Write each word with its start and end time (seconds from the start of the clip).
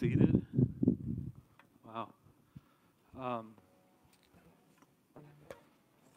seated. 0.00 0.40
Wow. 1.86 2.08
Um, 3.20 3.48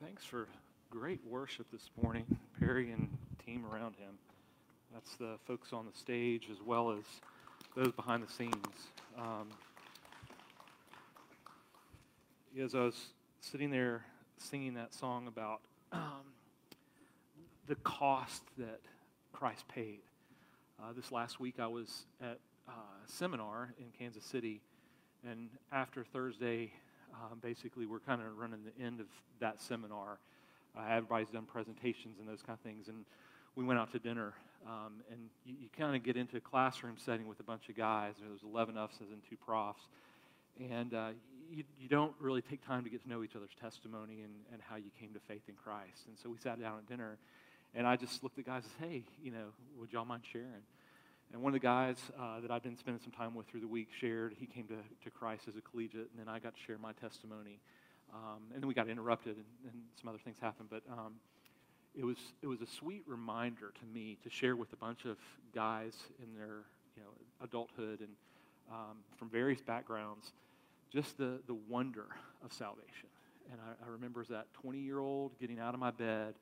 thanks 0.01 0.23
for 0.23 0.47
great 0.89 1.19
worship 1.29 1.65
this 1.69 1.89
morning, 2.01 2.23
Perry 2.57 2.91
and 2.91 3.09
team 3.45 3.65
around 3.69 3.95
him. 3.97 4.13
That's 4.93 5.17
the 5.17 5.35
folks 5.45 5.73
on 5.73 5.85
the 5.85 5.99
stage 5.99 6.47
as 6.49 6.59
well 6.65 6.91
as 6.91 7.03
those 7.75 7.91
behind 7.91 8.23
the 8.25 8.31
scenes. 8.31 8.53
Um, 9.17 9.49
as 12.57 12.75
I 12.75 12.83
was 12.83 13.07
sitting 13.41 13.69
there 13.69 14.05
singing 14.37 14.75
that 14.75 14.93
song 14.93 15.27
about 15.27 15.59
um, 15.91 16.31
the 17.67 17.75
cost 17.75 18.43
that 18.57 18.79
Christ 19.33 19.67
paid, 19.67 19.99
uh, 20.81 20.93
this 20.95 21.11
last 21.11 21.41
week 21.41 21.55
I 21.59 21.67
was 21.67 22.05
at 22.21 22.39
uh, 22.67 22.71
seminar 23.05 23.73
in 23.79 23.85
Kansas 23.97 24.23
City. 24.23 24.61
And 25.29 25.49
after 25.71 26.03
Thursday, 26.03 26.71
uh, 27.13 27.35
basically, 27.41 27.85
we're 27.85 27.99
kind 27.99 28.21
of 28.21 28.37
running 28.37 28.59
the 28.63 28.83
end 28.83 28.99
of 28.99 29.07
that 29.39 29.61
seminar. 29.61 30.19
Uh, 30.77 30.81
everybody's 30.89 31.29
done 31.29 31.45
presentations 31.45 32.17
and 32.19 32.27
those 32.27 32.41
kind 32.41 32.57
of 32.57 32.63
things. 32.63 32.87
And 32.87 33.05
we 33.55 33.63
went 33.63 33.79
out 33.79 33.91
to 33.91 33.99
dinner. 33.99 34.33
Um, 34.65 35.01
and 35.11 35.19
you, 35.45 35.55
you 35.61 35.69
kind 35.77 35.95
of 35.95 36.03
get 36.03 36.17
into 36.17 36.37
a 36.37 36.41
classroom 36.41 36.95
setting 36.97 37.27
with 37.27 37.39
a 37.39 37.43
bunch 37.43 37.69
of 37.69 37.75
guys. 37.75 38.15
There 38.19 38.31
was 38.31 38.41
11 38.43 38.77
of 38.77 38.89
us 38.89 38.95
and 38.99 39.21
two 39.29 39.37
profs. 39.37 39.83
And 40.59 40.93
uh, 40.93 41.09
you, 41.51 41.63
you, 41.79 41.89
don't 41.89 42.13
really 42.19 42.41
take 42.41 42.65
time 42.65 42.83
to 42.83 42.89
get 42.89 43.03
to 43.03 43.09
know 43.09 43.23
each 43.23 43.35
other's 43.35 43.55
testimony 43.59 44.21
and, 44.21 44.33
and 44.51 44.61
how 44.61 44.75
you 44.75 44.91
came 44.99 45.13
to 45.13 45.19
faith 45.27 45.41
in 45.47 45.55
Christ. 45.55 46.07
And 46.07 46.17
so 46.21 46.29
we 46.29 46.37
sat 46.37 46.61
down 46.61 46.77
at 46.77 46.87
dinner. 46.87 47.17
And 47.75 47.87
I 47.87 47.95
just 47.95 48.23
looked 48.23 48.37
at 48.37 48.45
guys 48.45 48.63
and 48.63 48.71
said, 48.79 48.89
hey, 48.89 49.03
you 49.23 49.31
know, 49.31 49.47
would 49.79 49.91
y'all 49.91 50.05
mind 50.05 50.23
sharing? 50.31 50.63
And 51.33 51.41
one 51.41 51.49
of 51.49 51.59
the 51.59 51.65
guys 51.65 51.97
uh, 52.19 52.39
that 52.41 52.51
I've 52.51 52.61
been 52.61 52.77
spending 52.77 53.01
some 53.01 53.11
time 53.11 53.33
with 53.33 53.47
through 53.47 53.61
the 53.61 53.67
week 53.67 53.89
shared 53.99 54.35
he 54.39 54.45
came 54.45 54.67
to, 54.67 54.75
to 55.03 55.09
Christ 55.09 55.47
as 55.47 55.55
a 55.55 55.61
collegiate, 55.61 56.09
and 56.11 56.19
then 56.19 56.27
I 56.29 56.37
got 56.37 56.53
to 56.55 56.61
share 56.61 56.77
my 56.77 56.91
testimony. 56.93 57.59
Um, 58.13 58.43
and 58.53 58.61
then 58.61 58.67
we 58.67 58.75
got 58.75 58.87
interrupted, 58.87 59.37
and, 59.37 59.45
and, 59.65 59.81
some 59.99 60.09
other 60.09 60.19
things 60.23 60.37
happened. 60.39 60.69
But 60.69 60.83
um, 60.91 61.13
it 61.95 62.03
was 62.03 62.17
it 62.43 62.47
was 62.47 62.61
a 62.61 62.67
sweet 62.67 63.01
reminder 63.07 63.73
to 63.79 63.85
me 63.91 64.19
to 64.23 64.29
share 64.29 64.55
with 64.55 64.71
a 64.73 64.75
bunch 64.75 65.05
of 65.05 65.17
guys 65.55 65.95
in 66.21 66.37
their 66.37 66.59
you 66.95 67.01
know 67.01 67.09
adulthood 67.43 68.01
and 68.01 68.09
um, 68.71 68.97
from 69.17 69.29
various 69.29 69.61
backgrounds, 69.61 70.33
just 70.91 71.17
the 71.17 71.39
the 71.47 71.55
wonder 71.67 72.05
of 72.45 72.53
salvation. 72.53 73.09
And 73.51 73.59
I, 73.59 73.87
I 73.87 73.89
remember 73.89 74.21
as 74.21 74.27
that 74.27 74.53
20 74.61 74.77
year 74.77 74.99
old 74.99 75.31
getting 75.39 75.59
out 75.59 75.73
of 75.73 75.79
my 75.79 75.91
bed 75.91 76.35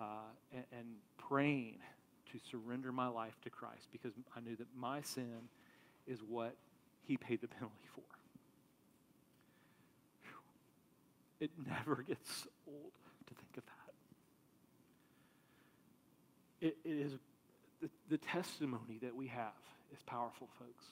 uh, 0.00 0.30
and, 0.54 0.64
and 0.72 0.86
praying 1.28 1.76
to 2.32 2.38
surrender 2.50 2.92
my 2.92 3.08
life 3.08 3.34
to 3.42 3.50
Christ 3.50 3.88
because 3.92 4.12
I 4.36 4.40
knew 4.40 4.56
that 4.56 4.66
my 4.76 5.02
sin 5.02 5.48
is 6.06 6.20
what 6.26 6.54
he 7.06 7.16
paid 7.16 7.40
the 7.40 7.48
penalty 7.48 7.88
for. 7.94 8.02
It 11.40 11.50
never 11.66 12.02
gets 12.08 12.46
old 12.66 12.92
to 13.26 13.34
think 13.34 13.56
of 13.56 13.64
that. 13.64 13.94
It, 16.66 16.76
it 16.84 17.06
is 17.06 17.12
the, 17.80 17.88
the 18.10 18.18
testimony 18.18 18.98
that 19.02 19.16
we 19.16 19.26
have 19.28 19.52
is 19.92 20.02
powerful, 20.04 20.48
folks. 20.58 20.84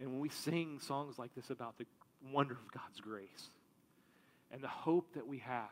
And 0.00 0.10
when 0.10 0.20
we 0.20 0.28
sing 0.28 0.80
songs 0.80 1.18
like 1.18 1.34
this 1.36 1.50
about 1.50 1.78
the 1.78 1.86
wonder 2.32 2.54
of 2.54 2.72
God's 2.72 3.00
grace 3.00 3.50
and 4.50 4.60
the 4.60 4.68
hope 4.68 5.14
that 5.14 5.26
we 5.26 5.38
have, 5.38 5.68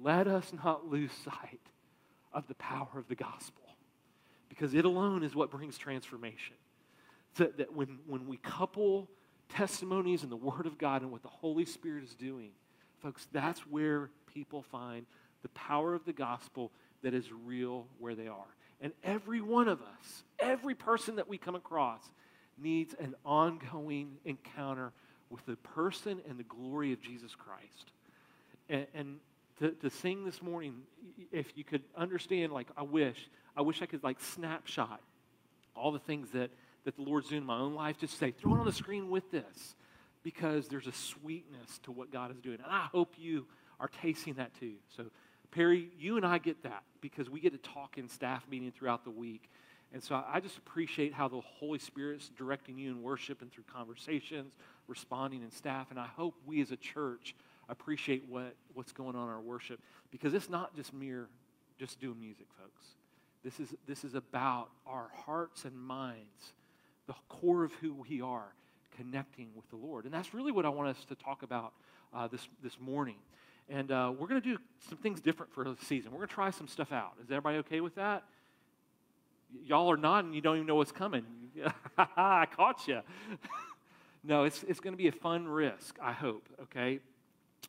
let 0.00 0.28
us 0.28 0.52
not 0.64 0.86
lose 0.86 1.10
sight 1.24 1.60
of 2.32 2.46
the 2.46 2.54
power 2.54 2.88
of 2.96 3.08
the 3.08 3.16
gospel 3.16 3.69
because 4.50 4.74
it 4.74 4.84
alone 4.84 5.22
is 5.22 5.34
what 5.34 5.50
brings 5.50 5.78
transformation. 5.78 6.56
That, 7.36 7.56
that 7.56 7.74
when, 7.74 8.00
when 8.06 8.26
we 8.26 8.36
couple 8.36 9.08
testimonies 9.48 10.22
and 10.22 10.30
the 10.30 10.36
Word 10.36 10.66
of 10.66 10.76
God 10.76 11.00
and 11.00 11.10
what 11.10 11.22
the 11.22 11.28
Holy 11.28 11.64
Spirit 11.64 12.04
is 12.04 12.14
doing, 12.14 12.50
folks, 13.02 13.26
that's 13.32 13.60
where 13.60 14.10
people 14.34 14.62
find 14.62 15.06
the 15.42 15.48
power 15.50 15.94
of 15.94 16.04
the 16.04 16.12
gospel 16.12 16.70
that 17.02 17.14
is 17.14 17.24
real 17.46 17.86
where 17.98 18.14
they 18.14 18.28
are. 18.28 18.54
And 18.82 18.92
every 19.02 19.40
one 19.40 19.68
of 19.68 19.80
us, 19.80 20.24
every 20.38 20.74
person 20.74 21.16
that 21.16 21.28
we 21.28 21.38
come 21.38 21.54
across, 21.54 22.02
needs 22.58 22.94
an 22.98 23.14
ongoing 23.24 24.16
encounter 24.24 24.92
with 25.30 25.46
the 25.46 25.56
person 25.56 26.20
and 26.28 26.38
the 26.38 26.44
glory 26.44 26.92
of 26.92 27.00
Jesus 27.00 27.34
Christ. 27.34 27.92
And, 28.68 28.86
and 28.94 29.16
to, 29.60 29.70
to 29.70 29.90
sing 29.90 30.24
this 30.24 30.42
morning, 30.42 30.74
if 31.30 31.56
you 31.56 31.64
could 31.64 31.82
understand, 31.96 32.52
like, 32.52 32.68
I 32.76 32.82
wish, 32.82 33.28
I 33.56 33.62
wish 33.62 33.82
I 33.82 33.86
could, 33.86 34.02
like, 34.02 34.20
snapshot 34.20 35.00
all 35.74 35.92
the 35.92 35.98
things 35.98 36.30
that, 36.30 36.50
that 36.84 36.96
the 36.96 37.02
Lord's 37.02 37.28
doing 37.28 37.42
in 37.42 37.46
my 37.46 37.58
own 37.58 37.74
life, 37.74 37.98
just 37.98 38.18
say, 38.18 38.30
throw 38.30 38.54
it 38.54 38.58
on 38.58 38.66
the 38.66 38.72
screen 38.72 39.10
with 39.10 39.30
this, 39.30 39.74
because 40.22 40.68
there's 40.68 40.86
a 40.86 40.92
sweetness 40.92 41.78
to 41.84 41.92
what 41.92 42.12
God 42.12 42.30
is 42.30 42.40
doing. 42.40 42.58
And 42.62 42.70
I 42.70 42.88
hope 42.92 43.14
you 43.18 43.46
are 43.78 43.88
tasting 43.88 44.34
that 44.34 44.54
too. 44.58 44.74
So, 44.96 45.04
Perry, 45.50 45.88
you 45.98 46.16
and 46.16 46.26
I 46.26 46.38
get 46.38 46.62
that 46.62 46.82
because 47.00 47.28
we 47.28 47.40
get 47.40 47.52
to 47.52 47.70
talk 47.70 47.98
in 47.98 48.08
staff 48.08 48.46
meeting 48.48 48.70
throughout 48.70 49.04
the 49.04 49.10
week. 49.10 49.50
And 49.92 50.02
so 50.02 50.22
I 50.32 50.38
just 50.38 50.56
appreciate 50.58 51.12
how 51.12 51.26
the 51.26 51.40
Holy 51.40 51.80
Spirit's 51.80 52.28
directing 52.28 52.78
you 52.78 52.90
in 52.92 53.02
worship 53.02 53.42
and 53.42 53.50
through 53.50 53.64
conversations, 53.72 54.54
responding 54.86 55.42
in 55.42 55.50
staff. 55.50 55.88
And 55.90 55.98
I 55.98 56.06
hope 56.06 56.36
we 56.46 56.60
as 56.60 56.70
a 56.70 56.76
church 56.76 57.34
appreciate 57.68 58.28
what, 58.28 58.54
what's 58.74 58.92
going 58.92 59.16
on 59.16 59.24
in 59.24 59.34
our 59.34 59.40
worship 59.40 59.80
because 60.12 60.34
it's 60.34 60.48
not 60.48 60.76
just 60.76 60.92
mere 60.94 61.28
just 61.78 61.98
doing 61.98 62.20
music, 62.20 62.46
folks. 62.56 62.86
This 63.44 63.60
is, 63.60 63.74
this 63.86 64.04
is 64.04 64.14
about 64.14 64.68
our 64.86 65.08
hearts 65.24 65.64
and 65.64 65.76
minds, 65.76 66.52
the 67.06 67.14
core 67.28 67.64
of 67.64 67.72
who 67.74 67.94
we 68.08 68.20
are, 68.20 68.54
connecting 68.96 69.48
with 69.54 69.68
the 69.70 69.76
Lord. 69.76 70.04
And 70.04 70.12
that's 70.12 70.34
really 70.34 70.52
what 70.52 70.66
I 70.66 70.68
want 70.68 70.88
us 70.88 71.04
to 71.06 71.14
talk 71.14 71.42
about 71.42 71.72
uh, 72.14 72.28
this, 72.28 72.46
this 72.62 72.78
morning. 72.78 73.16
And 73.68 73.90
uh, 73.90 74.12
we're 74.18 74.26
going 74.26 74.40
to 74.40 74.48
do 74.48 74.58
some 74.88 74.98
things 74.98 75.20
different 75.20 75.52
for 75.52 75.64
the 75.64 75.76
season. 75.84 76.10
We're 76.10 76.18
going 76.18 76.28
to 76.28 76.34
try 76.34 76.50
some 76.50 76.68
stuff 76.68 76.92
out. 76.92 77.12
Is 77.22 77.30
everybody 77.30 77.58
okay 77.58 77.80
with 77.80 77.94
that? 77.94 78.24
Y'all 79.64 79.90
are 79.90 79.96
nodding. 79.96 80.34
You 80.34 80.40
don't 80.40 80.56
even 80.56 80.66
know 80.66 80.76
what's 80.76 80.92
coming. 80.92 81.24
I 81.98 82.46
caught 82.54 82.86
you. 82.86 83.00
no, 84.24 84.44
it's, 84.44 84.62
it's 84.64 84.80
going 84.80 84.92
to 84.92 84.98
be 84.98 85.08
a 85.08 85.12
fun 85.12 85.48
risk, 85.48 85.96
I 86.00 86.12
hope, 86.12 86.48
okay? 86.64 87.00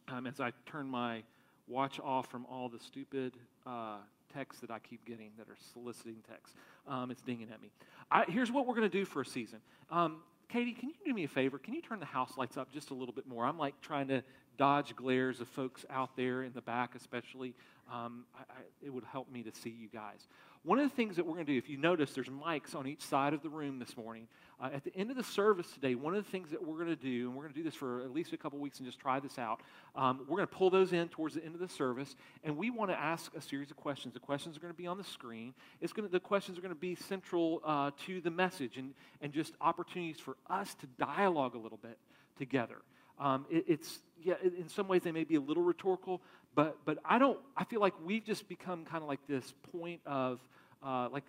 um, 0.07 0.27
as 0.27 0.39
I 0.39 0.51
turn 0.65 0.87
my 0.87 1.23
watch 1.67 1.99
off 1.99 2.27
from 2.27 2.45
all 2.45 2.69
the 2.69 2.79
stupid 2.79 3.33
uh, 3.65 3.97
texts 4.33 4.61
that 4.61 4.71
I 4.71 4.79
keep 4.79 5.05
getting 5.05 5.31
that 5.37 5.47
are 5.49 5.57
soliciting 5.73 6.17
texts. 6.29 6.55
Um, 6.87 7.11
it's 7.11 7.21
dinging 7.21 7.49
at 7.51 7.61
me. 7.61 7.71
I, 8.09 8.25
here's 8.27 8.51
what 8.51 8.67
we're 8.67 8.75
going 8.75 8.89
to 8.89 8.97
do 8.97 9.05
for 9.05 9.21
a 9.21 9.25
season. 9.25 9.59
Um, 9.89 10.21
Katie, 10.49 10.73
can 10.73 10.89
you 10.89 10.95
do 11.05 11.13
me 11.13 11.23
a 11.23 11.29
favor? 11.29 11.57
Can 11.57 11.73
you 11.73 11.81
turn 11.81 11.99
the 11.99 12.05
house 12.05 12.37
lights 12.37 12.57
up 12.57 12.71
just 12.73 12.89
a 12.89 12.93
little 12.93 13.13
bit 13.13 13.25
more? 13.25 13.45
I'm 13.45 13.57
like 13.57 13.79
trying 13.81 14.09
to 14.09 14.21
dodge 14.57 14.95
glares 14.95 15.39
of 15.39 15.47
folks 15.47 15.85
out 15.89 16.15
there 16.17 16.43
in 16.43 16.51
the 16.53 16.61
back, 16.61 16.93
especially. 16.95 17.53
Um, 17.91 18.25
I, 18.35 18.41
I, 18.41 18.61
it 18.85 18.93
would 18.93 19.05
help 19.05 19.31
me 19.31 19.43
to 19.43 19.51
see 19.53 19.69
you 19.69 19.87
guys. 19.87 20.27
One 20.63 20.77
of 20.77 20.87
the 20.87 20.95
things 20.95 21.15
that 21.15 21.25
we're 21.25 21.33
going 21.33 21.47
to 21.47 21.51
do, 21.53 21.57
if 21.57 21.69
you 21.69 21.77
notice, 21.77 22.13
there's 22.13 22.29
mics 22.29 22.75
on 22.75 22.85
each 22.85 23.01
side 23.01 23.33
of 23.33 23.41
the 23.41 23.49
room 23.49 23.79
this 23.79 23.97
morning. 23.97 24.27
Uh, 24.61 24.69
at 24.71 24.83
the 24.83 24.95
end 24.95 25.09
of 25.09 25.17
the 25.17 25.23
service 25.23 25.65
today, 25.71 25.95
one 25.95 26.13
of 26.13 26.23
the 26.23 26.29
things 26.29 26.51
that 26.51 26.63
we're 26.63 26.75
going 26.75 26.87
to 26.87 26.95
do, 26.95 27.27
and 27.27 27.35
we're 27.35 27.41
going 27.41 27.53
to 27.53 27.59
do 27.59 27.63
this 27.63 27.73
for 27.73 28.01
at 28.01 28.13
least 28.13 28.31
a 28.31 28.37
couple 28.37 28.59
weeks 28.59 28.77
and 28.77 28.85
just 28.85 28.99
try 28.99 29.19
this 29.19 29.39
out, 29.39 29.61
um, 29.95 30.19
we're 30.27 30.37
going 30.37 30.47
to 30.47 30.53
pull 30.53 30.69
those 30.69 30.93
in 30.93 31.09
towards 31.09 31.33
the 31.33 31.43
end 31.43 31.55
of 31.55 31.61
the 31.61 31.67
service, 31.67 32.15
and 32.43 32.55
we 32.55 32.69
want 32.69 32.91
to 32.91 32.99
ask 32.99 33.35
a 33.35 33.41
series 33.41 33.71
of 33.71 33.77
questions. 33.77 34.13
The 34.13 34.19
questions 34.19 34.55
are 34.55 34.59
going 34.59 34.71
to 34.71 34.77
be 34.77 34.85
on 34.85 34.99
the 34.99 35.03
screen. 35.03 35.55
It's 35.81 35.93
going 35.93 36.07
to, 36.07 36.11
the 36.11 36.19
questions 36.19 36.59
are 36.59 36.61
going 36.61 36.75
to 36.75 36.79
be 36.79 36.93
central 36.93 37.63
uh, 37.65 37.89
to 38.05 38.21
the 38.21 38.29
message 38.29 38.77
and, 38.77 38.93
and 39.19 39.33
just 39.33 39.53
opportunities 39.61 40.19
for 40.19 40.37
us 40.47 40.75
to 40.75 40.85
dialogue 40.99 41.55
a 41.55 41.59
little 41.59 41.79
bit 41.81 41.97
together. 42.37 42.77
Um, 43.19 43.47
it, 43.49 43.65
it's 43.67 43.99
yeah, 44.23 44.35
in 44.43 44.69
some 44.69 44.87
ways 44.87 45.01
they 45.01 45.11
may 45.11 45.23
be 45.23 45.35
a 45.35 45.41
little 45.41 45.63
rhetorical, 45.63 46.21
but 46.55 46.77
but 46.85 46.97
I 47.05 47.17
don't. 47.17 47.39
I 47.55 47.63
feel 47.63 47.79
like 47.79 47.93
we've 48.03 48.25
just 48.25 48.47
become 48.47 48.85
kind 48.85 49.01
of 49.01 49.07
like 49.07 49.19
this 49.27 49.53
point 49.71 50.01
of 50.05 50.39
uh, 50.83 51.09
like, 51.11 51.23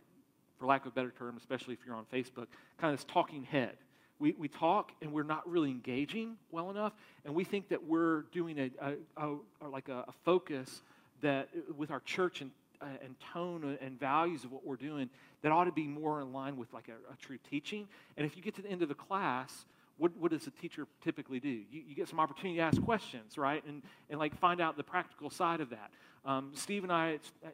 for 0.58 0.66
lack 0.66 0.82
of 0.82 0.92
a 0.92 0.94
better 0.94 1.12
term, 1.18 1.36
especially 1.36 1.74
if 1.74 1.80
you're 1.86 1.94
on 1.94 2.06
Facebook, 2.12 2.46
kind 2.78 2.92
of 2.92 2.98
this 2.98 3.04
talking 3.04 3.44
head. 3.44 3.76
We, 4.18 4.32
we 4.38 4.46
talk 4.46 4.92
and 5.00 5.12
we're 5.12 5.24
not 5.24 5.48
really 5.50 5.70
engaging 5.70 6.36
well 6.50 6.70
enough, 6.70 6.92
and 7.24 7.34
we 7.34 7.44
think 7.44 7.68
that 7.70 7.84
we're 7.84 8.22
doing 8.32 8.58
a, 8.58 8.94
a, 9.16 9.36
a 9.60 9.68
like 9.68 9.88
a, 9.88 10.04
a, 10.06 10.12
focus 10.24 10.82
that 11.22 11.48
with 11.76 11.90
our 11.90 12.00
church 12.00 12.40
and, 12.40 12.52
uh, 12.80 12.86
and 13.04 13.16
tone 13.32 13.76
and 13.80 13.98
values 13.98 14.44
of 14.44 14.52
what 14.52 14.64
we're 14.64 14.76
doing 14.76 15.10
that 15.42 15.50
ought 15.50 15.64
to 15.64 15.72
be 15.72 15.88
more 15.88 16.20
in 16.20 16.32
line 16.32 16.56
with 16.56 16.72
like 16.72 16.88
a, 16.88 17.12
a 17.12 17.16
true 17.16 17.38
teaching. 17.50 17.88
And 18.16 18.24
if 18.24 18.36
you 18.36 18.42
get 18.42 18.54
to 18.56 18.62
the 18.62 18.68
end 18.68 18.82
of 18.82 18.88
the 18.88 18.94
class 18.94 19.64
what, 20.02 20.16
what 20.16 20.32
does 20.32 20.48
a 20.48 20.50
teacher 20.50 20.88
typically 21.04 21.38
do? 21.38 21.48
You, 21.48 21.82
you, 21.86 21.94
get 21.94 22.08
some 22.08 22.18
opportunity 22.18 22.56
to 22.56 22.62
ask 22.62 22.82
questions, 22.82 23.38
right? 23.38 23.64
And, 23.64 23.82
and 24.10 24.18
like 24.18 24.36
find 24.36 24.60
out 24.60 24.76
the 24.76 24.82
practical 24.82 25.30
side 25.30 25.60
of 25.60 25.70
that. 25.70 25.92
Um, 26.24 26.50
Steve 26.54 26.82
and 26.82 26.92
I, 26.92 27.20
uh, 27.46 27.50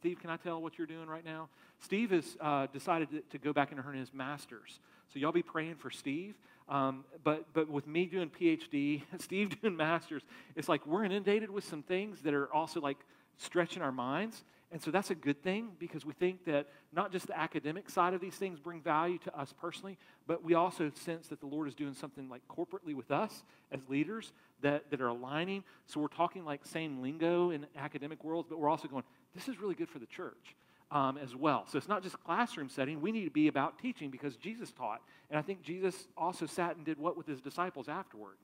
Steve, 0.00 0.18
can 0.20 0.28
I 0.28 0.36
tell 0.36 0.60
what 0.60 0.76
you're 0.76 0.86
doing 0.86 1.08
right 1.08 1.24
now? 1.24 1.48
Steve 1.80 2.10
has 2.10 2.36
uh, 2.38 2.66
decided 2.66 3.10
to, 3.12 3.20
to, 3.30 3.38
go 3.38 3.54
back 3.54 3.72
and 3.72 3.80
earn 3.80 3.96
his 3.96 4.12
master's. 4.12 4.78
So 5.10 5.18
y'all 5.18 5.32
be 5.32 5.42
praying 5.42 5.76
for 5.76 5.90
Steve. 5.90 6.34
Um, 6.68 7.06
but, 7.24 7.46
but 7.54 7.66
with 7.70 7.86
me 7.86 8.04
doing 8.04 8.28
PhD, 8.28 9.00
Steve 9.18 9.58
doing 9.62 9.74
master's, 9.74 10.22
it's 10.54 10.68
like 10.68 10.86
we're 10.86 11.04
inundated 11.04 11.48
with 11.50 11.64
some 11.64 11.82
things 11.82 12.20
that 12.22 12.34
are 12.34 12.52
also 12.52 12.78
like 12.78 12.98
stretching 13.38 13.80
our 13.80 13.92
minds. 13.92 14.44
And 14.72 14.82
so 14.82 14.90
that's 14.90 15.10
a 15.10 15.14
good 15.14 15.42
thing 15.42 15.70
because 15.78 16.04
we 16.04 16.12
think 16.12 16.44
that 16.46 16.66
not 16.92 17.12
just 17.12 17.28
the 17.28 17.38
academic 17.38 17.88
side 17.88 18.14
of 18.14 18.20
these 18.20 18.34
things 18.34 18.58
bring 18.58 18.80
value 18.80 19.18
to 19.18 19.38
us 19.38 19.54
personally, 19.60 19.96
but 20.26 20.42
we 20.42 20.54
also 20.54 20.90
sense 20.94 21.28
that 21.28 21.40
the 21.40 21.46
Lord 21.46 21.68
is 21.68 21.74
doing 21.74 21.94
something 21.94 22.28
like 22.28 22.42
corporately 22.48 22.94
with 22.94 23.12
us 23.12 23.44
as 23.70 23.80
leaders 23.88 24.32
that, 24.62 24.90
that 24.90 25.00
are 25.00 25.08
aligning. 25.08 25.62
So 25.86 26.00
we're 26.00 26.08
talking 26.08 26.44
like 26.44 26.66
same 26.66 27.00
lingo 27.00 27.50
in 27.50 27.66
academic 27.76 28.24
worlds, 28.24 28.48
but 28.48 28.58
we're 28.58 28.68
also 28.68 28.88
going, 28.88 29.04
this 29.36 29.48
is 29.48 29.60
really 29.60 29.76
good 29.76 29.88
for 29.88 29.98
the 29.98 30.06
church. 30.06 30.56
Um, 30.92 31.18
as 31.18 31.34
well. 31.34 31.64
So 31.66 31.78
it's 31.78 31.88
not 31.88 32.04
just 32.04 32.22
classroom 32.22 32.68
setting. 32.68 33.00
We 33.00 33.10
need 33.10 33.24
to 33.24 33.30
be 33.32 33.48
about 33.48 33.76
teaching 33.80 34.08
because 34.08 34.36
Jesus 34.36 34.70
taught. 34.70 35.00
And 35.30 35.36
I 35.36 35.42
think 35.42 35.62
Jesus 35.62 36.06
also 36.16 36.46
sat 36.46 36.76
and 36.76 36.84
did 36.84 36.96
what 36.96 37.16
with 37.16 37.26
his 37.26 37.40
disciples 37.40 37.88
afterward? 37.88 38.36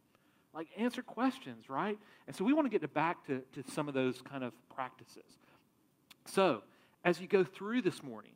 Like 0.52 0.66
answer 0.76 1.02
questions, 1.02 1.70
right? 1.70 1.96
And 2.26 2.34
so 2.34 2.44
we 2.44 2.52
want 2.52 2.68
to 2.68 2.76
get 2.76 2.92
back 2.92 3.24
to, 3.28 3.42
to 3.52 3.70
some 3.70 3.86
of 3.86 3.94
those 3.94 4.20
kind 4.22 4.42
of 4.42 4.52
practices. 4.74 5.38
So, 6.26 6.62
as 7.04 7.20
you 7.20 7.26
go 7.26 7.44
through 7.44 7.82
this 7.82 8.02
morning, 8.02 8.32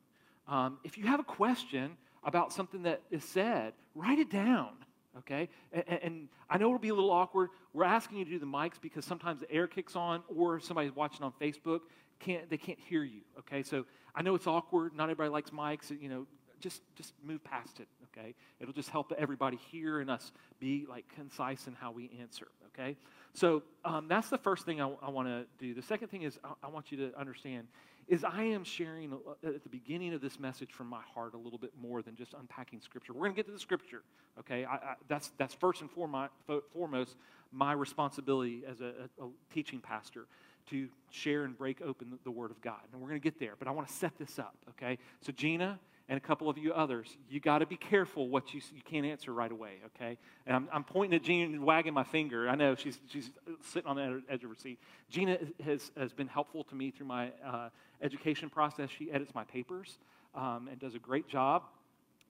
um, 0.48 0.78
if 0.84 0.98
you 0.98 1.06
have 1.06 1.20
a 1.20 1.24
question 1.24 1.96
about 2.24 2.52
something 2.52 2.82
that 2.82 3.02
is 3.10 3.24
said, 3.24 3.72
write 3.94 4.18
it 4.18 4.30
down, 4.30 4.70
okay? 5.18 5.48
And, 5.72 5.84
and, 6.02 6.28
I 6.48 6.58
know 6.58 6.66
it'll 6.66 6.78
be 6.78 6.90
a 6.90 6.94
little 6.94 7.10
awkward. 7.10 7.50
We're 7.72 7.84
asking 7.84 8.18
you 8.18 8.24
to 8.24 8.30
do 8.30 8.38
the 8.38 8.46
mics 8.46 8.80
because 8.80 9.04
sometimes 9.04 9.40
the 9.40 9.50
air 9.50 9.66
kicks 9.66 9.96
on, 9.96 10.22
or 10.28 10.60
somebody's 10.60 10.94
watching 10.94 11.24
on 11.24 11.32
Facebook, 11.40 11.80
can't 12.20 12.48
they 12.48 12.56
can't 12.56 12.78
hear 12.78 13.02
you, 13.02 13.20
okay? 13.40 13.62
So 13.62 13.84
I 14.14 14.22
know 14.22 14.34
it's 14.34 14.46
awkward. 14.46 14.94
Not 14.94 15.04
everybody 15.04 15.30
likes 15.30 15.50
mics. 15.50 15.90
You 16.00 16.08
know, 16.08 16.26
just 16.60 16.82
just 16.94 17.12
move 17.22 17.42
past 17.44 17.80
it, 17.80 17.88
okay? 18.04 18.34
It'll 18.60 18.72
just 18.72 18.90
help 18.90 19.12
everybody 19.18 19.58
hear 19.70 20.00
and 20.00 20.10
us 20.10 20.32
be 20.58 20.86
like 20.88 21.04
concise 21.14 21.66
in 21.66 21.74
how 21.74 21.90
we 21.92 22.10
answer, 22.20 22.48
okay? 22.68 22.96
So 23.36 23.62
um, 23.84 24.06
that's 24.08 24.30
the 24.30 24.38
first 24.38 24.64
thing 24.64 24.80
I, 24.80 24.90
I 25.02 25.10
want 25.10 25.28
to 25.28 25.44
do. 25.58 25.74
The 25.74 25.82
second 25.82 26.08
thing 26.08 26.22
is 26.22 26.38
I, 26.42 26.52
I, 26.62 26.68
want 26.70 26.90
you 26.90 26.96
to 26.96 27.18
understand 27.18 27.68
is 28.08 28.24
I 28.24 28.44
am 28.44 28.64
sharing 28.64 29.12
at 29.44 29.62
the 29.62 29.68
beginning 29.68 30.14
of 30.14 30.22
this 30.22 30.40
message 30.40 30.72
from 30.72 30.86
my 30.86 31.02
heart 31.14 31.34
a 31.34 31.36
little 31.36 31.58
bit 31.58 31.72
more 31.78 32.00
than 32.00 32.16
just 32.16 32.32
unpacking 32.32 32.80
Scripture. 32.80 33.12
We're 33.12 33.20
going 33.20 33.32
to 33.32 33.36
get 33.36 33.44
to 33.44 33.52
the 33.52 33.58
Scripture, 33.58 34.00
okay? 34.38 34.64
I, 34.64 34.76
I, 34.76 34.94
that's 35.06 35.32
that's 35.36 35.52
first 35.52 35.82
and 35.82 35.90
foremost 35.90 37.16
my 37.52 37.72
responsibility 37.72 38.62
as 38.66 38.80
a, 38.80 38.92
a 39.20 39.26
teaching 39.52 39.80
pastor 39.80 40.26
to 40.70 40.88
share 41.10 41.44
and 41.44 41.58
break 41.58 41.82
open 41.82 42.08
the, 42.10 42.18
the 42.24 42.30
Word 42.30 42.50
of 42.50 42.62
God, 42.62 42.80
and 42.90 43.02
we're 43.02 43.08
going 43.08 43.20
to 43.20 43.24
get 43.24 43.38
there. 43.38 43.52
But 43.58 43.68
I 43.68 43.72
want 43.72 43.86
to 43.86 43.92
set 43.92 44.16
this 44.16 44.38
up, 44.38 44.56
okay? 44.70 44.96
So 45.20 45.30
Gina 45.32 45.78
and 46.08 46.16
a 46.16 46.20
couple 46.20 46.48
of 46.48 46.56
you 46.56 46.72
others, 46.72 47.16
you 47.28 47.40
got 47.40 47.58
to 47.58 47.66
be 47.66 47.76
careful 47.76 48.28
what 48.28 48.54
you, 48.54 48.60
you 48.72 48.82
can't 48.84 49.04
answer 49.04 49.32
right 49.32 49.50
away, 49.50 49.80
okay? 49.86 50.16
And 50.46 50.54
I'm, 50.54 50.68
I'm 50.72 50.84
pointing 50.84 51.16
at 51.16 51.24
Gina 51.24 51.46
and 51.46 51.64
wagging 51.64 51.94
my 51.94 52.04
finger. 52.04 52.48
I 52.48 52.54
know 52.54 52.76
she's, 52.76 52.98
she's 53.08 53.30
sitting 53.62 53.88
on 53.88 53.96
the 53.96 54.22
edge 54.28 54.44
of 54.44 54.50
her 54.50 54.56
seat. 54.56 54.78
Gina 55.10 55.38
has, 55.64 55.90
has 55.96 56.12
been 56.12 56.28
helpful 56.28 56.62
to 56.64 56.74
me 56.76 56.92
through 56.92 57.06
my 57.06 57.32
uh, 57.44 57.70
education 58.00 58.48
process. 58.48 58.88
She 58.90 59.10
edits 59.10 59.34
my 59.34 59.44
papers 59.44 59.98
um, 60.34 60.68
and 60.70 60.78
does 60.78 60.94
a 60.94 61.00
great 61.00 61.28
job 61.28 61.64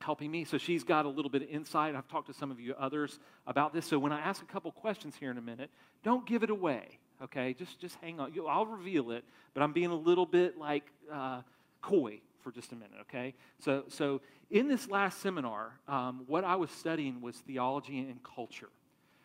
helping 0.00 0.31
me. 0.31 0.44
So 0.44 0.56
she's 0.56 0.82
got 0.82 1.05
a 1.05 1.08
little 1.08 1.31
bit 1.31 1.43
of 1.43 1.49
insight. 1.49 1.94
I've 1.94 2.08
talked 2.08 2.28
to 2.28 2.34
some 2.34 2.50
of 2.50 2.58
you 2.58 2.75
others 2.78 3.19
about 3.46 3.75
this. 3.75 3.87
So 3.87 3.99
when 3.99 4.12
I 4.12 4.20
ask 4.20 4.43
a 4.43 4.46
couple 4.46 4.73
questions 4.73 5.17
here 5.19 5.31
in 5.31 5.37
a 5.37 5.43
minute, 5.43 5.70
don't 6.02 6.26
give 6.26 6.43
it 6.43 6.50
away, 6.50 6.99
okay? 7.23 7.52
Just, 7.52 7.78
just 7.78 7.96
hang 7.96 8.20
on. 8.20 8.32
I'll 8.49 8.67
reveal 8.67 9.11
it, 9.11 9.25
but 9.52 9.62
I'm 9.62 9.73
being 9.73 9.90
a 9.90 9.96
little 9.96 10.26
bit 10.26 10.58
like 10.58 10.84
uh, 11.12 11.43
coy 11.82 12.20
for 12.46 12.52
just 12.52 12.70
a 12.70 12.76
minute, 12.76 12.98
okay? 13.00 13.34
So, 13.58 13.82
so 13.88 14.20
in 14.52 14.69
this 14.69 14.88
last 14.88 15.20
seminar, 15.20 15.81
um, 15.88 16.22
what 16.28 16.44
I 16.44 16.54
was 16.54 16.70
studying 16.70 17.20
was 17.20 17.34
theology 17.38 17.98
and 17.98 18.20
culture. 18.22 18.69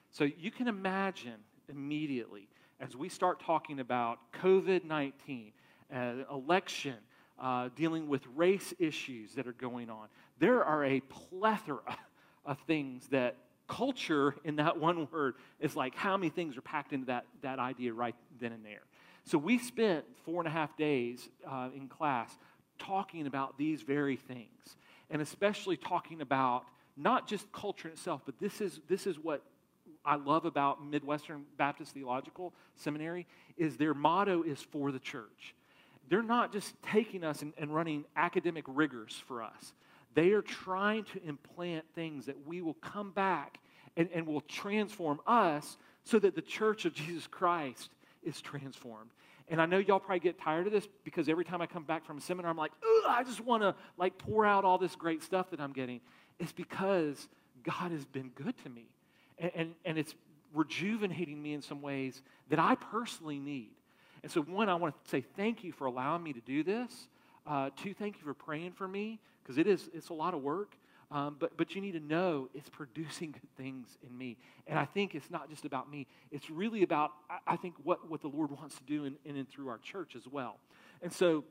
So 0.10 0.24
you 0.24 0.50
can 0.50 0.68
imagine 0.68 1.36
immediately 1.70 2.48
as 2.80 2.96
we 2.96 3.10
start 3.10 3.40
talking 3.40 3.80
about 3.80 4.18
COVID 4.42 4.86
19, 4.86 5.52
uh, 5.94 6.14
election, 6.32 6.96
uh, 7.40 7.70
dealing 7.76 8.08
with 8.08 8.24
race 8.36 8.74
issues 8.80 9.36
that 9.36 9.46
are 9.46 9.54
going 9.54 9.92
on, 9.92 10.08
there 10.40 10.64
are 10.64 10.84
a 10.84 11.02
plethora 11.02 12.00
of 12.44 12.58
things 12.66 13.08
that 13.12 13.38
culture, 13.68 14.34
in 14.44 14.56
that 14.56 14.80
one 14.80 15.08
word, 15.12 15.36
is 15.60 15.76
like 15.76 15.94
how 15.94 16.18
many 16.18 16.32
things 16.32 16.58
are 16.58 16.62
packed 16.62 16.92
into 16.92 17.06
that, 17.06 17.26
that 17.44 17.60
idea 17.60 17.94
right 17.94 18.16
then 18.40 18.52
and 18.52 18.66
there. 18.66 18.82
So 19.24 19.38
we 19.38 19.60
spent 19.60 20.06
four 20.26 20.42
and 20.42 20.48
a 20.48 20.52
half 20.52 20.76
days 20.76 21.30
uh, 21.48 21.70
in 21.76 21.88
class 21.88 22.36
talking 22.86 23.28
about 23.28 23.58
these 23.58 23.82
very 23.82 24.16
things, 24.16 24.78
and 25.10 25.22
especially 25.22 25.78
talking 25.78 26.22
about 26.22 26.66
not 26.98 27.28
just 27.28 27.52
culture 27.52 27.88
in 27.88 27.94
itself, 27.94 28.22
but 28.26 28.36
this 28.40 28.62
is, 28.62 28.80
this 28.88 29.08
is 29.08 29.18
what 29.18 29.42
I 30.04 30.16
love 30.16 30.46
about 30.46 30.84
Midwestern 30.84 31.46
Baptist 31.58 31.94
Theological 31.94 32.54
Seminary 32.76 33.28
is 33.58 33.78
their 33.78 33.94
motto 33.94 34.44
is 34.44 34.62
for 34.62 34.92
the 34.92 35.00
church. 35.00 35.56
They're 36.10 36.24
not 36.24 36.52
just 36.52 36.74
taking 36.82 37.24
us 37.24 37.42
and, 37.42 37.54
and 37.58 37.74
running 37.74 38.06
academic 38.16 38.66
rigors 38.68 39.14
for 39.28 39.44
us. 39.44 39.74
They 40.14 40.32
are 40.32 40.42
trying 40.42 41.06
to 41.06 41.24
implant 41.26 41.86
things 41.96 42.26
that 42.26 42.48
we 42.48 42.62
will 42.62 42.74
come 42.76 43.12
back 43.12 43.60
and, 43.96 44.10
and 44.14 44.28
will 44.28 44.42
transform 44.42 45.22
us 45.26 45.78
so 46.04 46.20
that 46.20 46.36
the 46.36 46.42
church 46.42 46.86
of 46.86 46.94
Jesus 46.94 47.28
Christ 47.28 47.90
is 48.24 48.42
transformed. 48.42 49.12
And 49.48 49.62
I 49.62 49.66
know 49.66 49.78
y'all 49.78 50.00
probably 50.00 50.20
get 50.20 50.40
tired 50.40 50.68
of 50.68 50.74
this 50.74 50.88
because 51.04 51.28
every 51.28 51.44
time 51.44 51.62
I 51.62 51.66
come 51.66 51.84
back 51.84 52.06
from 52.06 52.18
a 52.18 52.22
seminar, 52.22 52.50
I'm 52.50 52.58
like, 52.58 52.72
I 53.08 53.24
just 53.24 53.42
want 53.42 53.64
to 53.64 53.76
like 53.98 54.18
pour 54.18 54.46
out 54.46 54.64
all 54.64 54.78
this 54.78 54.96
great 54.96 55.24
stuff 55.24 55.50
that 55.52 55.60
I'm 55.60 55.74
getting. 55.74 56.00
It's 56.40 56.52
because 56.52 57.28
God 57.64 57.92
has 57.92 58.06
been 58.06 58.30
good 58.30 58.56
to 58.64 58.70
me. 58.70 58.86
And, 59.38 59.52
and, 59.56 59.76
and 59.86 59.98
it's 59.98 60.16
rejuvenating 60.54 61.42
me 61.42 61.54
in 61.54 61.62
some 61.62 61.82
ways 61.82 62.22
that 62.50 62.60
I 62.60 62.76
personally 62.76 63.40
need. 63.40 63.72
And 64.24 64.32
so, 64.32 64.42
one, 64.42 64.70
I 64.70 64.76
want 64.76 64.94
to 65.04 65.10
say 65.10 65.22
thank 65.36 65.64
you 65.64 65.72
for 65.72 65.86
allowing 65.86 66.24
me 66.24 66.34
to 66.34 66.42
do 66.42 66.64
this. 66.64 67.08
Uh, 67.48 67.72
two, 67.76 67.94
thank 67.94 68.18
you 68.18 68.24
for 68.24 68.34
praying 68.34 68.74
for 68.74 68.88
me 68.88 69.20
because 69.42 69.58
it 69.58 69.68
is 69.68 69.90
it's 69.94 70.10
a 70.10 70.14
lot 70.14 70.34
of 70.34 70.42
work. 70.42 70.76
Um, 71.12 71.36
but, 71.40 71.58
but 71.58 71.76
you 71.76 71.82
need 71.82 71.92
to 71.92 72.00
know 72.00 72.48
it's 72.54 72.70
producing 72.70 73.32
good 73.32 73.56
things 73.58 73.98
in 74.08 74.18
me. 74.18 74.38
And 74.66 74.80
I 74.80 74.86
think 74.86 75.14
it's 75.14 75.30
not 75.30 75.50
just 75.50 75.66
about 75.66 75.92
me, 75.92 76.08
it's 76.32 76.50
really 76.50 76.84
about, 76.84 77.12
I, 77.30 77.54
I 77.54 77.56
think, 77.58 77.76
what, 77.84 78.10
what 78.10 78.22
the 78.22 78.30
Lord 78.30 78.52
wants 78.52 78.76
to 78.78 78.84
do 78.84 79.04
in, 79.04 79.18
in 79.26 79.36
and 79.36 79.50
through 79.50 79.68
our 79.68 79.78
church 79.80 80.16
as 80.16 80.26
well. 80.26 80.58
And 81.02 81.12
so 81.12 81.44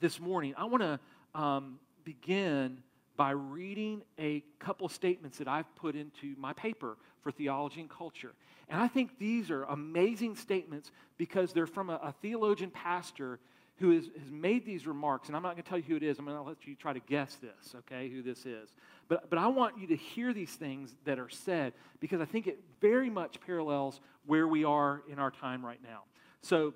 this 0.00 0.20
morning, 0.20 0.54
I 0.56 0.64
want 0.64 0.82
to 0.82 1.40
um, 1.40 1.80
begin 2.04 2.78
by 3.16 3.30
reading 3.30 4.02
a 4.18 4.42
couple 4.58 4.88
statements 4.88 5.38
that 5.38 5.48
I've 5.48 5.72
put 5.76 5.94
into 5.94 6.34
my 6.36 6.52
paper 6.52 6.96
for 7.22 7.30
theology 7.30 7.80
and 7.80 7.90
culture. 7.90 8.32
And 8.68 8.80
I 8.80 8.88
think 8.88 9.18
these 9.18 9.50
are 9.50 9.64
amazing 9.64 10.36
statements 10.36 10.90
because 11.16 11.52
they're 11.52 11.66
from 11.66 11.90
a, 11.90 11.94
a 11.96 12.14
theologian 12.22 12.70
pastor 12.70 13.38
who 13.78 13.90
is, 13.90 14.08
has 14.18 14.30
made 14.30 14.64
these 14.64 14.86
remarks, 14.86 15.28
and 15.28 15.36
I'm 15.36 15.42
not 15.42 15.52
going 15.52 15.62
to 15.62 15.68
tell 15.68 15.78
you 15.78 15.84
who 15.84 15.96
it 15.96 16.02
is. 16.02 16.18
I'm 16.18 16.24
going 16.24 16.36
to 16.36 16.42
let 16.42 16.66
you 16.66 16.76
try 16.76 16.92
to 16.92 17.00
guess 17.00 17.34
this, 17.36 17.74
okay, 17.74 18.08
who 18.08 18.22
this 18.22 18.46
is. 18.46 18.72
But, 19.08 19.28
but 19.28 19.38
I 19.38 19.48
want 19.48 19.78
you 19.78 19.88
to 19.88 19.96
hear 19.96 20.32
these 20.32 20.52
things 20.52 20.94
that 21.04 21.18
are 21.18 21.28
said 21.28 21.72
because 21.98 22.20
I 22.20 22.24
think 22.24 22.46
it 22.46 22.60
very 22.80 23.10
much 23.10 23.40
parallels 23.40 24.00
where 24.26 24.46
we 24.46 24.64
are 24.64 25.02
in 25.10 25.18
our 25.18 25.30
time 25.30 25.64
right 25.66 25.80
now. 25.82 26.02
So 26.42 26.74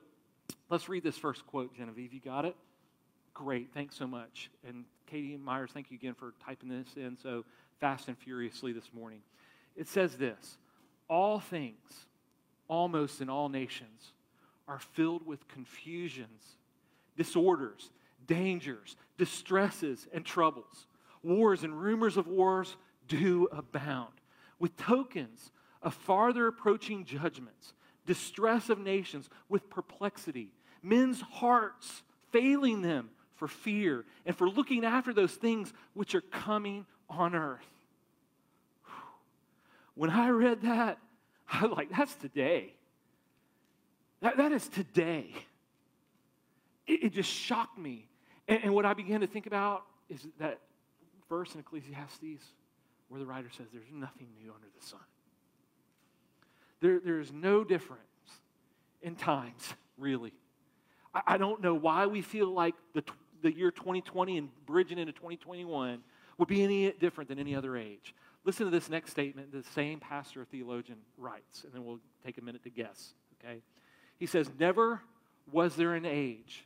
let's 0.71 0.89
read 0.89 1.05
this 1.05 1.17
first 1.17 1.47
quote, 1.47 1.75
Genevieve. 1.77 2.13
You 2.13 2.21
got 2.21 2.45
it? 2.45 2.57
Great. 3.33 3.73
Thanks 3.73 3.95
so 3.95 4.07
much. 4.07 4.51
And 4.67 4.85
Katie 5.07 5.37
Myers, 5.37 5.71
thank 5.73 5.91
you 5.91 5.95
again 5.97 6.15
for 6.15 6.35
typing 6.45 6.69
this 6.69 6.89
in 6.97 7.17
so 7.17 7.45
fast 7.81 8.09
and 8.09 8.19
furiously 8.19 8.73
this 8.73 8.93
morning. 8.93 9.21
It 9.77 9.87
says 9.87 10.17
this 10.17 10.59
All 11.09 11.39
things, 11.39 12.07
almost 12.67 13.21
in 13.21 13.31
all 13.31 13.49
nations, 13.49 14.13
are 14.67 14.81
filled 14.81 15.25
with 15.25 15.47
confusions 15.47 16.58
disorders, 17.19 17.91
dangers, 18.27 18.97
distresses, 19.19 20.07
and 20.15 20.25
troubles. 20.25 20.87
Wars 21.23 21.65
and 21.65 21.79
rumors 21.79 22.17
of 22.17 22.29
wars 22.29 22.77
do 23.09 23.49
abound, 23.53 24.13
with 24.59 24.77
tokens 24.77 25.51
of 25.83 25.93
farther 25.93 26.47
approaching 26.47 27.05
judgments, 27.05 27.75
distress 28.07 28.71
of 28.71 28.79
nations 28.79 29.29
with 29.49 29.69
perplexity, 29.69 30.51
men's 30.83 31.21
hearts 31.21 32.03
failing 32.31 32.81
them 32.81 33.11
for 33.35 33.49
fear 33.49 34.05
and 34.25 34.37
for 34.37 34.49
looking 34.49 34.85
after 34.85 35.13
those 35.13 35.35
things 35.35 35.73
which 35.95 36.15
are 36.15 36.21
coming 36.21 36.87
on 37.11 37.35
earth. 37.35 37.61
When 39.95 40.11
I 40.11 40.29
read 40.29 40.63
that, 40.63 40.99
I 41.51 41.67
was 41.67 41.77
like, 41.77 41.91
that's 41.91 42.15
today. 42.15 42.75
That, 44.21 44.37
that 44.37 44.53
is 44.53 44.69
today 44.69 45.33
it, 46.89 47.05
it 47.05 47.13
just 47.13 47.31
shocked 47.31 47.79
me. 47.79 48.09
And, 48.49 48.65
and 48.65 48.75
what 48.75 48.85
I 48.85 48.95
began 48.95 49.21
to 49.21 49.27
think 49.27 49.47
about 49.47 49.85
is 50.09 50.27
that 50.41 50.59
verse 51.29 51.55
in 51.55 51.61
Ecclesiastes 51.61 52.43
where 53.09 53.21
the 53.21 53.27
writer 53.27 53.49
says 53.57 53.67
there's 53.73 53.85
nothing 53.93 54.27
new 54.43 54.53
under 54.53 54.67
the 54.79 54.85
sun. 54.85 55.01
There, 56.81 57.01
there's 57.05 57.33
no 57.33 57.65
difference 57.65 58.03
in 59.03 59.15
times, 59.15 59.75
really. 59.99 60.33
I, 61.15 61.23
I, 61.27 61.39
don't 61.39 61.63
know 61.63 61.75
why 61.75 62.07
we 62.07 62.23
feel 62.23 62.53
like 62.53 62.75
the, 62.95 63.03
the 63.43 63.53
year 63.53 63.71
2020 63.71 64.39
and 64.39 64.49
bridging 64.67 64.99
into 64.99 65.13
2021 65.13 66.01
would 66.37 66.49
be 66.49 66.63
any 66.63 66.93
different 66.93 67.29
than 67.29 67.39
any 67.39 67.55
other 67.55 67.77
age. 67.77 68.15
Listen 68.45 68.67
to 68.67 68.71
this 68.71 68.89
next 68.89 69.11
statement 69.11 69.53
the 69.53 69.65
same 69.75 70.01
pastor 70.01 70.43
or 70.43 70.45
theologian 70.45 70.99
writes, 71.17 71.65
and 71.65 71.73
then 71.73 71.85
we'll 71.85 71.99
take 72.25 72.39
a 72.39 72.43
minute 72.43 72.63
to 72.63 72.71
guess, 72.71 73.13
okay? 73.43 73.61
He 74.19 74.27
says, 74.27 74.51
Never 74.59 75.03
was 75.51 75.75
there 75.77 75.95
an 75.95 76.05
age 76.05 76.65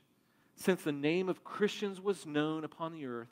since 0.56 0.82
the 0.82 0.92
name 0.92 1.28
of 1.28 1.44
Christians 1.44 2.00
was 2.00 2.26
known 2.26 2.64
upon 2.64 2.92
the 2.92 3.06
earth, 3.06 3.28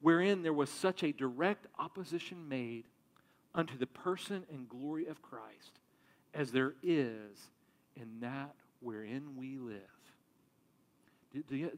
wherein 0.00 0.42
there 0.42 0.52
was 0.52 0.70
such 0.70 1.02
a 1.02 1.12
direct 1.12 1.66
opposition 1.78 2.48
made 2.48 2.84
unto 3.54 3.78
the 3.78 3.86
person 3.86 4.44
and 4.50 4.68
glory 4.68 5.06
of 5.06 5.22
Christ, 5.22 5.80
as 6.34 6.50
there 6.50 6.74
is 6.82 7.50
in 7.96 8.20
that 8.20 8.54
wherein 8.80 9.36
we 9.36 9.56
live. 9.56 9.80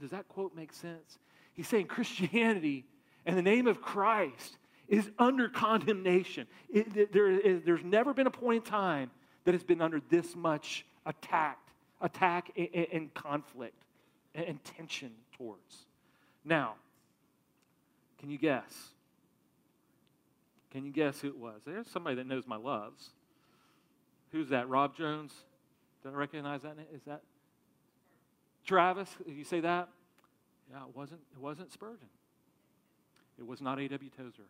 Does 0.00 0.10
that 0.10 0.28
quote 0.28 0.54
make 0.54 0.72
sense? 0.72 1.18
He's 1.54 1.68
saying 1.68 1.86
Christianity 1.86 2.84
and 3.24 3.36
the 3.36 3.42
name 3.42 3.66
of 3.66 3.80
Christ 3.80 4.58
is 4.88 5.10
under 5.18 5.48
condemnation. 5.48 6.46
It, 6.68 7.12
there 7.12 7.30
is, 7.30 7.62
there's 7.64 7.84
never 7.84 8.14
been 8.14 8.26
a 8.26 8.30
point 8.30 8.64
in 8.64 8.70
time 8.70 9.10
that 9.44 9.52
has 9.52 9.64
been 9.64 9.80
under 9.80 10.00
this 10.10 10.36
much 10.36 10.84
attack, 11.06 11.58
attack 12.00 12.50
and, 12.56 12.86
and 12.92 13.14
conflict 13.14 13.85
and 14.44 14.62
tension 14.64 15.10
towards. 15.36 15.86
Now, 16.44 16.74
can 18.18 18.30
you 18.30 18.38
guess? 18.38 18.90
Can 20.70 20.84
you 20.84 20.92
guess 20.92 21.20
who 21.20 21.28
it 21.28 21.38
was? 21.38 21.62
There's 21.64 21.88
somebody 21.88 22.16
that 22.16 22.26
knows 22.26 22.44
my 22.46 22.56
loves. 22.56 23.10
Who's 24.32 24.48
that? 24.50 24.68
Rob 24.68 24.96
Jones? 24.96 25.32
Do 26.02 26.10
I 26.10 26.12
recognize 26.12 26.62
that? 26.62 26.76
Is 26.94 27.02
that 27.06 27.22
Travis? 28.66 29.08
You 29.26 29.44
say 29.44 29.60
that? 29.60 29.88
Yeah, 30.70 30.82
it 30.82 30.96
wasn't. 30.96 31.20
It 31.32 31.40
wasn't 31.40 31.72
Spurgeon. 31.72 32.08
It 33.38 33.46
was 33.46 33.60
not 33.60 33.78
A.W. 33.78 34.10
Tozer. 34.16 34.42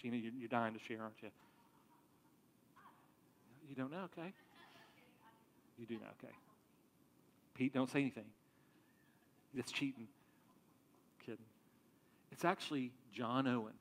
Gina, 0.00 0.16
you're 0.16 0.48
dying 0.48 0.72
to 0.72 0.80
share, 0.80 1.02
aren't 1.02 1.22
you? 1.22 1.28
You 3.68 3.74
don't 3.74 3.90
know, 3.90 4.08
okay? 4.18 4.32
You 5.78 5.86
do 5.86 5.94
know, 5.94 6.08
okay. 6.22 6.32
Pete, 7.60 7.74
don't 7.74 7.90
say 7.90 8.00
anything. 8.00 8.24
That's 9.52 9.70
cheating. 9.70 10.08
Kidding. 11.26 11.44
It's 12.32 12.42
actually 12.42 12.90
John 13.12 13.46
Owen 13.46 13.74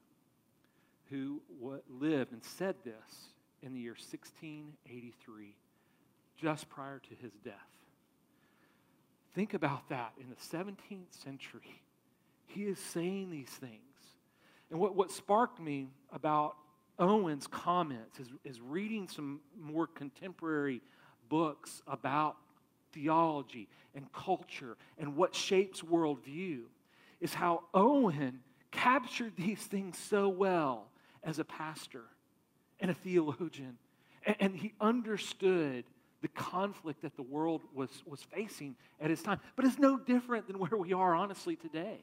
who 1.10 1.42
lived 1.90 2.34
and 2.34 2.44
said 2.44 2.76
this 2.84 3.30
in 3.64 3.74
the 3.74 3.80
year 3.80 3.94
1683, 3.94 5.56
just 6.36 6.68
prior 6.68 7.00
to 7.00 7.16
his 7.22 7.32
death. 7.46 7.54
Think 9.34 9.54
about 9.54 9.88
that. 9.88 10.12
In 10.20 10.26
the 10.28 10.58
17th 10.58 11.24
century, 11.24 11.82
he 12.48 12.64
is 12.64 12.80
saying 12.80 13.30
these 13.32 13.48
things. 13.48 13.80
And 14.70 14.78
what, 14.78 14.94
what 14.94 15.10
sparked 15.10 15.62
me 15.62 15.88
about 16.12 16.58
Owen's 17.00 17.48
comments 17.48 18.20
is, 18.20 18.28
is 18.44 18.60
reading 18.60 19.08
some 19.08 19.40
more 19.58 19.88
contemporary 19.88 20.82
books 21.30 21.82
about 21.88 22.36
theology 22.92 23.68
and 23.96 24.12
culture 24.12 24.78
and 24.98 25.16
what 25.16 25.36
shapes 25.36 25.82
worldview 25.82 26.62
is 27.20 27.34
how 27.34 27.64
Owen 27.74 28.40
captured 28.72 29.34
these 29.36 29.60
things 29.60 29.98
so 29.98 30.30
well 30.30 30.88
as 31.24 31.40
a 31.40 31.44
pastor 31.44 32.04
and 32.80 32.92
a 32.92 32.94
theologian. 32.94 33.78
And, 34.26 34.36
and 34.40 34.56
he 34.56 34.74
understood 34.80 35.86
the 36.22 36.28
conflict 36.30 37.02
that 37.02 37.16
the 37.16 37.24
world 37.24 37.62
was, 37.74 37.90
was 38.06 38.22
facing 38.22 38.76
at 39.00 39.10
his 39.10 39.22
time. 39.22 39.40
But 39.56 39.66
it's 39.66 39.80
no 39.80 39.98
different 39.98 40.48
than 40.48 40.60
where 40.60 40.78
we 40.78 40.94
are, 40.94 41.16
honestly, 41.16 41.56
today. 41.56 42.00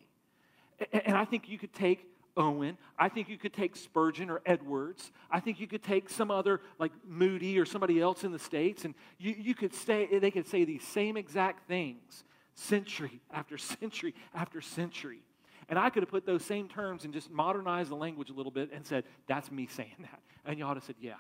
And, 0.93 1.07
and 1.07 1.17
I 1.17 1.25
think 1.25 1.49
you 1.49 1.59
could 1.59 1.73
take 1.73 2.07
Owen. 2.37 2.77
I 2.99 3.09
think 3.09 3.29
you 3.29 3.39
could 3.39 3.53
take 3.53 3.77
Spurgeon 3.77 4.31
or 4.31 4.41
Edwards. 4.45 5.11
I 5.31 5.41
think 5.41 5.61
you 5.61 5.67
could 5.67 5.83
take 5.83 6.11
some 6.11 6.31
other, 6.31 6.61
like 6.79 6.93
Moody 7.07 7.59
or 7.59 7.65
somebody 7.65 8.01
else 8.01 8.25
in 8.25 8.33
the 8.33 8.39
States, 8.39 8.85
and 8.85 8.95
you, 9.19 9.35
you 9.39 9.55
could 9.55 9.75
say, 9.75 10.19
they 10.19 10.31
could 10.31 10.47
say 10.47 10.65
these 10.65 10.85
same 10.85 11.17
exact 11.17 11.67
things 11.67 12.25
century 12.55 13.21
after 13.33 13.59
century 13.59 14.15
after 14.35 14.61
century. 14.61 15.21
And 15.69 15.79
I 15.79 15.91
could 15.91 16.03
have 16.03 16.11
put 16.11 16.27
those 16.27 16.45
same 16.45 16.69
terms 16.69 17.05
and 17.05 17.13
just 17.13 17.31
modernized 17.31 17.91
the 17.91 17.97
language 17.97 18.31
a 18.31 18.33
little 18.33 18.53
bit 18.53 18.71
and 18.73 18.87
said, 18.87 19.05
that's 19.27 19.51
me 19.51 19.67
saying 19.67 19.97
that. 20.01 20.21
And 20.45 20.59
y'all 20.59 20.69
would 20.69 20.77
have 20.77 20.85
said, 20.85 20.97
yeah. 21.01 21.15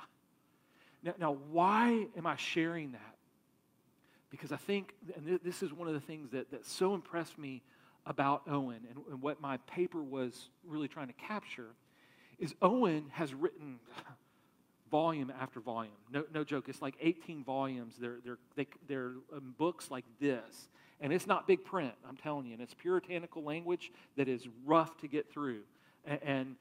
Now, 1.02 1.14
now, 1.18 1.36
why 1.50 2.06
am 2.16 2.26
I 2.26 2.36
sharing 2.36 2.92
that? 2.92 3.16
Because 4.30 4.52
I 4.52 4.56
think, 4.56 4.94
and 5.16 5.40
this 5.42 5.62
is 5.62 5.72
one 5.72 5.88
of 5.88 5.94
the 5.94 6.00
things 6.00 6.30
that, 6.30 6.50
that 6.50 6.66
so 6.66 6.94
impressed 6.94 7.38
me 7.38 7.62
about 8.06 8.42
Owen 8.48 8.80
and, 8.88 8.98
and 9.10 9.20
what 9.20 9.40
my 9.40 9.56
paper 9.58 10.02
was 10.02 10.48
really 10.66 10.88
trying 10.88 11.08
to 11.08 11.12
capture 11.14 11.74
is 12.38 12.54
Owen 12.62 13.06
has 13.12 13.34
written 13.34 13.78
volume 14.90 15.32
after 15.40 15.60
volume. 15.60 15.92
No, 16.12 16.24
no 16.32 16.44
joke. 16.44 16.68
It's 16.68 16.80
like 16.80 16.94
18 17.00 17.44
volumes. 17.44 17.94
They're, 17.98 18.18
they're, 18.24 18.38
they, 18.54 18.66
they're 18.86 19.12
um, 19.34 19.54
books 19.58 19.90
like 19.90 20.04
this. 20.20 20.68
And 21.00 21.12
it's 21.12 21.26
not 21.26 21.46
big 21.46 21.64
print, 21.64 21.92
I'm 22.08 22.16
telling 22.16 22.46
you. 22.46 22.54
And 22.54 22.62
it's 22.62 22.74
puritanical 22.74 23.42
language 23.42 23.92
that 24.16 24.28
is 24.28 24.46
rough 24.64 24.96
to 24.98 25.08
get 25.08 25.30
through. 25.30 25.60
And, 26.04 26.20
and 26.22 26.56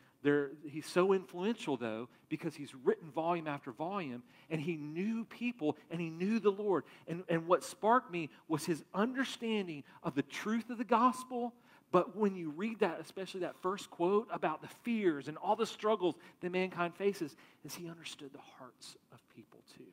he's 0.67 0.85
so 0.87 1.13
influential, 1.13 1.77
though, 1.77 2.09
because 2.29 2.55
he's 2.55 2.73
written 2.73 3.11
volume 3.11 3.47
after 3.47 3.71
volume, 3.71 4.23
and 4.49 4.59
he 4.59 4.75
knew 4.75 5.25
people 5.25 5.77
and 5.91 6.01
he 6.01 6.09
knew 6.09 6.39
the 6.39 6.51
Lord. 6.51 6.83
And, 7.07 7.23
and 7.29 7.47
what 7.47 7.63
sparked 7.63 8.11
me 8.11 8.29
was 8.47 8.65
his 8.65 8.83
understanding 8.93 9.83
of 10.03 10.15
the 10.15 10.23
truth 10.23 10.69
of 10.69 10.77
the 10.77 10.83
gospel. 10.83 11.53
But 11.91 12.15
when 12.15 12.35
you 12.35 12.49
read 12.49 12.79
that, 12.79 12.99
especially 12.99 13.41
that 13.41 13.55
first 13.61 13.89
quote 13.89 14.27
about 14.31 14.61
the 14.61 14.67
fears 14.83 15.27
and 15.27 15.37
all 15.37 15.55
the 15.55 15.65
struggles 15.65 16.15
that 16.41 16.51
mankind 16.51 16.95
faces, 16.95 17.35
is 17.63 17.75
he 17.75 17.89
understood 17.89 18.33
the 18.33 18.39
hearts 18.57 18.95
of 19.13 19.19
people 19.35 19.59
too. 19.77 19.83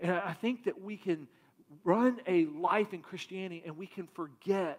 And 0.00 0.12
I 0.12 0.32
think 0.32 0.64
that 0.64 0.80
we 0.80 0.96
can 0.96 1.28
run 1.84 2.20
a 2.26 2.46
life 2.46 2.94
in 2.94 3.02
Christianity 3.02 3.62
and 3.64 3.76
we 3.76 3.86
can 3.86 4.06
forget 4.06 4.78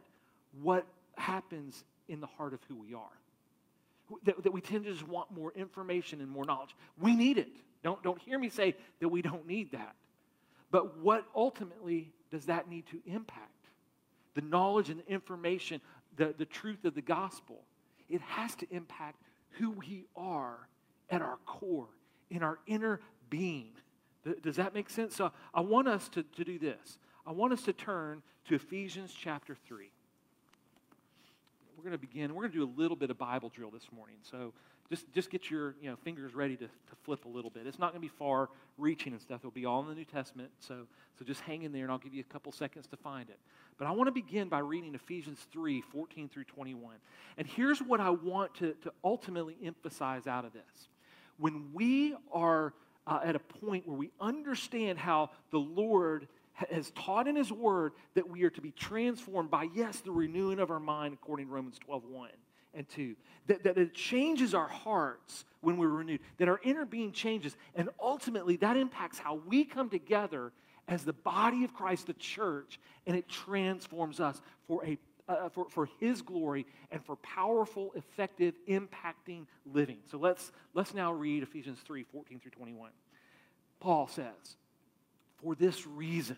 what 0.61 0.85
happens 1.17 1.83
in 2.07 2.19
the 2.19 2.27
heart 2.27 2.53
of 2.53 2.59
who 2.67 2.75
we 2.75 2.93
are 2.93 3.22
that, 4.23 4.43
that 4.43 4.51
we 4.51 4.61
tend 4.61 4.85
to 4.85 4.91
just 4.91 5.07
want 5.07 5.31
more 5.31 5.51
information 5.53 6.21
and 6.21 6.29
more 6.29 6.45
knowledge. 6.45 6.75
We 6.99 7.15
need 7.15 7.37
it. 7.37 7.49
Don't, 7.83 8.01
don't 8.03 8.19
hear 8.21 8.39
me 8.39 8.49
say 8.49 8.75
that 8.99 9.09
we 9.09 9.21
don't 9.21 9.47
need 9.47 9.71
that. 9.71 9.95
But 10.71 10.97
what 10.99 11.25
ultimately 11.35 12.11
does 12.31 12.45
that 12.45 12.69
need 12.69 12.85
to 12.87 12.99
impact? 13.05 13.49
The 14.33 14.41
knowledge 14.41 14.89
and 14.89 14.99
the 14.99 15.11
information, 15.11 15.81
the, 16.15 16.33
the 16.37 16.45
truth 16.45 16.85
of 16.85 16.95
the 16.95 17.01
gospel. 17.01 17.61
It 18.09 18.21
has 18.21 18.55
to 18.55 18.67
impact 18.71 19.21
who 19.51 19.71
we 19.71 20.05
are 20.15 20.67
at 21.09 21.21
our 21.21 21.37
core, 21.45 21.89
in 22.29 22.41
our 22.41 22.59
inner 22.65 22.99
being. 23.29 23.69
Does 24.41 24.55
that 24.55 24.73
make 24.73 24.89
sense? 24.89 25.15
So 25.15 25.31
I 25.53 25.61
want 25.61 25.87
us 25.87 26.09
to, 26.09 26.23
to 26.23 26.43
do 26.43 26.57
this. 26.57 26.97
I 27.25 27.31
want 27.31 27.53
us 27.53 27.61
to 27.63 27.73
turn 27.73 28.23
to 28.45 28.55
Ephesians 28.55 29.13
chapter 29.17 29.55
3 29.67 29.91
we're 31.83 31.89
going 31.89 31.99
to 31.99 32.07
begin. 32.07 32.33
We're 32.33 32.43
going 32.43 32.53
to 32.53 32.57
do 32.59 32.63
a 32.63 32.75
little 32.79 32.95
bit 32.95 33.09
of 33.09 33.17
Bible 33.17 33.51
drill 33.53 33.69
this 33.69 33.87
morning. 33.93 34.15
So 34.21 34.53
just, 34.89 35.11
just 35.11 35.29
get 35.29 35.51
your 35.51 35.75
you 35.81 35.89
know, 35.89 35.97
fingers 35.97 36.33
ready 36.33 36.55
to, 36.55 36.65
to 36.65 36.95
flip 37.03 37.25
a 37.25 37.27
little 37.27 37.49
bit. 37.49 37.67
It's 37.67 37.77
not 37.77 37.91
going 37.91 38.01
to 38.01 38.07
be 38.07 38.13
far 38.17 38.49
reaching 38.77 39.11
and 39.11 39.21
stuff. 39.21 39.41
It'll 39.41 39.51
be 39.51 39.65
all 39.65 39.81
in 39.81 39.89
the 39.89 39.95
New 39.95 40.05
Testament. 40.05 40.49
So, 40.59 40.87
so 41.19 41.25
just 41.25 41.41
hang 41.41 41.63
in 41.63 41.73
there 41.73 41.83
and 41.83 41.91
I'll 41.91 41.97
give 41.97 42.13
you 42.13 42.21
a 42.21 42.31
couple 42.31 42.53
seconds 42.53 42.87
to 42.87 42.95
find 42.95 43.29
it. 43.29 43.37
But 43.77 43.87
I 43.87 43.91
want 43.91 44.07
to 44.07 44.13
begin 44.13 44.47
by 44.47 44.59
reading 44.59 44.95
Ephesians 44.95 45.45
3 45.51 45.81
14 45.81 46.29
through 46.29 46.45
21. 46.45 46.95
And 47.37 47.45
here's 47.45 47.79
what 47.79 47.99
I 47.99 48.11
want 48.11 48.55
to, 48.55 48.75
to 48.83 48.93
ultimately 49.03 49.57
emphasize 49.61 50.25
out 50.25 50.45
of 50.45 50.53
this. 50.53 50.87
When 51.37 51.71
we 51.73 52.15
are 52.31 52.73
uh, 53.05 53.19
at 53.25 53.35
a 53.35 53.39
point 53.39 53.85
where 53.85 53.97
we 53.97 54.09
understand 54.21 54.99
how 54.99 55.31
the 55.51 55.59
Lord 55.59 56.29
has 56.71 56.91
taught 56.91 57.27
in 57.27 57.35
his 57.35 57.51
word 57.51 57.93
that 58.15 58.29
we 58.29 58.43
are 58.43 58.49
to 58.51 58.61
be 58.61 58.71
transformed 58.71 59.49
by, 59.49 59.67
yes, 59.73 59.99
the 59.99 60.11
renewing 60.11 60.59
of 60.59 60.71
our 60.71 60.79
mind, 60.79 61.13
according 61.13 61.47
to 61.47 61.51
Romans 61.51 61.79
12 61.79 62.05
1 62.05 62.29
and 62.73 62.87
2. 62.89 63.15
That, 63.47 63.63
that 63.63 63.77
it 63.77 63.93
changes 63.93 64.53
our 64.53 64.67
hearts 64.67 65.45
when 65.61 65.77
we're 65.77 65.89
renewed, 65.89 66.21
that 66.37 66.47
our 66.47 66.59
inner 66.63 66.85
being 66.85 67.11
changes, 67.11 67.55
and 67.75 67.89
ultimately 68.01 68.55
that 68.57 68.77
impacts 68.77 69.19
how 69.19 69.41
we 69.47 69.65
come 69.65 69.89
together 69.89 70.51
as 70.87 71.03
the 71.03 71.13
body 71.13 71.63
of 71.63 71.73
Christ, 71.73 72.07
the 72.07 72.13
church, 72.13 72.79
and 73.07 73.15
it 73.15 73.27
transforms 73.29 74.19
us 74.19 74.41
for 74.67 74.85
a 74.85 74.97
uh, 75.27 75.49
for, 75.49 75.69
for 75.69 75.87
his 75.99 76.21
glory 76.21 76.65
and 76.91 77.03
for 77.05 77.15
powerful, 77.17 77.91
effective, 77.95 78.53
impacting 78.67 79.45
living. 79.65 79.99
So 80.11 80.17
let's, 80.17 80.51
let's 80.73 80.93
now 80.93 81.13
read 81.13 81.43
Ephesians 81.43 81.79
3 81.85 82.03
14 82.03 82.39
through 82.39 82.51
21. 82.51 82.91
Paul 83.79 84.07
says, 84.07 84.57
for 85.41 85.55
this 85.55 85.85
reason, 85.85 86.37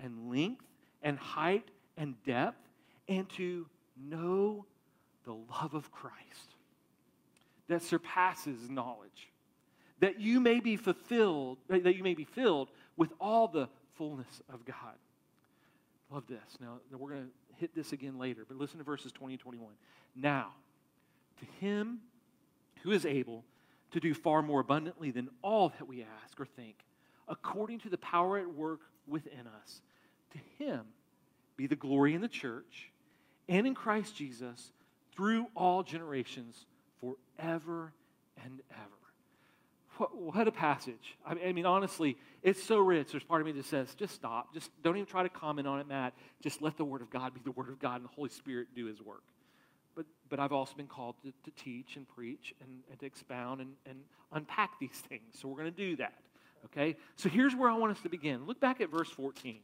and 0.00 0.30
length 0.30 0.64
and 1.02 1.18
height 1.18 1.68
and 1.96 2.14
depth, 2.24 2.68
and 3.08 3.28
to 3.30 3.66
know 3.96 4.64
the 5.24 5.32
love 5.32 5.74
of 5.74 5.90
Christ 5.90 6.54
that 7.68 7.82
surpasses 7.82 8.70
knowledge, 8.70 9.28
that 10.00 10.20
you 10.20 10.40
may 10.40 10.60
be 10.60 10.76
fulfilled, 10.76 11.58
that 11.68 11.96
you 11.96 12.02
may 12.02 12.14
be 12.14 12.24
filled 12.24 12.68
with 12.96 13.12
all 13.20 13.48
the 13.48 13.68
fullness 13.96 14.42
of 14.52 14.64
God. 14.64 14.96
Love 16.10 16.24
this. 16.28 16.58
Now, 16.60 16.78
we're 16.90 17.10
going 17.10 17.24
to 17.24 17.56
hit 17.56 17.74
this 17.74 17.92
again 17.92 18.18
later, 18.18 18.44
but 18.48 18.56
listen 18.56 18.78
to 18.78 18.84
verses 18.84 19.12
20 19.12 19.34
and 19.34 19.40
21. 19.40 19.72
Now, 20.16 20.52
to 21.40 21.64
him 21.64 21.98
who 22.82 22.92
is 22.92 23.04
able 23.04 23.44
to 23.90 24.00
do 24.00 24.14
far 24.14 24.40
more 24.40 24.60
abundantly 24.60 25.10
than 25.10 25.28
all 25.42 25.70
that 25.70 25.86
we 25.86 26.02
ask 26.24 26.40
or 26.40 26.46
think, 26.46 26.76
according 27.26 27.80
to 27.80 27.88
the 27.88 27.98
power 27.98 28.38
at 28.38 28.48
work 28.48 28.80
within 29.06 29.46
us, 29.62 29.82
to 30.32 30.38
him 30.58 30.80
be 31.56 31.66
the 31.66 31.76
glory 31.76 32.14
in 32.14 32.20
the 32.20 32.28
church 32.28 32.90
and 33.48 33.66
in 33.66 33.74
Christ 33.74 34.16
Jesus 34.16 34.72
through 35.14 35.46
all 35.56 35.82
generations 35.82 36.66
forever 37.00 37.92
and 38.44 38.60
ever. 38.70 38.82
What, 39.96 40.16
what 40.16 40.48
a 40.48 40.52
passage. 40.52 41.16
I 41.26 41.34
mean, 41.34 41.48
I 41.48 41.52
mean, 41.52 41.66
honestly, 41.66 42.16
it's 42.42 42.62
so 42.62 42.78
rich. 42.78 43.10
There's 43.10 43.24
part 43.24 43.40
of 43.40 43.46
me 43.46 43.52
that 43.52 43.64
says, 43.64 43.94
just 43.96 44.14
stop. 44.14 44.54
Just 44.54 44.70
don't 44.82 44.96
even 44.96 45.06
try 45.06 45.24
to 45.24 45.28
comment 45.28 45.66
on 45.66 45.80
it, 45.80 45.88
Matt. 45.88 46.14
Just 46.40 46.62
let 46.62 46.76
the 46.76 46.84
Word 46.84 47.02
of 47.02 47.10
God 47.10 47.34
be 47.34 47.40
the 47.44 47.50
Word 47.50 47.68
of 47.68 47.80
God 47.80 47.96
and 47.96 48.04
the 48.04 48.14
Holy 48.14 48.28
Spirit 48.28 48.68
do 48.76 48.86
His 48.86 49.02
work. 49.02 49.24
But, 49.96 50.06
but 50.28 50.38
I've 50.38 50.52
also 50.52 50.74
been 50.76 50.86
called 50.86 51.16
to, 51.24 51.32
to 51.32 51.50
teach 51.62 51.96
and 51.96 52.06
preach 52.08 52.54
and, 52.60 52.70
and 52.88 53.00
to 53.00 53.06
expound 53.06 53.60
and, 53.60 53.72
and 53.86 53.98
unpack 54.32 54.78
these 54.78 55.02
things. 55.08 55.34
So 55.40 55.48
we're 55.48 55.58
going 55.58 55.74
to 55.74 55.76
do 55.76 55.96
that. 55.96 56.14
Okay? 56.66 56.96
So 57.16 57.28
here's 57.28 57.56
where 57.56 57.68
I 57.68 57.76
want 57.76 57.96
us 57.96 58.02
to 58.02 58.08
begin. 58.08 58.46
Look 58.46 58.60
back 58.60 58.80
at 58.80 58.90
verse 58.90 59.10
14. 59.10 59.58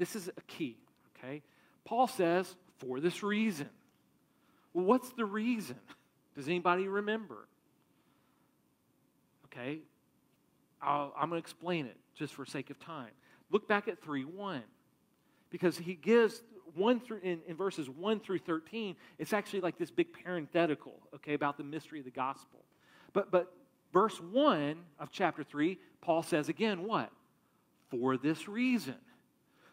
This 0.00 0.16
is 0.16 0.28
a 0.28 0.40
key. 0.48 0.78
Okay? 1.16 1.42
Paul 1.84 2.06
says, 2.06 2.56
for 2.78 3.00
this 3.00 3.22
reason. 3.22 3.68
Well, 4.72 4.86
what's 4.86 5.10
the 5.10 5.26
reason? 5.26 5.76
Does 6.34 6.48
anybody 6.48 6.88
remember? 6.88 7.46
Okay, 9.46 9.80
i 10.80 11.10
am 11.20 11.28
going 11.28 11.32
to 11.32 11.36
explain 11.36 11.84
it 11.84 11.96
just 12.14 12.34
for 12.34 12.46
sake 12.46 12.70
of 12.70 12.78
time. 12.80 13.10
Look 13.50 13.68
back 13.68 13.88
at 13.88 14.02
3 14.02 14.24
1. 14.24 14.62
Because 15.50 15.76
he 15.76 15.94
gives 15.94 16.42
one 16.74 17.00
through 17.00 17.18
in, 17.22 17.40
in 17.46 17.56
verses 17.56 17.90
1 17.90 18.20
through 18.20 18.38
13, 18.38 18.96
it's 19.18 19.32
actually 19.32 19.60
like 19.60 19.76
this 19.76 19.90
big 19.90 20.12
parenthetical, 20.12 20.94
okay, 21.16 21.34
about 21.34 21.58
the 21.58 21.64
mystery 21.64 21.98
of 21.98 22.04
the 22.06 22.10
gospel. 22.10 22.60
But 23.12 23.30
but 23.30 23.52
verse 23.92 24.18
1 24.18 24.76
of 24.98 25.10
chapter 25.10 25.42
3, 25.42 25.78
Paul 26.00 26.22
says 26.22 26.48
again, 26.48 26.84
what? 26.84 27.10
For 27.90 28.16
this 28.16 28.48
reason. 28.48 28.94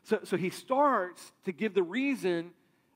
So, 0.08 0.20
so 0.24 0.38
he 0.38 0.50
starts 0.50 1.34
to 1.44 1.52
give 1.52 1.74
the 1.74 1.84
reason 1.84 2.52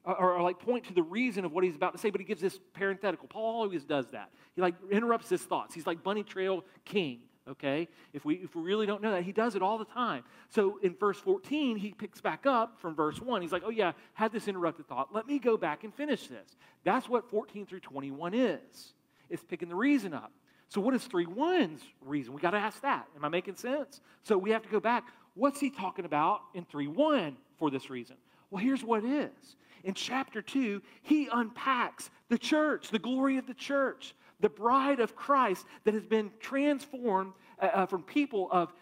or, 0.06 0.16
or, 0.16 0.42
like 0.42 0.60
point 0.60 0.86
to 0.86 0.94
the 0.94 1.04
reason 1.04 1.44
of 1.44 1.52
what 1.52 1.64
he's 1.64 1.76
about 1.76 1.92
to 1.92 2.00
say, 2.00 2.10
but 2.10 2.22
he 2.22 2.26
gives 2.26 2.42
this 2.42 2.58
parenthetical. 2.74 3.28
Paul 3.28 3.62
always 3.62 3.84
does 3.84 4.08
that. 4.14 4.32
He 4.56 4.62
like 4.62 4.76
interrupts 4.90 5.30
his 5.30 5.42
thoughts. 5.42 5.76
He's 5.76 5.86
like 5.86 6.02
bunny 6.04 6.24
trail 6.24 6.64
king. 6.86 7.20
Okay, 7.50 7.90
if 8.14 8.24
we 8.24 8.36
if 8.36 8.56
we 8.56 8.62
really 8.62 8.86
don't 8.86 9.02
know 9.02 9.12
that, 9.12 9.24
he 9.24 9.34
does 9.34 9.56
it 9.56 9.62
all 9.62 9.78
the 9.78 9.86
time. 9.86 10.24
So 10.50 10.80
in 10.82 10.96
verse 10.96 11.20
14, 11.20 11.76
he 11.76 11.92
picks 11.92 12.22
back 12.22 12.46
up 12.46 12.80
from 12.80 12.96
verse 12.96 13.20
one. 13.20 13.42
He's 13.42 13.52
like, 13.52 13.64
oh 13.66 13.72
yeah, 13.72 13.92
had 14.14 14.32
this 14.32 14.48
interrupted 14.48 14.88
thought. 14.88 15.14
Let 15.14 15.28
me 15.28 15.38
go 15.38 15.58
back 15.58 15.84
and 15.84 15.94
finish 15.94 16.28
this. 16.28 16.56
That's 16.86 17.10
what 17.10 17.30
14 17.30 17.66
through 17.66 17.82
21 17.82 18.34
is. 18.34 18.94
It's 19.30 19.44
picking 19.44 19.70
the 19.70 19.76
reason 19.76 20.14
up. 20.14 20.32
So 20.70 20.80
what 20.80 20.94
is 20.94 21.04
3 21.04 21.26
1's 21.26 21.82
reason? 22.06 22.34
We 22.34 22.40
got 22.40 22.52
to 22.52 22.58
ask 22.58 22.82
that. 22.84 23.06
Am 23.18 23.26
I 23.26 23.28
making 23.28 23.56
sense? 23.56 24.00
So 24.24 24.38
we 24.38 24.52
have 24.52 24.64
to 24.64 24.70
go 24.70 24.80
back. 24.80 25.04
What's 25.34 25.60
he 25.60 25.70
talking 25.70 26.06
about 26.06 26.42
in 26.54 26.66
3 26.66 26.88
1 26.88 27.38
for 27.58 27.70
this 27.70 27.90
reason? 27.90 28.18
Well, 28.50 28.64
here's 28.64 28.84
what 28.84 29.04
it 29.04 29.10
is 29.10 29.56
in 29.84 29.94
chapter 29.94 30.42
2, 30.42 30.82
he 31.02 31.28
unpacks 31.32 32.10
the 32.30 32.38
church, 32.38 32.90
the 32.90 33.00
glory 33.00 33.38
of 33.38 33.48
the 33.48 33.54
church, 33.54 34.14
the 34.40 34.50
bride 34.50 35.00
of 35.00 35.16
Christ 35.16 35.66
that 35.84 35.94
has 35.94 36.06
been 36.06 36.32
transformed 36.40 37.34
uh, 37.60 37.66
uh, 37.66 37.86
from 37.86 38.04
people 38.04 38.48
of 38.52 38.74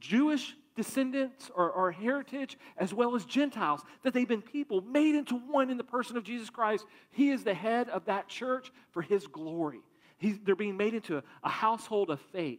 Jewish 0.00 0.56
descendants 0.76 1.50
or, 1.54 1.70
or, 1.70 1.92
heritage 1.92 2.58
as 2.76 2.92
well 2.92 3.14
as 3.14 3.24
Gentiles, 3.24 3.82
that 4.02 4.12
they've 4.12 4.26
been 4.26 4.42
people 4.42 4.80
made 4.80 5.14
into 5.14 5.36
one 5.36 5.70
in 5.70 5.76
the 5.76 5.84
person 5.84 6.16
of 6.16 6.24
Jesus 6.24 6.50
Christ. 6.50 6.84
He 7.12 7.30
is 7.30 7.44
the 7.44 7.54
head 7.54 7.88
of 7.90 8.06
that 8.06 8.26
church 8.26 8.72
for 8.90 9.00
his 9.00 9.28
glory. 9.28 9.82
He's, 10.18 10.36
they're 10.42 10.56
being 10.56 10.76
made 10.76 10.94
into 10.94 11.18
a, 11.18 11.22
a 11.44 11.48
household 11.48 12.10
of 12.10 12.20
faith, 12.32 12.58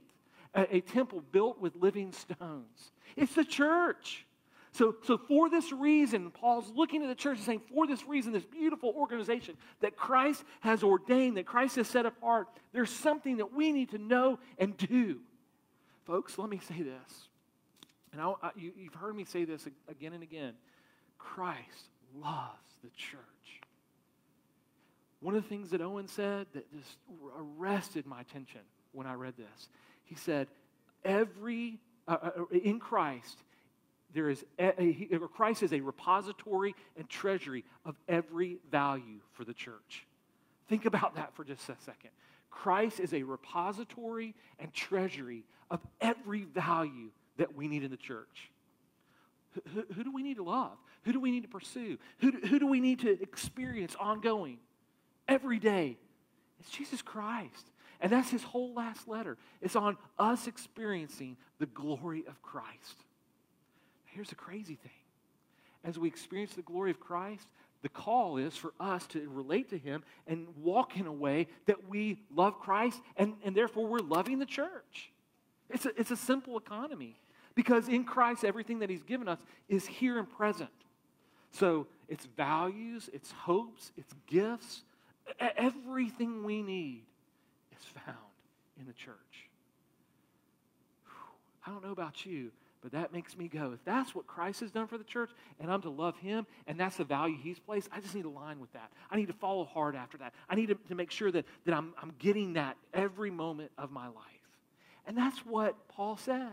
a, 0.56 0.78
a 0.78 0.82
temple 0.82 1.22
built 1.32 1.60
with 1.60 1.76
living 1.76 2.12
stones. 2.12 2.92
It's 3.16 3.36
the 3.36 3.46
church. 3.46 4.26
So, 4.72 4.96
so 5.04 5.18
for 5.18 5.50
this 5.50 5.72
reason, 5.72 6.32
Paul's 6.32 6.70
looking 6.76 7.02
at 7.02 7.08
the 7.08 7.16
church 7.16 7.38
and 7.38 7.46
saying, 7.46 7.62
for 7.74 7.88
this 7.88 8.06
reason, 8.06 8.34
this 8.34 8.46
beautiful 8.46 8.94
organization 8.98 9.56
that 9.80 9.96
Christ 9.96 10.44
has 10.62 10.84
ordained, 10.84 11.38
that 11.38 11.46
Christ 11.46 11.78
has 11.78 11.88
set 11.88 12.06
apart, 12.06 12.48
there's 12.74 12.90
something 12.90 13.38
that 13.38 13.54
we 13.54 13.72
need 13.72 13.92
to 13.92 13.98
know 13.98 14.38
and 14.58 14.76
do. 14.76 15.20
Folks, 16.06 16.38
let 16.38 16.50
me 16.50 16.60
say 16.60 16.82
this. 16.82 17.30
And 18.12 18.22
I, 18.22 18.34
I, 18.42 18.52
you, 18.58 18.74
you've 18.78 18.96
heard 18.96 19.16
me 19.16 19.24
say 19.24 19.46
this 19.46 19.66
again 19.88 20.12
and 20.12 20.24
again. 20.24 20.54
Christ 21.18 21.90
loves 22.22 22.74
the 22.84 22.90
church. 22.98 23.22
One 25.22 25.36
of 25.36 25.44
the 25.44 25.50
things 25.50 25.70
that 25.70 25.82
Owen 25.82 26.08
said 26.08 26.48
that 26.54 26.72
just 26.74 26.98
arrested 27.40 28.06
my 28.06 28.22
attention 28.22 28.62
when 28.92 29.08
I 29.08 29.14
read 29.14 29.36
this, 29.38 29.70
he 30.06 30.16
said, 30.16 30.48
every, 31.04 31.80
uh, 32.08 32.18
uh 32.22 32.46
in 32.52 32.80
Christ, 32.80 33.38
there 34.14 34.30
is 34.30 34.46
a, 34.58 34.82
a, 34.82 35.20
Christ 35.28 35.62
is 35.62 35.74
a 35.74 35.82
repository 35.82 36.74
and 36.98 37.10
treasury 37.10 37.66
of 37.86 37.96
every 38.08 38.58
value 38.72 39.20
for 39.34 39.44
the 39.44 39.54
church. 39.54 40.08
Think 40.70 40.86
about 40.86 41.16
that 41.16 41.36
for 41.36 41.44
just 41.44 41.68
a 41.70 41.76
second. 41.84 42.12
Christ 42.50 43.02
is 43.02 43.14
a 43.14 43.24
repository 43.24 44.34
and 44.58 44.74
treasury 44.74 45.44
of 45.70 45.82
every 46.00 46.44
value 46.44 47.10
that 47.38 47.56
we 47.56 47.68
need 47.68 47.84
in 47.84 47.92
the 47.92 47.98
church. 47.98 48.50
Who, 49.74 49.84
who, 49.94 50.04
do 50.04 50.12
we 50.12 50.24
need 50.24 50.38
to 50.38 50.44
love? 50.44 50.78
Who 51.04 51.12
do 51.12 51.20
we 51.20 51.32
need 51.32 51.44
to 51.44 51.50
pursue? 51.50 51.98
Who 52.20 52.32
do, 52.32 52.48
who 52.48 52.60
do 52.60 52.68
we 52.68 52.80
need 52.80 53.02
to 53.02 53.22
experience 53.22 53.96
ongoing 54.00 54.60
every 55.28 55.60
day? 55.60 55.98
It's 56.60 56.70
Jesus 56.70 57.02
Christ. 57.02 57.72
And 58.06 58.14
that's 58.14 58.30
his 58.30 58.44
whole 58.44 58.72
last 58.72 59.08
letter. 59.08 59.36
It's 59.64 59.76
on 59.76 59.98
us 60.20 60.46
experiencing 60.46 61.38
the 61.58 61.66
glory 61.66 62.24
of 62.28 62.40
Christ. 62.44 63.04
Here's 64.06 64.30
the 64.30 64.36
crazy 64.36 64.76
thing 64.76 64.92
as 65.84 65.98
we 65.98 66.08
experience 66.08 66.54
the 66.54 66.62
glory 66.62 66.92
of 66.92 67.00
Christ, 67.00 67.48
the 67.82 67.90
call 67.90 68.38
is 68.38 68.56
for 68.56 68.74
us 68.80 69.08
to 69.08 69.28
relate 69.28 69.72
to 69.72 69.80
Him 69.80 70.04
and 70.28 70.46
walk 70.62 70.98
in 70.98 71.08
a 71.08 71.12
way 71.12 71.48
that 71.66 71.90
we 71.90 72.20
love 72.32 72.60
Christ 72.60 73.02
and, 73.18 73.34
and 73.44 73.58
therefore 73.58 73.88
we're 73.88 73.98
loving 73.98 74.38
the 74.38 74.46
church. 74.46 75.10
It's 75.72 75.88
a, 75.88 76.00
it's 76.00 76.12
a 76.12 76.16
simple 76.16 76.60
economy 76.60 77.20
because 77.56 77.88
in 77.88 78.04
Christ, 78.04 78.46
everything 78.46 78.78
that 78.80 78.90
He's 78.92 79.02
given 79.02 79.28
us 79.28 79.40
is 79.68 79.88
here 79.88 80.20
and 80.20 80.30
present. 80.30 80.70
So 81.54 81.88
it's 82.08 82.28
values, 82.38 83.10
it's 83.14 83.32
hopes, 83.32 83.92
it's 83.98 84.14
gifts, 84.28 84.84
everything 85.58 86.44
we 86.44 86.62
need 86.62 87.02
is 87.80 87.86
found 88.06 88.18
in 88.80 88.86
the 88.86 88.94
church. 88.94 89.50
I 91.66 91.72
don't 91.72 91.84
know 91.84 91.92
about 91.92 92.26
you, 92.26 92.52
but 92.82 92.92
that 92.92 93.12
makes 93.12 93.36
me 93.36 93.48
go, 93.48 93.72
if 93.74 93.84
that's 93.84 94.14
what 94.14 94.28
Christ 94.28 94.60
has 94.60 94.70
done 94.70 94.86
for 94.86 95.00
the 95.00 95.04
church 95.04 95.32
and 95.60 95.72
I'm 95.72 95.82
to 95.82 95.90
love 95.90 96.16
him 96.18 96.46
and 96.68 96.80
that's 96.80 96.98
the 96.98 97.04
value 97.04 97.36
he's 97.42 97.58
placed, 97.58 97.90
I 97.92 98.00
just 98.00 98.14
need 98.14 98.24
to 98.24 98.30
line 98.30 98.60
with 98.60 98.72
that. 98.74 98.92
I 99.10 99.16
need 99.16 99.28
to 99.28 99.34
follow 99.34 99.66
hard 99.66 99.96
after 99.96 100.20
that. 100.20 100.34
I 100.48 100.54
need 100.54 100.68
to, 100.68 100.76
to 100.90 100.96
make 100.96 101.10
sure 101.10 101.32
that, 101.32 101.46
that 101.66 101.74
I'm, 101.74 101.96
I'm 102.00 102.14
getting 102.20 102.54
that 102.54 102.78
every 102.94 103.32
moment 103.32 103.72
of 103.78 103.92
my 103.92 104.06
life. 104.06 104.26
And 105.08 105.18
that's 105.18 105.40
what 105.40 105.88
Paul 105.88 106.18
says. 106.18 106.52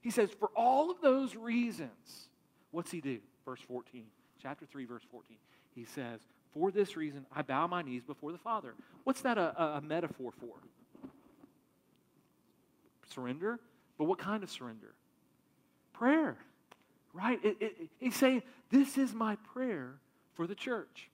He 0.00 0.10
says, 0.10 0.30
for 0.38 0.50
all 0.54 0.90
of 0.90 1.00
those 1.00 1.34
reasons, 1.34 2.28
what's 2.70 2.90
he 2.90 3.00
do? 3.00 3.18
Verse 3.44 3.60
14, 3.66 4.04
chapter 4.40 4.66
3, 4.66 4.84
verse 4.84 5.02
14. 5.10 5.36
He 5.74 5.84
says, 5.84 6.20
for 6.52 6.70
this 6.70 6.96
reason, 6.96 7.26
I 7.34 7.42
bow 7.42 7.66
my 7.66 7.82
knees 7.82 8.02
before 8.04 8.32
the 8.32 8.38
Father. 8.38 8.74
What's 9.04 9.22
that 9.22 9.38
a, 9.38 9.76
a 9.76 9.80
metaphor 9.80 10.32
for? 10.38 10.54
Surrender? 13.12 13.58
But 13.98 14.04
what 14.04 14.18
kind 14.18 14.42
of 14.42 14.50
surrender? 14.50 14.94
prayer, 16.02 16.36
right? 17.12 17.38
It, 17.44 17.56
it, 17.60 17.76
he's 18.00 18.16
saying, 18.16 18.42
This 18.70 18.98
is 18.98 19.14
my 19.14 19.36
prayer 19.54 19.94
for 20.34 20.48
the 20.48 20.54
church. 20.54 21.08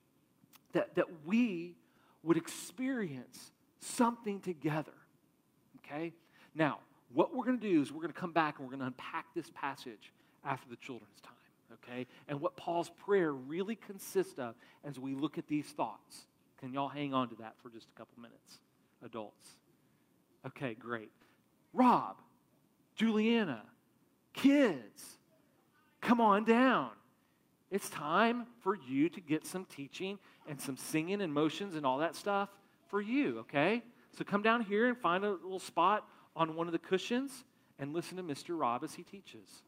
That, 0.72 0.94
that 0.96 1.06
we 1.26 1.76
would 2.22 2.36
experience 2.36 3.52
something 3.80 4.40
together. 4.40 4.92
Okay? 5.78 6.12
Now, 6.54 6.78
what 7.12 7.34
we're 7.34 7.44
going 7.44 7.58
to 7.58 7.68
do 7.68 7.80
is 7.80 7.90
we're 7.90 8.02
going 8.02 8.12
to 8.12 8.20
come 8.20 8.32
back 8.32 8.58
and 8.58 8.66
we're 8.66 8.76
going 8.76 8.80
to 8.80 8.86
unpack 8.86 9.26
this 9.34 9.50
passage 9.54 10.12
after 10.44 10.68
the 10.68 10.76
children's 10.76 11.20
time. 11.22 11.32
Okay? 11.82 12.06
And 12.28 12.40
what 12.40 12.56
Paul's 12.56 12.90
prayer 13.04 13.32
really 13.32 13.76
consists 13.76 14.38
of 14.38 14.54
as 14.84 14.98
we 14.98 15.14
look 15.14 15.38
at 15.38 15.46
these 15.46 15.66
thoughts. 15.66 16.26
Can 16.60 16.72
y'all 16.72 16.88
hang 16.88 17.14
on 17.14 17.28
to 17.28 17.36
that 17.36 17.54
for 17.62 17.70
just 17.70 17.88
a 17.94 17.98
couple 17.98 18.20
minutes, 18.20 18.58
adults? 19.04 19.56
Okay, 20.46 20.74
great. 20.74 21.10
Rob, 21.72 22.16
Juliana, 22.96 23.62
Kids, 24.38 25.18
come 26.00 26.20
on 26.20 26.44
down. 26.44 26.90
It's 27.72 27.90
time 27.90 28.46
for 28.60 28.76
you 28.88 29.08
to 29.08 29.20
get 29.20 29.44
some 29.44 29.64
teaching 29.64 30.18
and 30.48 30.60
some 30.60 30.76
singing 30.76 31.20
and 31.20 31.34
motions 31.34 31.74
and 31.74 31.84
all 31.84 31.98
that 31.98 32.14
stuff 32.14 32.48
for 32.86 33.00
you, 33.00 33.40
okay? 33.40 33.82
So 34.16 34.24
come 34.24 34.42
down 34.42 34.62
here 34.62 34.86
and 34.86 34.96
find 34.96 35.24
a 35.24 35.30
little 35.30 35.58
spot 35.58 36.06
on 36.36 36.54
one 36.54 36.68
of 36.68 36.72
the 36.72 36.78
cushions 36.78 37.44
and 37.80 37.92
listen 37.92 38.16
to 38.16 38.22
Mr. 38.22 38.58
Rob 38.58 38.84
as 38.84 38.94
he 38.94 39.02
teaches. 39.02 39.64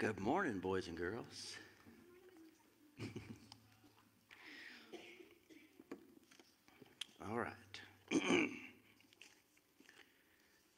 Good 0.00 0.18
morning, 0.18 0.58
boys 0.60 0.88
and 0.88 0.96
girls. 0.96 1.58
All 7.28 7.36
right. 7.36 7.52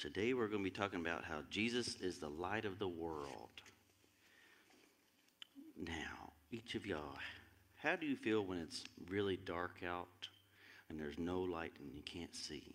Today 0.01 0.35
we're 0.35 0.49
going 0.49 0.65
to 0.65 0.69
be 0.69 0.77
talking 0.77 0.99
about 0.99 1.23
how 1.23 1.43
Jesus 1.51 1.95
is 2.01 2.19
the 2.19 2.31
light 2.31 2.65
of 2.65 2.81
the 2.81 2.89
world. 2.89 3.51
Now, 5.81 6.33
each 6.51 6.75
of 6.75 6.85
y'all, 6.85 7.15
how 7.77 7.95
do 7.95 8.07
you 8.07 8.17
feel 8.17 8.45
when 8.45 8.59
it's 8.59 8.83
really 9.09 9.37
dark 9.37 9.85
out 9.89 10.09
and 10.91 10.99
there's 10.99 11.17
no 11.17 11.43
light 11.43 11.75
and 11.79 11.95
you 11.95 12.03
can't 12.03 12.35
see? 12.35 12.75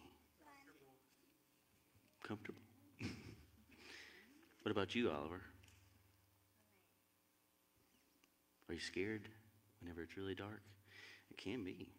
Comfortable? 2.25 2.61
what 4.61 4.71
about 4.71 4.95
you, 4.95 5.11
Oliver? 5.11 5.41
Are 8.69 8.73
you 8.73 8.79
scared 8.79 9.29
whenever 9.81 10.03
it's 10.03 10.17
really 10.17 10.35
dark? 10.35 10.61
It 11.31 11.37
can 11.37 11.63
be. 11.63 11.89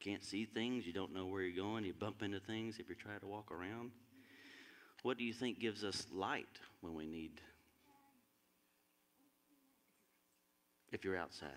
Can't 0.00 0.22
see 0.22 0.44
things, 0.44 0.86
you 0.86 0.92
don't 0.92 1.14
know 1.14 1.26
where 1.26 1.42
you're 1.42 1.64
going, 1.64 1.84
you 1.84 1.94
bump 1.94 2.22
into 2.22 2.40
things 2.40 2.78
if 2.78 2.88
you 2.88 2.94
try 2.94 3.16
to 3.18 3.26
walk 3.26 3.50
around. 3.50 3.90
What 5.02 5.18
do 5.18 5.24
you 5.24 5.32
think 5.32 5.58
gives 5.58 5.84
us 5.84 6.06
light 6.12 6.58
when 6.80 6.94
we 6.94 7.06
need? 7.06 7.40
If 10.92 11.04
you're 11.04 11.16
outside, 11.16 11.50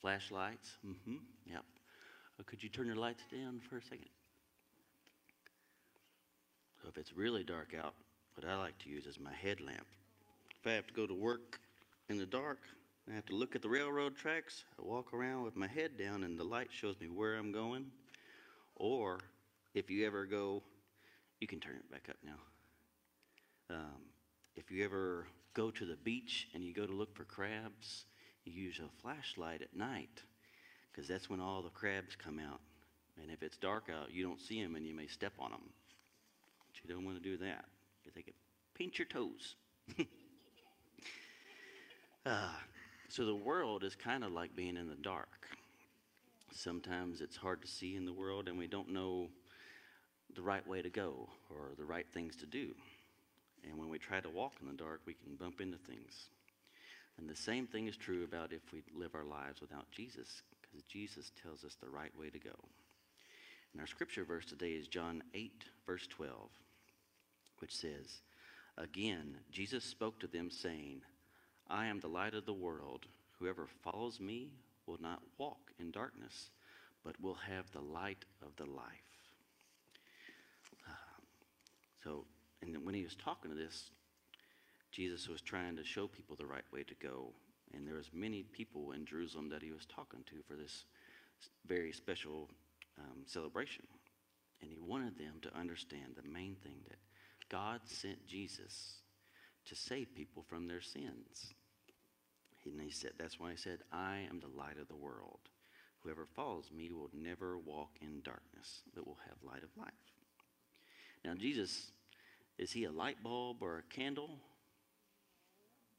flashlights. 0.00 0.78
Mm-hmm. 0.86 1.16
Yep. 1.46 1.64
Uh, 2.38 2.42
could 2.44 2.62
you 2.62 2.68
turn 2.68 2.86
your 2.86 2.96
lights 2.96 3.22
down 3.32 3.60
for 3.68 3.78
a 3.78 3.82
second? 3.82 4.08
So 6.82 6.88
if 6.88 6.98
it's 6.98 7.16
really 7.16 7.44
dark 7.44 7.74
out, 7.76 7.94
what 8.34 8.46
I 8.46 8.56
like 8.56 8.78
to 8.80 8.90
use 8.90 9.06
is 9.06 9.18
my 9.18 9.32
headlamp. 9.32 9.86
If 10.60 10.66
I 10.66 10.72
have 10.72 10.86
to 10.86 10.94
go 10.94 11.06
to 11.06 11.14
work 11.14 11.58
in 12.08 12.18
the 12.18 12.26
dark, 12.26 12.58
I 13.10 13.14
have 13.14 13.26
to 13.26 13.36
look 13.36 13.54
at 13.54 13.62
the 13.62 13.68
railroad 13.68 14.16
tracks. 14.16 14.64
I 14.78 14.82
walk 14.82 15.14
around 15.14 15.44
with 15.44 15.54
my 15.54 15.68
head 15.68 15.96
down, 15.96 16.24
and 16.24 16.38
the 16.38 16.44
light 16.44 16.70
shows 16.70 16.96
me 17.00 17.08
where 17.08 17.36
I'm 17.36 17.52
going. 17.52 17.86
Or 18.74 19.20
if 19.74 19.90
you 19.90 20.06
ever 20.06 20.26
go, 20.26 20.62
you 21.40 21.46
can 21.46 21.60
turn 21.60 21.76
it 21.76 21.90
back 21.90 22.08
up 22.10 22.16
now. 22.24 22.38
Um, 23.70 24.02
if 24.56 24.70
you 24.70 24.84
ever 24.84 25.26
go 25.54 25.70
to 25.70 25.84
the 25.84 25.96
beach 25.96 26.48
and 26.54 26.64
you 26.64 26.74
go 26.74 26.86
to 26.86 26.92
look 26.92 27.16
for 27.16 27.24
crabs, 27.24 28.06
you 28.44 28.52
use 28.52 28.80
a 28.80 29.02
flashlight 29.02 29.62
at 29.62 29.76
night 29.76 30.22
because 30.90 31.08
that's 31.08 31.30
when 31.30 31.40
all 31.40 31.62
the 31.62 31.70
crabs 31.70 32.16
come 32.16 32.38
out. 32.38 32.60
And 33.22 33.30
if 33.30 33.42
it's 33.42 33.56
dark 33.56 33.88
out, 33.88 34.12
you 34.12 34.24
don't 34.24 34.40
see 34.40 34.62
them 34.62 34.76
and 34.76 34.86
you 34.86 34.94
may 34.94 35.06
step 35.06 35.32
on 35.38 35.50
them. 35.50 35.62
But 35.62 36.82
you 36.82 36.94
don't 36.94 37.04
want 37.04 37.22
to 37.22 37.22
do 37.22 37.36
that 37.38 37.64
because 38.02 38.14
they 38.14 38.22
could 38.22 38.34
pinch 38.74 38.98
your 38.98 39.06
toes. 39.06 39.54
uh, 42.26 42.48
so 43.08 43.24
the 43.24 43.34
world 43.34 43.84
is 43.84 43.94
kind 43.94 44.24
of 44.24 44.32
like 44.32 44.56
being 44.56 44.76
in 44.76 44.88
the 44.88 44.94
dark. 44.96 45.46
Sometimes 46.52 47.20
it's 47.20 47.36
hard 47.36 47.62
to 47.62 47.68
see 47.68 47.96
in 47.96 48.04
the 48.04 48.12
world, 48.12 48.48
and 48.48 48.58
we 48.58 48.66
don't 48.66 48.92
know 48.92 49.28
the 50.34 50.42
right 50.42 50.66
way 50.66 50.82
to 50.82 50.90
go 50.90 51.28
or 51.50 51.70
the 51.78 51.84
right 51.84 52.06
things 52.12 52.36
to 52.36 52.46
do. 52.46 52.74
And 53.68 53.78
when 53.78 53.88
we 53.88 53.98
try 53.98 54.20
to 54.20 54.28
walk 54.28 54.52
in 54.60 54.68
the 54.68 54.74
dark, 54.74 55.00
we 55.06 55.14
can 55.14 55.36
bump 55.36 55.60
into 55.60 55.78
things. 55.78 56.28
And 57.18 57.28
the 57.28 57.36
same 57.36 57.66
thing 57.66 57.86
is 57.86 57.96
true 57.96 58.24
about 58.24 58.52
if 58.52 58.72
we 58.72 58.82
live 58.94 59.14
our 59.14 59.24
lives 59.24 59.60
without 59.60 59.90
Jesus, 59.90 60.42
because 60.60 60.84
Jesus 60.84 61.32
tells 61.42 61.64
us 61.64 61.76
the 61.80 61.88
right 61.88 62.16
way 62.18 62.30
to 62.30 62.38
go. 62.38 62.54
And 63.72 63.80
our 63.80 63.86
scripture 63.86 64.24
verse 64.24 64.46
today 64.46 64.70
is 64.70 64.88
John 64.88 65.22
8, 65.34 65.64
verse 65.86 66.06
12, 66.06 66.32
which 67.58 67.74
says, 67.74 68.20
Again, 68.78 69.36
Jesus 69.50 69.84
spoke 69.84 70.20
to 70.20 70.26
them, 70.26 70.50
saying, 70.50 71.00
I 71.68 71.86
am 71.86 72.00
the 72.00 72.08
light 72.08 72.34
of 72.34 72.46
the 72.46 72.52
world. 72.52 73.06
Whoever 73.38 73.66
follows 73.82 74.20
me 74.20 74.50
will 74.86 74.98
not 75.00 75.20
walk 75.38 75.72
in 75.78 75.90
darkness, 75.90 76.50
but 77.04 77.20
will 77.20 77.38
have 77.48 77.70
the 77.72 77.80
light 77.80 78.24
of 78.42 78.54
the 78.56 78.70
life. 78.70 78.84
Uh, 80.88 80.92
so, 82.04 82.24
and 82.62 82.74
then 82.74 82.84
when 82.84 82.94
he 82.94 83.02
was 83.02 83.16
talking 83.16 83.50
to 83.50 83.56
this, 83.56 83.90
Jesus 84.92 85.28
was 85.28 85.40
trying 85.40 85.76
to 85.76 85.84
show 85.84 86.06
people 86.06 86.36
the 86.36 86.46
right 86.46 86.64
way 86.72 86.82
to 86.84 86.94
go. 86.94 87.32
And 87.74 87.86
there 87.86 87.96
was 87.96 88.10
many 88.14 88.44
people 88.44 88.92
in 88.92 89.04
Jerusalem 89.04 89.48
that 89.50 89.62
he 89.62 89.72
was 89.72 89.86
talking 89.86 90.20
to 90.26 90.36
for 90.48 90.54
this 90.54 90.84
very 91.66 91.92
special 91.92 92.48
um, 92.98 93.22
celebration. 93.26 93.84
And 94.62 94.70
he 94.70 94.78
wanted 94.78 95.18
them 95.18 95.34
to 95.42 95.54
understand 95.54 96.14
the 96.16 96.28
main 96.28 96.56
thing 96.62 96.78
that 96.88 96.96
God 97.50 97.80
sent 97.84 98.26
Jesus 98.26 99.00
to 99.66 99.74
save 99.74 100.14
people 100.14 100.42
from 100.48 100.68
their 100.68 100.80
sins. 100.80 101.54
And 102.64 102.80
he 102.80 102.90
said, 102.90 103.12
that's 103.18 103.38
why 103.38 103.52
he 103.52 103.56
said, 103.56 103.78
I 103.92 104.26
am 104.28 104.40
the 104.40 104.58
light 104.58 104.78
of 104.80 104.88
the 104.88 104.96
world. 104.96 105.38
Whoever 106.00 106.26
follows 106.26 106.70
me 106.76 106.90
will 106.90 107.10
never 107.12 107.58
walk 107.58 107.90
in 108.00 108.20
darkness, 108.22 108.82
but 108.94 109.06
will 109.06 109.18
have 109.26 109.36
light 109.42 109.62
of 109.62 109.76
life. 109.76 109.92
Now, 111.24 111.34
Jesus, 111.34 111.90
is 112.58 112.72
he 112.72 112.84
a 112.84 112.92
light 112.92 113.22
bulb 113.22 113.58
or 113.60 113.78
a 113.78 113.94
candle? 113.94 114.38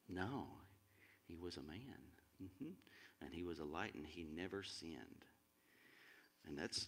No, 0.09 0.47
he 1.27 1.37
was 1.37 1.57
a 1.57 1.61
man. 1.61 1.99
Mm-hmm. 2.41 2.71
And 3.21 3.33
he 3.33 3.43
was 3.43 3.59
a 3.59 3.65
light 3.65 3.95
and 3.95 4.05
he 4.05 4.23
never 4.23 4.63
sinned. 4.63 5.25
And 6.47 6.57
that's 6.57 6.87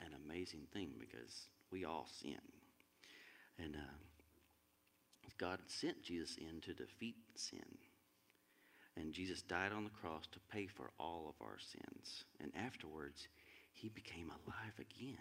an 0.00 0.12
amazing 0.24 0.66
thing 0.72 0.90
because 0.98 1.48
we 1.70 1.84
all 1.84 2.06
sin. 2.20 2.38
And 3.58 3.74
uh, 3.74 3.94
God 5.36 5.58
sent 5.66 6.02
Jesus 6.02 6.36
in 6.36 6.60
to 6.62 6.72
defeat 6.72 7.16
sin. 7.34 7.78
And 8.96 9.12
Jesus 9.12 9.42
died 9.42 9.72
on 9.72 9.84
the 9.84 9.90
cross 9.90 10.26
to 10.32 10.40
pay 10.52 10.66
for 10.66 10.90
all 10.98 11.28
of 11.28 11.44
our 11.44 11.58
sins. 11.58 12.24
And 12.40 12.50
afterwards, 12.56 13.28
he 13.72 13.88
became 13.88 14.30
alive 14.30 14.74
again. 14.78 15.16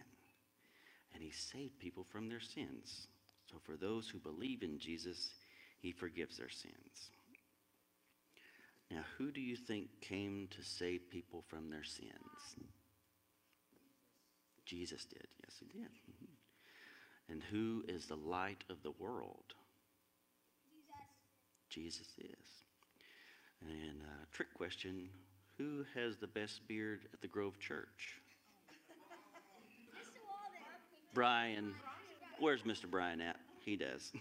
And 1.14 1.22
he 1.22 1.32
saved 1.32 1.80
people 1.80 2.06
from 2.10 2.30
their 2.30 2.40
sins. 2.40 3.08
So 3.52 3.58
for 3.64 3.78
those 3.78 4.10
who 4.10 4.20
believe 4.20 4.64
in 4.64 4.80
Jesus, 4.80 5.30
he 5.80 5.92
forgives 5.92 6.38
their 6.38 6.50
sins. 6.50 7.12
Now, 8.90 9.04
who 9.18 9.32
do 9.32 9.42
you 9.42 9.56
think 9.56 9.88
came 10.02 10.48
to 10.52 10.64
save 10.64 11.10
people 11.10 11.44
from 11.48 11.70
their 11.70 11.84
sins? 11.84 12.56
Jesus 14.66 15.06
did. 15.06 15.28
Yes, 15.44 15.56
he 15.60 15.80
did. 15.80 15.90
And 17.30 17.44
who 17.52 17.84
is 17.88 18.06
the 18.06 18.16
light 18.16 18.64
of 18.70 18.84
the 18.84 18.92
world? 18.92 19.54
Jesus, 21.78 22.08
is. 22.18 22.50
And 23.62 24.02
uh, 24.02 24.26
trick 24.32 24.52
question 24.56 25.10
Who 25.60 25.86
has 25.94 26.18
the 26.18 26.26
best 26.26 26.68
beard 26.68 27.02
at 27.14 27.22
the 27.22 27.28
Grove 27.28 27.60
Church? 27.60 28.20
Brian. 31.14 31.76
Where's 32.40 32.64
Mr. 32.64 32.90
Brian 32.90 33.22
at? 33.22 33.38
He 33.64 33.76
does. 33.76 34.12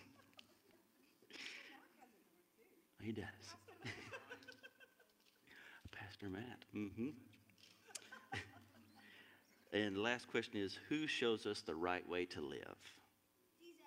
he 3.02 3.12
does. 3.12 3.24
Pastor 5.92 6.28
Matt. 6.28 6.64
Mm-hmm. 6.74 7.08
and 9.72 9.96
the 9.96 10.00
last 10.00 10.28
question 10.28 10.60
is 10.60 10.78
Who 10.90 11.06
shows 11.06 11.46
us 11.46 11.62
the 11.62 11.74
right 11.74 12.06
way 12.06 12.26
to 12.26 12.42
live? 12.42 12.76
Jesus. 13.58 13.80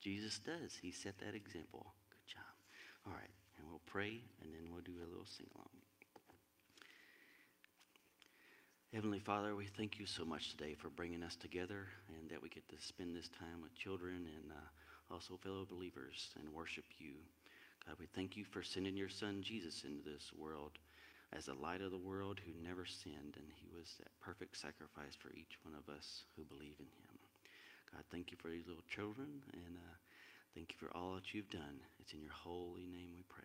Jesus 0.00 0.38
does. 0.38 0.78
He 0.80 0.92
set 0.92 1.18
that 1.18 1.34
example. 1.34 1.94
All 3.08 3.14
right 3.14 3.38
we'll 3.78 3.80
pray, 3.86 4.20
and 4.42 4.50
then 4.52 4.72
we'll 4.72 4.82
do 4.82 4.98
a 4.98 5.08
little 5.08 5.26
sing 5.26 5.46
along. 5.54 5.70
Heavenly 8.92 9.20
Father, 9.20 9.54
we 9.54 9.66
thank 9.66 10.00
you 10.00 10.06
so 10.06 10.24
much 10.24 10.50
today 10.50 10.74
for 10.74 10.88
bringing 10.88 11.22
us 11.22 11.36
together 11.36 11.86
and 12.08 12.30
that 12.30 12.42
we 12.42 12.48
get 12.48 12.66
to 12.70 12.80
spend 12.80 13.14
this 13.14 13.28
time 13.28 13.60
with 13.62 13.76
children 13.76 14.24
and 14.24 14.50
uh, 14.50 15.12
also 15.12 15.36
fellow 15.36 15.66
believers 15.68 16.32
and 16.40 16.48
worship 16.52 16.84
you. 16.98 17.12
God, 17.86 17.96
we 18.00 18.06
thank 18.16 18.36
you 18.36 18.44
for 18.44 18.62
sending 18.62 18.96
your 18.96 19.10
son 19.12 19.42
Jesus 19.42 19.84
into 19.84 20.08
this 20.08 20.32
world 20.36 20.80
as 21.36 21.46
the 21.46 21.54
light 21.60 21.82
of 21.82 21.92
the 21.92 22.00
world 22.00 22.40
who 22.40 22.66
never 22.66 22.86
sinned, 22.86 23.36
and 23.36 23.48
he 23.60 23.68
was 23.76 23.92
that 24.00 24.08
perfect 24.20 24.56
sacrifice 24.56 25.12
for 25.12 25.28
each 25.36 25.60
one 25.62 25.76
of 25.76 25.92
us 25.92 26.24
who 26.34 26.42
believe 26.44 26.80
in 26.80 26.88
him. 26.88 27.16
God, 27.92 28.04
thank 28.10 28.32
you 28.32 28.38
for 28.40 28.48
these 28.48 28.66
little 28.66 28.88
children, 28.88 29.28
and 29.52 29.76
uh, 29.76 29.94
Thank 30.54 30.72
you 30.72 30.76
for 30.78 30.96
all 30.96 31.14
that 31.14 31.34
you've 31.34 31.50
done. 31.50 31.80
It's 32.00 32.12
in 32.12 32.20
your 32.20 32.32
holy 32.32 32.86
name 32.86 33.10
we 33.14 33.22
pray. 33.28 33.44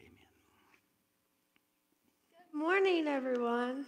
Amen. 0.00 0.12
Good 2.52 2.58
morning, 2.58 3.06
everyone. 3.06 3.86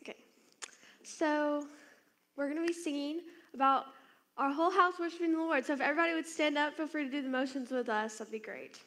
Okay, 0.00 0.16
so 1.04 1.66
we're 2.36 2.48
going 2.48 2.60
to 2.60 2.66
be 2.66 2.72
singing 2.72 3.20
about 3.54 3.86
our 4.36 4.52
whole 4.52 4.70
house 4.70 4.94
worshiping 4.98 5.32
the 5.32 5.38
Lord. 5.38 5.64
So 5.66 5.72
if 5.72 5.80
everybody 5.80 6.14
would 6.14 6.26
stand 6.26 6.56
up, 6.56 6.74
feel 6.74 6.86
free 6.86 7.04
to 7.04 7.10
do 7.10 7.22
the 7.22 7.28
motions 7.28 7.70
with 7.70 7.88
us. 7.88 8.18
That'd 8.18 8.32
be 8.32 8.38
great. 8.38 8.80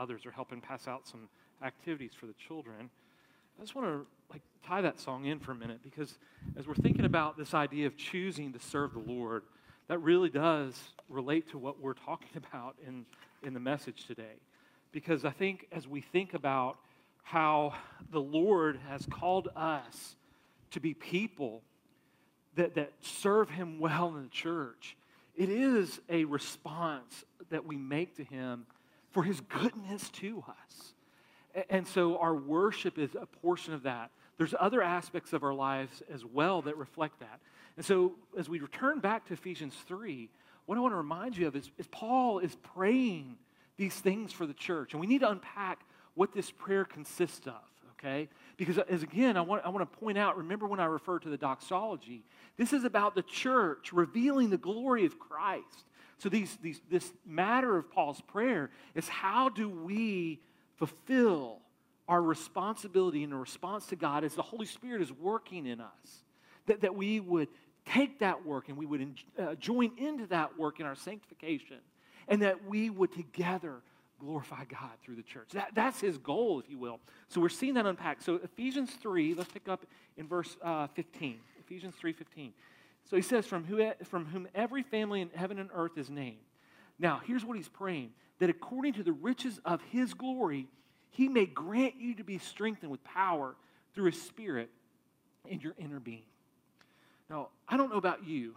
Others 0.00 0.24
are 0.24 0.30
helping 0.30 0.60
pass 0.60 0.88
out 0.88 1.06
some 1.06 1.28
activities 1.62 2.12
for 2.18 2.26
the 2.26 2.32
children. 2.32 2.90
I 3.58 3.62
just 3.62 3.74
want 3.74 3.86
to 3.88 4.06
like 4.32 4.40
tie 4.66 4.80
that 4.80 4.98
song 4.98 5.26
in 5.26 5.38
for 5.38 5.52
a 5.52 5.54
minute 5.54 5.80
because 5.82 6.18
as 6.56 6.66
we're 6.66 6.74
thinking 6.74 7.04
about 7.04 7.36
this 7.36 7.52
idea 7.52 7.86
of 7.86 7.96
choosing 7.96 8.52
to 8.54 8.58
serve 8.58 8.94
the 8.94 9.00
Lord, 9.00 9.42
that 9.88 9.98
really 9.98 10.30
does 10.30 10.74
relate 11.08 11.50
to 11.50 11.58
what 11.58 11.80
we're 11.80 11.94
talking 11.94 12.30
about 12.36 12.76
in, 12.86 13.04
in 13.42 13.52
the 13.52 13.60
message 13.60 14.06
today. 14.06 14.40
Because 14.92 15.24
I 15.24 15.30
think 15.30 15.66
as 15.70 15.86
we 15.86 16.00
think 16.00 16.34
about 16.34 16.78
how 17.22 17.74
the 18.10 18.20
Lord 18.20 18.80
has 18.88 19.06
called 19.06 19.48
us 19.54 20.16
to 20.72 20.80
be 20.80 20.94
people 20.94 21.62
that, 22.56 22.74
that 22.74 22.92
serve 23.00 23.50
Him 23.50 23.78
well 23.78 24.08
in 24.16 24.22
the 24.24 24.30
church, 24.30 24.96
it 25.36 25.48
is 25.48 26.00
a 26.08 26.24
response 26.24 27.24
that 27.50 27.66
we 27.66 27.76
make 27.76 28.16
to 28.16 28.24
Him 28.24 28.66
for 29.10 29.22
His 29.22 29.40
goodness 29.40 30.10
to 30.10 30.44
us. 30.48 30.94
And 31.68 31.86
so 31.86 32.18
our 32.18 32.34
worship 32.34 32.98
is 32.98 33.14
a 33.14 33.26
portion 33.26 33.74
of 33.74 33.82
that. 33.82 34.10
There's 34.38 34.54
other 34.58 34.82
aspects 34.82 35.32
of 35.32 35.42
our 35.42 35.52
lives 35.52 36.02
as 36.12 36.24
well 36.24 36.62
that 36.62 36.76
reflect 36.76 37.20
that. 37.20 37.40
And 37.76 37.84
so 37.84 38.14
as 38.38 38.48
we 38.48 38.60
return 38.60 39.00
back 39.00 39.26
to 39.26 39.34
Ephesians 39.34 39.74
3, 39.86 40.30
what 40.66 40.78
I 40.78 40.80
want 40.80 40.92
to 40.92 40.96
remind 40.96 41.36
you 41.36 41.48
of 41.48 41.56
is, 41.56 41.70
is 41.78 41.86
Paul 41.88 42.38
is 42.38 42.56
praying 42.74 43.36
these 43.76 43.94
things 43.94 44.32
for 44.32 44.46
the 44.46 44.54
church. 44.54 44.92
And 44.92 45.00
we 45.00 45.06
need 45.06 45.20
to 45.20 45.30
unpack 45.30 45.80
what 46.14 46.32
this 46.32 46.50
prayer 46.50 46.84
consists 46.84 47.46
of, 47.46 47.54
okay? 47.98 48.28
Because 48.56 48.78
as 48.78 49.02
again, 49.02 49.36
I 49.36 49.40
want, 49.40 49.64
I 49.64 49.70
want 49.70 49.90
to 49.90 49.98
point 49.98 50.18
out, 50.18 50.36
remember 50.36 50.66
when 50.66 50.80
I 50.80 50.84
referred 50.84 51.22
to 51.22 51.28
the 51.28 51.36
doxology, 51.36 52.22
this 52.56 52.72
is 52.72 52.84
about 52.84 53.14
the 53.14 53.22
church 53.22 53.92
revealing 53.92 54.50
the 54.50 54.58
glory 54.58 55.06
of 55.06 55.18
Christ. 55.18 55.86
So 56.20 56.28
these, 56.28 56.58
these, 56.60 56.80
this 56.90 57.10
matter 57.26 57.78
of 57.78 57.90
Paul's 57.90 58.20
prayer 58.20 58.70
is 58.94 59.08
how 59.08 59.48
do 59.48 59.70
we 59.70 60.40
fulfill 60.76 61.60
our 62.06 62.20
responsibility 62.20 63.22
in 63.22 63.32
a 63.32 63.38
response 63.38 63.86
to 63.86 63.96
God 63.96 64.22
as 64.22 64.34
the 64.34 64.42
Holy 64.42 64.66
Spirit 64.66 65.00
is 65.00 65.10
working 65.10 65.64
in 65.64 65.80
us? 65.80 66.24
That, 66.66 66.82
that 66.82 66.94
we 66.94 67.20
would 67.20 67.48
take 67.86 68.18
that 68.18 68.44
work 68.44 68.68
and 68.68 68.76
we 68.76 68.84
would 68.84 69.14
uh, 69.38 69.54
join 69.54 69.92
into 69.96 70.26
that 70.26 70.58
work 70.58 70.78
in 70.78 70.84
our 70.84 70.94
sanctification 70.94 71.78
and 72.28 72.42
that 72.42 72.66
we 72.68 72.90
would 72.90 73.12
together 73.14 73.76
glorify 74.18 74.64
God 74.66 74.90
through 75.02 75.16
the 75.16 75.22
church. 75.22 75.48
That, 75.54 75.70
that's 75.74 76.02
his 76.02 76.18
goal, 76.18 76.60
if 76.60 76.68
you 76.68 76.76
will. 76.76 77.00
So 77.28 77.40
we're 77.40 77.48
seeing 77.48 77.74
that 77.74 77.86
unpacked. 77.86 78.22
So 78.22 78.40
Ephesians 78.44 78.90
3, 79.00 79.32
let's 79.32 79.50
pick 79.50 79.68
up 79.68 79.86
in 80.18 80.28
verse 80.28 80.58
uh, 80.62 80.86
15. 80.88 81.38
Ephesians 81.60 81.94
3.15. 82.02 82.50
So 83.08 83.16
he 83.16 83.22
says, 83.22 83.46
from, 83.46 83.64
who, 83.64 83.90
from 84.04 84.26
whom 84.26 84.46
every 84.54 84.82
family 84.82 85.20
in 85.20 85.30
heaven 85.34 85.58
and 85.58 85.70
earth 85.74 85.96
is 85.96 86.10
named. 86.10 86.38
Now, 86.98 87.20
here's 87.26 87.44
what 87.44 87.56
he's 87.56 87.68
praying. 87.68 88.10
That 88.38 88.50
according 88.50 88.94
to 88.94 89.02
the 89.02 89.12
riches 89.12 89.60
of 89.64 89.82
his 89.90 90.14
glory, 90.14 90.68
he 91.10 91.28
may 91.28 91.46
grant 91.46 91.94
you 91.98 92.14
to 92.14 92.24
be 92.24 92.38
strengthened 92.38 92.90
with 92.90 93.02
power 93.04 93.56
through 93.94 94.06
his 94.06 94.22
spirit 94.22 94.70
in 95.46 95.60
your 95.60 95.74
inner 95.78 96.00
being. 96.00 96.22
Now, 97.28 97.48
I 97.68 97.76
don't 97.76 97.90
know 97.90 97.98
about 97.98 98.26
you, 98.26 98.54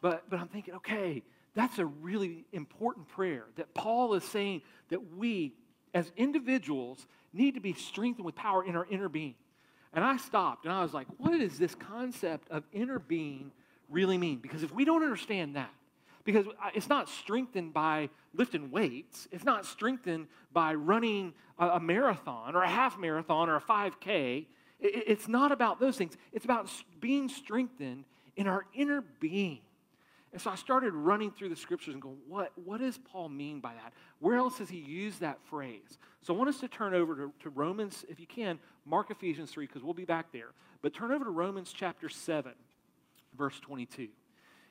but, 0.00 0.24
but 0.28 0.38
I'm 0.38 0.48
thinking, 0.48 0.74
okay, 0.74 1.22
that's 1.54 1.78
a 1.78 1.86
really 1.86 2.44
important 2.52 3.08
prayer 3.08 3.44
that 3.56 3.72
Paul 3.74 4.14
is 4.14 4.24
saying 4.24 4.62
that 4.90 5.14
we, 5.16 5.54
as 5.94 6.10
individuals, 6.16 7.06
need 7.32 7.54
to 7.54 7.60
be 7.60 7.72
strengthened 7.72 8.24
with 8.24 8.34
power 8.34 8.64
in 8.64 8.76
our 8.76 8.86
inner 8.90 9.08
being. 9.08 9.34
And 9.92 10.04
I 10.04 10.18
stopped 10.18 10.64
and 10.66 10.72
I 10.72 10.82
was 10.82 10.92
like, 10.92 11.06
what 11.16 11.40
is 11.40 11.58
this 11.58 11.74
concept 11.74 12.50
of 12.50 12.64
inner 12.72 12.98
being 12.98 13.50
really 13.90 14.18
mean? 14.18 14.38
Because 14.38 14.62
if 14.62 14.72
we 14.72 14.84
don't 14.84 15.02
understand 15.02 15.56
that, 15.56 15.70
because 16.24 16.46
it's 16.74 16.88
not 16.88 17.08
strengthened 17.08 17.72
by 17.72 18.10
lifting 18.34 18.70
weights, 18.70 19.28
it's 19.30 19.44
not 19.44 19.64
strengthened 19.64 20.26
by 20.52 20.74
running 20.74 21.32
a, 21.58 21.80
marathon 21.80 22.54
or 22.56 22.62
a 22.62 22.68
half 22.68 22.98
marathon 22.98 23.48
or 23.48 23.56
a 23.56 23.60
5K. 23.60 24.46
It, 24.80 25.04
it's 25.06 25.28
not 25.28 25.52
about 25.52 25.80
those 25.80 25.96
things, 25.96 26.16
it's 26.32 26.44
about 26.44 26.68
being 27.00 27.28
strengthened 27.28 28.04
in 28.36 28.46
our 28.46 28.66
inner 28.74 29.02
being. 29.20 29.60
And 30.32 30.42
so 30.42 30.50
I 30.50 30.56
started 30.56 30.92
running 30.92 31.30
through 31.30 31.48
the 31.48 31.56
scriptures 31.56 31.94
and 31.94 32.02
going, 32.02 32.18
what, 32.28 32.52
what 32.62 32.80
does 32.80 32.98
Paul 32.98 33.30
mean 33.30 33.60
by 33.60 33.72
that? 33.72 33.94
Where 34.18 34.36
else 34.36 34.58
has 34.58 34.68
he 34.68 34.78
used 34.78 35.20
that 35.20 35.38
phrase? 35.48 35.98
So 36.20 36.34
I 36.34 36.36
want 36.36 36.50
us 36.50 36.60
to 36.60 36.68
turn 36.68 36.92
over 36.92 37.14
to, 37.14 37.32
to 37.44 37.50
Romans, 37.50 38.04
if 38.10 38.20
you 38.20 38.26
can, 38.26 38.58
mark 38.84 39.10
Ephesians 39.10 39.50
3, 39.52 39.66
because 39.66 39.82
we'll 39.82 39.94
be 39.94 40.04
back 40.04 40.32
there. 40.32 40.48
But 40.82 40.92
turn 40.92 41.12
over 41.12 41.24
to 41.24 41.30
Romans 41.30 41.72
chapter 41.74 42.10
7, 42.10 42.52
verse 43.36 43.58
22. 43.60 44.08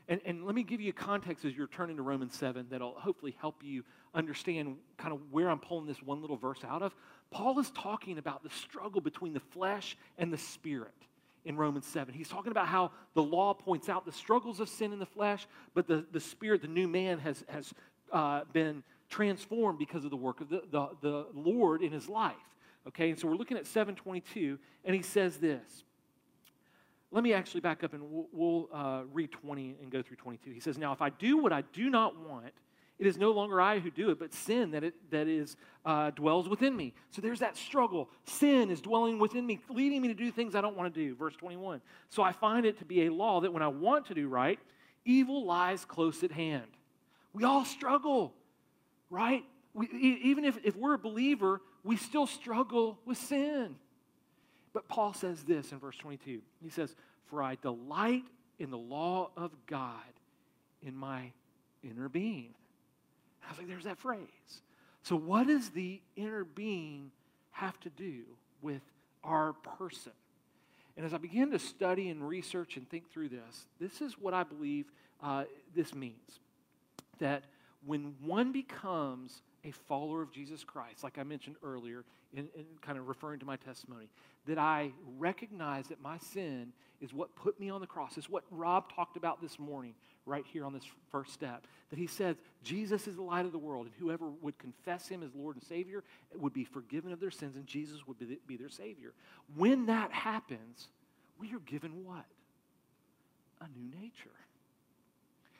And, 0.07 0.21
and 0.25 0.45
let 0.45 0.53
me 0.53 0.63
give 0.63 0.81
you 0.81 0.89
a 0.89 0.93
context 0.93 1.45
as 1.45 1.55
you're 1.55 1.67
turning 1.67 1.97
to 1.97 2.03
Romans 2.03 2.35
7 2.35 2.67
that'll 2.69 2.93
hopefully 2.93 3.35
help 3.39 3.63
you 3.63 3.83
understand 4.13 4.75
kind 4.97 5.13
of 5.13 5.19
where 5.31 5.49
I'm 5.49 5.59
pulling 5.59 5.87
this 5.87 6.01
one 6.01 6.21
little 6.21 6.37
verse 6.37 6.59
out 6.63 6.83
of. 6.83 6.95
Paul 7.31 7.59
is 7.59 7.71
talking 7.71 8.17
about 8.17 8.43
the 8.43 8.51
struggle 8.51 9.01
between 9.01 9.33
the 9.33 9.39
flesh 9.39 9.97
and 10.17 10.31
the 10.31 10.37
spirit 10.37 10.93
in 11.43 11.57
Romans 11.57 11.85
7. 11.87 12.13
He's 12.13 12.29
talking 12.29 12.51
about 12.51 12.67
how 12.67 12.91
the 13.13 13.23
law 13.23 13.53
points 13.53 13.89
out 13.89 14.05
the 14.05 14.11
struggles 14.11 14.59
of 14.59 14.69
sin 14.69 14.93
in 14.93 14.99
the 14.99 15.05
flesh, 15.05 15.47
but 15.73 15.87
the, 15.87 16.05
the 16.11 16.19
spirit, 16.19 16.61
the 16.61 16.67
new 16.67 16.87
man, 16.87 17.19
has, 17.19 17.43
has 17.47 17.73
uh, 18.11 18.41
been 18.53 18.83
transformed 19.09 19.79
because 19.79 20.03
of 20.05 20.11
the 20.11 20.17
work 20.17 20.41
of 20.41 20.49
the, 20.49 20.63
the, 20.71 20.89
the 21.01 21.27
Lord 21.33 21.81
in 21.81 21.91
his 21.91 22.07
life. 22.07 22.35
Okay, 22.87 23.09
and 23.09 23.19
so 23.19 23.27
we're 23.27 23.35
looking 23.35 23.57
at 23.57 23.65
722, 23.65 24.59
and 24.83 24.95
he 24.95 25.01
says 25.01 25.37
this. 25.37 25.83
Let 27.11 27.23
me 27.23 27.33
actually 27.33 27.61
back 27.61 27.83
up 27.83 27.93
and 27.93 28.03
we'll, 28.03 28.27
we'll 28.31 28.69
uh, 28.73 29.03
read 29.13 29.31
20 29.31 29.77
and 29.81 29.91
go 29.91 30.01
through 30.01 30.17
22. 30.17 30.51
He 30.51 30.59
says, 30.59 30.77
Now, 30.77 30.91
if 30.91 31.01
I 31.01 31.09
do 31.09 31.37
what 31.37 31.53
I 31.53 31.61
do 31.73 31.89
not 31.89 32.19
want, 32.19 32.53
it 32.97 33.07
is 33.07 33.17
no 33.17 33.31
longer 33.31 33.59
I 33.59 33.79
who 33.79 33.91
do 33.91 34.09
it, 34.09 34.19
but 34.19 34.33
sin 34.33 34.71
that, 34.71 34.83
it, 34.83 34.93
that 35.11 35.27
is, 35.27 35.57
uh, 35.85 36.11
dwells 36.11 36.47
within 36.47 36.75
me. 36.75 36.93
So 37.11 37.21
there's 37.21 37.39
that 37.39 37.57
struggle. 37.57 38.09
Sin 38.23 38.71
is 38.71 38.79
dwelling 38.79 39.19
within 39.19 39.45
me, 39.45 39.59
leading 39.69 40.01
me 40.01 40.07
to 40.07 40.13
do 40.13 40.31
things 40.31 40.55
I 40.55 40.61
don't 40.61 40.77
want 40.77 40.93
to 40.93 40.99
do. 40.99 41.13
Verse 41.15 41.35
21. 41.35 41.81
So 42.09 42.23
I 42.23 42.31
find 42.31 42.65
it 42.65 42.79
to 42.79 42.85
be 42.85 43.05
a 43.05 43.13
law 43.13 43.41
that 43.41 43.51
when 43.51 43.61
I 43.61 43.67
want 43.67 44.05
to 44.07 44.13
do 44.13 44.29
right, 44.29 44.59
evil 45.03 45.45
lies 45.45 45.83
close 45.83 46.23
at 46.23 46.31
hand. 46.31 46.67
We 47.33 47.43
all 47.43 47.65
struggle, 47.65 48.33
right? 49.09 49.43
We, 49.73 49.87
even 50.23 50.45
if, 50.45 50.57
if 50.63 50.77
we're 50.77 50.93
a 50.93 50.99
believer, 50.99 51.61
we 51.83 51.97
still 51.97 52.27
struggle 52.27 52.97
with 53.05 53.17
sin. 53.17 53.75
But 54.75 54.89
Paul 54.89 55.13
says 55.13 55.41
this 55.43 55.71
in 55.71 55.79
verse 55.79 55.95
22. 55.95 56.41
He 56.61 56.69
says, 56.69 56.93
For 57.27 57.41
I 57.41 57.55
delight 57.55 58.25
in 58.59 58.71
the 58.71 58.77
law 58.77 59.31
of 59.37 59.51
God 59.67 59.93
in 60.83 60.93
my 60.93 61.31
inner 61.81 62.09
being. 62.09 62.53
I 63.47 63.51
was 63.51 63.57
like, 63.57 63.69
there's 63.69 63.85
that 63.85 63.97
phrase. 63.97 64.19
So, 65.01 65.15
what 65.15 65.47
does 65.47 65.69
the 65.69 66.01
inner 66.17 66.43
being 66.43 67.11
have 67.51 67.79
to 67.81 67.89
do 67.89 68.23
with 68.61 68.81
our 69.23 69.53
person? 69.53 70.11
And 70.97 71.05
as 71.05 71.13
I 71.13 71.19
began 71.19 71.51
to 71.51 71.59
study 71.59 72.09
and 72.09 72.27
research 72.27 72.75
and 72.75 72.89
think 72.89 73.09
through 73.09 73.29
this, 73.29 73.67
this 73.79 74.01
is 74.01 74.19
what 74.19 74.33
I 74.33 74.43
believe 74.43 74.91
uh, 75.23 75.45
this 75.73 75.95
means. 75.95 76.41
That 77.19 77.45
when 77.85 78.15
one 78.21 78.51
becomes 78.51 79.41
a 79.65 79.71
follower 79.71 80.21
of 80.21 80.31
Jesus 80.31 80.63
Christ, 80.63 81.03
like 81.03 81.17
I 81.17 81.23
mentioned 81.23 81.55
earlier, 81.63 82.05
in, 82.33 82.47
in, 82.55 82.65
kind 82.81 82.97
of 82.97 83.07
referring 83.07 83.39
to 83.39 83.45
my 83.45 83.55
testimony, 83.55 84.09
that 84.45 84.59
I 84.59 84.91
recognize 85.17 85.87
that 85.87 86.01
my 86.01 86.19
sin 86.19 86.71
is 87.01 87.13
what 87.13 87.35
put 87.35 87.59
me 87.59 87.69
on 87.69 87.81
the 87.81 87.87
cross. 87.87 88.17
is 88.17 88.29
what 88.29 88.43
Rob 88.51 88.93
talked 88.95 89.17
about 89.17 89.41
this 89.41 89.57
morning, 89.57 89.95
right 90.25 90.45
here 90.53 90.65
on 90.65 90.73
this 90.73 90.85
first 91.11 91.33
step. 91.33 91.65
That 91.89 91.97
he 91.97 92.07
says, 92.07 92.35
Jesus 92.63 93.07
is 93.07 93.15
the 93.15 93.23
light 93.23 93.45
of 93.45 93.51
the 93.51 93.57
world, 93.57 93.87
and 93.87 93.95
whoever 93.97 94.29
would 94.41 94.57
confess 94.59 95.07
him 95.07 95.23
as 95.23 95.33
Lord 95.35 95.55
and 95.55 95.63
Savior 95.63 96.03
would 96.35 96.53
be 96.53 96.63
forgiven 96.63 97.11
of 97.11 97.19
their 97.19 97.31
sins, 97.31 97.55
and 97.55 97.65
Jesus 97.65 98.05
would 98.07 98.19
be, 98.19 98.37
be 98.47 98.57
their 98.57 98.69
Savior. 98.69 99.13
When 99.55 99.87
that 99.87 100.11
happens, 100.11 100.89
we 101.39 101.53
are 101.53 101.59
given 101.59 102.05
what? 102.05 102.25
A 103.61 103.67
new 103.75 103.89
nature. 103.99 104.29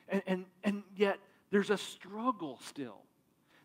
And, 0.08 0.22
and, 0.26 0.44
and 0.62 0.82
yet, 0.96 1.18
there's 1.50 1.70
a 1.70 1.78
struggle 1.78 2.60
still. 2.62 3.05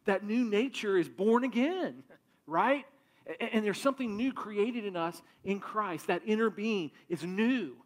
That 0.05 0.23
new 0.23 0.43
nature 0.43 0.97
is 0.97 1.07
born 1.07 1.43
again, 1.43 2.03
right? 2.47 2.85
And 3.39 3.63
there's 3.63 3.79
something 3.79 4.17
new 4.17 4.33
created 4.33 4.85
in 4.85 4.95
us 4.95 5.21
in 5.43 5.59
Christ. 5.59 6.07
That 6.07 6.21
inner 6.25 6.49
being 6.49 6.91
is 7.07 7.23
new, 7.23 7.77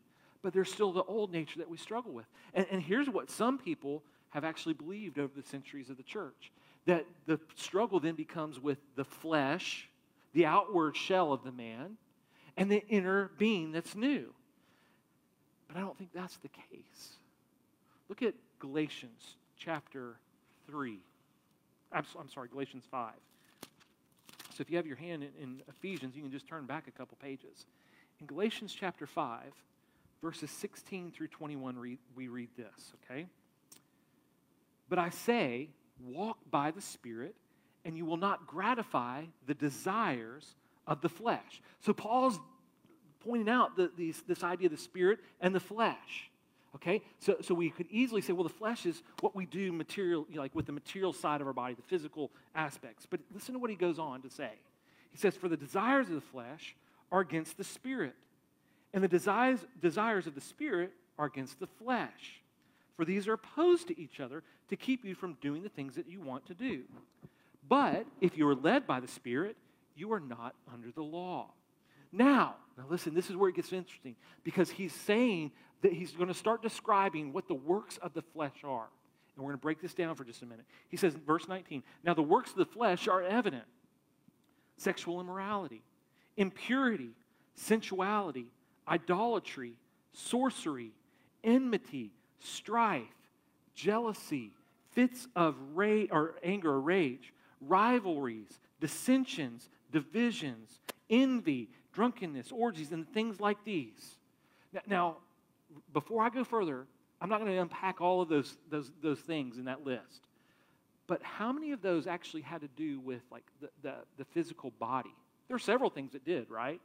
but 0.41 0.53
there's 0.53 0.71
still 0.71 0.93
the 0.93 1.03
old 1.03 1.31
nature 1.31 1.59
that 1.59 1.69
we 1.69 1.77
struggle 1.77 2.13
with. 2.13 2.25
And, 2.53 2.65
and 2.71 2.81
here's 2.81 3.09
what 3.09 3.29
some 3.29 3.57
people 3.57 4.01
have 4.29 4.43
actually 4.43 4.73
believed 4.73 5.19
over 5.19 5.31
the 5.35 5.47
centuries 5.47 5.89
of 5.89 5.97
the 5.97 6.03
church 6.03 6.51
that 6.85 7.05
the 7.25 7.39
struggle 7.55 7.99
then 7.99 8.15
becomes 8.15 8.59
with 8.59 8.77
the 8.95 9.03
flesh, 9.03 9.89
the 10.33 10.45
outward 10.45 10.95
shell 10.95 11.33
of 11.33 11.43
the 11.43 11.51
man, 11.51 11.97
and 12.57 12.71
the 12.71 12.85
inner 12.87 13.31
being 13.37 13.71
that's 13.71 13.95
new. 13.95 14.33
But 15.67 15.77
I 15.77 15.79
don't 15.81 15.97
think 15.97 16.11
that's 16.13 16.37
the 16.37 16.47
case. 16.47 17.17
Look 18.07 18.21
at 18.21 18.35
Galatians 18.59 19.35
chapter 19.57 20.17
3. 20.67 20.99
I'm, 21.91 22.05
I'm 22.19 22.29
sorry, 22.29 22.49
Galatians 22.49 22.83
5. 22.89 23.11
So 24.55 24.61
if 24.61 24.69
you 24.69 24.77
have 24.77 24.87
your 24.87 24.95
hand 24.95 25.23
in, 25.23 25.29
in 25.41 25.61
Ephesians, 25.67 26.15
you 26.15 26.21
can 26.21 26.31
just 26.31 26.47
turn 26.47 26.65
back 26.65 26.87
a 26.87 26.91
couple 26.91 27.17
pages. 27.21 27.65
In 28.19 28.25
Galatians 28.25 28.73
chapter 28.77 29.05
5, 29.05 29.41
verses 30.21 30.49
16 30.49 31.11
through 31.11 31.27
21, 31.27 31.77
read, 31.77 31.99
we 32.15 32.27
read 32.27 32.49
this, 32.57 32.93
okay? 33.03 33.27
But 34.87 34.99
I 34.99 35.09
say, 35.09 35.69
walk 35.99 36.37
by 36.49 36.71
the 36.71 36.81
Spirit, 36.81 37.35
and 37.83 37.97
you 37.97 38.05
will 38.05 38.17
not 38.17 38.47
gratify 38.47 39.25
the 39.45 39.53
desires 39.53 40.55
of 40.87 41.01
the 41.01 41.09
flesh. 41.09 41.61
So 41.81 41.93
Paul's 41.93 42.39
pointing 43.19 43.49
out 43.49 43.75
the, 43.75 43.91
these, 43.97 44.23
this 44.27 44.43
idea 44.43 44.67
of 44.67 44.71
the 44.71 44.81
Spirit 44.81 45.19
and 45.41 45.53
the 45.53 45.59
flesh. 45.59 46.29
Okay? 46.75 47.01
So, 47.19 47.37
so 47.41 47.53
we 47.53 47.69
could 47.69 47.87
easily 47.89 48.21
say, 48.21 48.33
well, 48.33 48.43
the 48.43 48.49
flesh 48.53 48.85
is 48.85 49.01
what 49.21 49.35
we 49.35 49.45
do 49.45 49.71
material, 49.71 50.25
you 50.29 50.35
know, 50.35 50.41
like 50.41 50.53
with 50.53 50.65
the 50.65 50.71
material 50.71 51.13
side 51.13 51.41
of 51.41 51.47
our 51.47 51.53
body, 51.53 51.73
the 51.73 51.81
physical 51.83 52.31
aspects. 52.53 53.05
But 53.09 53.21
listen 53.33 53.53
to 53.53 53.59
what 53.59 53.69
he 53.69 53.75
goes 53.75 53.97
on 53.97 54.21
to 54.21 54.29
say. 54.29 54.51
He 55.11 55.17
says, 55.17 55.35
For 55.35 55.47
the 55.47 55.57
desires 55.57 56.09
of 56.09 56.15
the 56.15 56.21
flesh 56.21 56.75
are 57.11 57.21
against 57.21 57.57
the 57.57 57.63
spirit, 57.63 58.15
and 58.93 59.03
the 59.03 59.07
desires, 59.07 59.65
desires 59.81 60.27
of 60.27 60.35
the 60.35 60.41
spirit 60.41 60.91
are 61.17 61.25
against 61.25 61.59
the 61.59 61.67
flesh. 61.67 62.41
For 62.97 63.05
these 63.05 63.27
are 63.27 63.33
opposed 63.33 63.87
to 63.87 63.99
each 63.99 64.19
other 64.19 64.43
to 64.69 64.75
keep 64.75 65.03
you 65.05 65.15
from 65.15 65.37
doing 65.41 65.63
the 65.63 65.69
things 65.69 65.95
that 65.95 66.09
you 66.09 66.21
want 66.21 66.45
to 66.47 66.53
do. 66.53 66.83
But 67.67 68.05
if 68.21 68.37
you 68.37 68.47
are 68.47 68.55
led 68.55 68.87
by 68.87 68.99
the 68.99 69.07
Spirit, 69.07 69.57
you 69.95 70.13
are 70.13 70.19
not 70.19 70.55
under 70.71 70.91
the 70.91 71.03
law. 71.03 71.47
Now, 72.15 72.55
now 72.77 72.85
listen, 72.89 73.13
this 73.13 73.29
is 73.29 73.35
where 73.35 73.49
it 73.49 73.55
gets 73.55 73.73
interesting 73.73 74.15
because 74.43 74.69
he's 74.69 74.93
saying 74.93 75.51
that 75.81 75.91
he's 75.91 76.11
going 76.11 76.29
to 76.29 76.33
start 76.33 76.61
describing 76.61 77.33
what 77.33 77.47
the 77.47 77.53
works 77.53 77.97
of 77.97 78.13
the 78.13 78.21
flesh 78.21 78.63
are. 78.63 78.87
And 79.35 79.43
we're 79.43 79.49
going 79.51 79.59
to 79.59 79.61
break 79.61 79.81
this 79.81 79.93
down 79.93 80.15
for 80.15 80.23
just 80.23 80.41
a 80.41 80.45
minute. 80.45 80.65
He 80.87 80.95
says 80.95 81.13
verse 81.13 81.47
19, 81.47 81.83
Now 82.03 82.13
the 82.13 82.23
works 82.23 82.51
of 82.51 82.57
the 82.57 82.65
flesh 82.65 83.07
are 83.07 83.21
evident 83.21 83.65
sexual 84.77 85.21
immorality, 85.21 85.83
impurity, 86.37 87.11
sensuality, 87.55 88.47
idolatry, 88.87 89.73
sorcery, 90.13 90.91
enmity, 91.43 92.11
strife, 92.39 93.03
jealousy, 93.73 94.51
fits 94.91 95.27
of 95.35 95.55
rage 95.73 96.09
or 96.11 96.35
anger 96.43 96.71
or 96.71 96.81
rage, 96.81 97.33
rivalries, 97.61 98.59
dissensions, 98.79 99.69
divisions, 99.91 100.79
envy, 101.09 101.69
drunkenness, 101.95 102.51
orgies, 102.51 102.91
and 102.91 103.11
things 103.13 103.39
like 103.39 103.57
these. 103.63 104.17
Now, 104.85 105.17
before 105.93 106.21
I 106.21 106.29
go 106.29 106.43
further, 106.43 106.85
I'm 107.21 107.29
not 107.29 107.39
going 107.39 107.51
to 107.51 107.57
unpack 107.57 108.01
all 108.01 108.21
of 108.21 108.29
those, 108.29 108.55
those, 108.69 108.91
those 109.01 109.19
things 109.19 109.57
in 109.57 109.65
that 109.65 109.85
list. 109.85 110.21
But 111.07 111.23
how 111.23 111.51
many 111.51 111.71
of 111.71 111.81
those 111.81 112.07
actually 112.07 112.41
had 112.41 112.61
to 112.61 112.67
do 112.67 112.99
with 112.99 113.21
like 113.31 113.45
the, 113.61 113.69
the, 113.81 113.93
the 114.17 114.25
physical 114.25 114.71
body? 114.71 115.13
There 115.47 115.55
are 115.55 115.59
several 115.59 115.89
things 115.89 116.11
that 116.11 116.25
did, 116.25 116.49
right? 116.49 116.81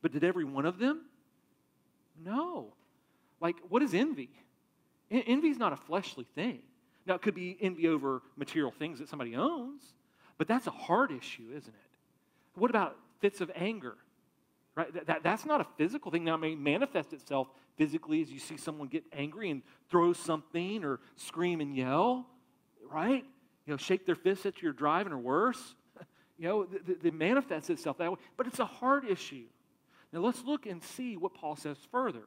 But 0.00 0.12
did 0.12 0.22
every 0.22 0.44
one 0.44 0.66
of 0.66 0.78
them? 0.78 1.02
No. 2.24 2.74
Like, 3.40 3.56
what 3.68 3.82
is 3.82 3.94
envy? 3.94 4.30
Envy 5.10 5.48
is 5.48 5.58
not 5.58 5.72
a 5.72 5.76
fleshly 5.76 6.26
thing. 6.34 6.60
Now, 7.06 7.14
it 7.14 7.22
could 7.22 7.34
be 7.34 7.56
envy 7.60 7.88
over 7.88 8.22
material 8.36 8.70
things 8.70 8.98
that 8.98 9.08
somebody 9.08 9.34
owns, 9.34 9.82
but 10.36 10.46
that's 10.46 10.66
a 10.66 10.70
heart 10.70 11.10
issue, 11.10 11.46
isn't 11.56 11.74
it? 11.74 11.90
What 12.54 12.70
about 12.70 12.96
fits 13.20 13.40
of 13.40 13.50
anger? 13.54 13.96
Right? 14.78 14.94
That, 14.94 15.06
that, 15.08 15.22
that's 15.24 15.44
not 15.44 15.60
a 15.60 15.66
physical 15.76 16.12
thing. 16.12 16.22
Now, 16.22 16.36
it 16.36 16.38
may 16.38 16.54
manifest 16.54 17.12
itself 17.12 17.48
physically 17.76 18.22
as 18.22 18.30
you 18.30 18.38
see 18.38 18.56
someone 18.56 18.86
get 18.86 19.02
angry 19.12 19.50
and 19.50 19.62
throw 19.90 20.12
something 20.12 20.84
or 20.84 21.00
scream 21.16 21.60
and 21.60 21.74
yell, 21.74 22.28
right? 22.88 23.24
You 23.66 23.72
know, 23.72 23.76
shake 23.76 24.06
their 24.06 24.14
fists 24.14 24.46
at 24.46 24.62
you 24.62 24.72
driving 24.72 25.12
or 25.12 25.18
worse. 25.18 25.74
You 26.40 26.46
know, 26.46 26.68
it 26.86 27.12
manifests 27.14 27.68
itself 27.68 27.98
that 27.98 28.12
way. 28.12 28.18
But 28.36 28.46
it's 28.46 28.60
a 28.60 28.64
heart 28.64 29.04
issue. 29.04 29.46
Now, 30.12 30.20
let's 30.20 30.44
look 30.44 30.66
and 30.66 30.80
see 30.80 31.16
what 31.16 31.34
Paul 31.34 31.56
says 31.56 31.76
further. 31.90 32.22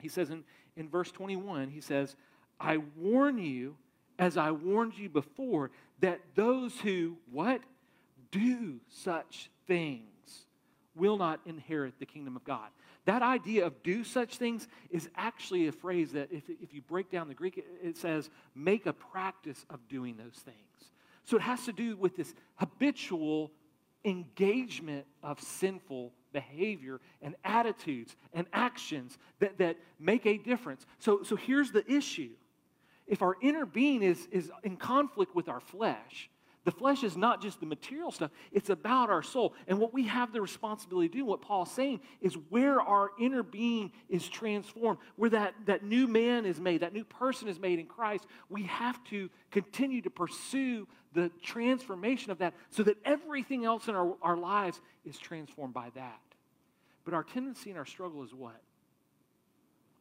He 0.00 0.08
says 0.08 0.30
in, 0.30 0.42
in 0.76 0.88
verse 0.88 1.12
21, 1.12 1.68
he 1.70 1.80
says, 1.80 2.16
I 2.58 2.78
warn 2.96 3.38
you, 3.38 3.76
as 4.18 4.36
I 4.36 4.50
warned 4.50 4.98
you 4.98 5.08
before, 5.08 5.70
that 6.00 6.18
those 6.34 6.80
who, 6.80 7.18
what? 7.30 7.60
Do 8.32 8.80
such 8.88 9.48
things 9.68 10.10
will 11.00 11.16
not 11.16 11.40
inherit 11.46 11.98
the 11.98 12.06
kingdom 12.06 12.36
of 12.36 12.44
God. 12.44 12.68
That 13.06 13.22
idea 13.22 13.66
of 13.66 13.82
do 13.82 14.04
such 14.04 14.36
things 14.36 14.68
is 14.90 15.08
actually 15.16 15.66
a 15.66 15.72
phrase 15.72 16.12
that, 16.12 16.28
if, 16.30 16.44
if 16.48 16.74
you 16.74 16.82
break 16.82 17.10
down 17.10 17.26
the 17.28 17.34
Greek, 17.34 17.64
it, 17.82 17.96
says 17.96 18.28
make 18.54 18.86
a 18.86 18.92
practice 18.92 19.64
of 19.70 19.80
doing 19.88 20.16
those 20.16 20.38
things. 20.44 20.56
So 21.24 21.36
it 21.36 21.42
has 21.42 21.64
to 21.64 21.72
do 21.72 21.96
with 21.96 22.16
this 22.16 22.34
habitual 22.56 23.50
engagement 24.04 25.06
of 25.22 25.40
sinful 25.40 26.12
behavior 26.32 27.00
and 27.22 27.34
attitudes 27.44 28.14
and 28.32 28.46
actions 28.52 29.18
that, 29.40 29.58
that 29.58 29.76
make 29.98 30.26
a 30.26 30.38
difference. 30.38 30.86
So, 30.98 31.22
so 31.22 31.36
here's 31.36 31.72
the 31.72 31.90
issue 31.90 32.30
if 33.06 33.22
our 33.22 33.36
inner 33.42 33.66
being 33.66 34.04
is, 34.04 34.28
is 34.30 34.52
in 34.62 34.76
conflict 34.76 35.34
with 35.34 35.48
our 35.48 35.58
flesh, 35.58 36.30
the 36.70 36.78
flesh 36.78 37.02
is 37.02 37.16
not 37.16 37.42
just 37.42 37.58
the 37.58 37.66
material 37.66 38.12
stuff, 38.12 38.30
it's 38.52 38.70
about 38.70 39.10
our 39.10 39.22
soul. 39.22 39.54
And 39.66 39.78
what 39.80 39.92
we 39.92 40.04
have 40.04 40.32
the 40.32 40.40
responsibility 40.40 41.08
to 41.08 41.18
do, 41.18 41.24
what 41.24 41.42
Paul's 41.42 41.72
saying, 41.72 42.00
is 42.20 42.34
where 42.48 42.80
our 42.80 43.10
inner 43.18 43.42
being 43.42 43.90
is 44.08 44.28
transformed, 44.28 44.98
where 45.16 45.30
that, 45.30 45.54
that 45.66 45.82
new 45.82 46.06
man 46.06 46.46
is 46.46 46.60
made, 46.60 46.82
that 46.82 46.92
new 46.92 47.04
person 47.04 47.48
is 47.48 47.58
made 47.58 47.80
in 47.80 47.86
Christ, 47.86 48.24
we 48.48 48.62
have 48.64 49.02
to 49.04 49.30
continue 49.50 50.00
to 50.02 50.10
pursue 50.10 50.86
the 51.12 51.30
transformation 51.42 52.30
of 52.30 52.38
that 52.38 52.54
so 52.70 52.84
that 52.84 52.96
everything 53.04 53.64
else 53.64 53.88
in 53.88 53.96
our, 53.96 54.14
our 54.22 54.36
lives 54.36 54.80
is 55.04 55.18
transformed 55.18 55.74
by 55.74 55.90
that. 55.96 56.20
But 57.04 57.14
our 57.14 57.24
tendency 57.24 57.70
and 57.70 57.78
our 57.78 57.86
struggle 57.86 58.22
is 58.22 58.32
what? 58.32 58.60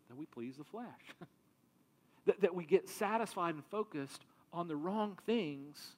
That 0.09 0.17
we 0.17 0.27
please 0.27 0.57
the 0.57 0.63
flesh. 0.63 0.85
that, 2.27 2.41
that 2.41 2.53
we 2.53 2.65
get 2.65 2.87
satisfied 2.87 3.55
and 3.55 3.65
focused 3.71 4.23
on 4.53 4.67
the 4.67 4.75
wrong 4.75 5.17
things 5.25 5.95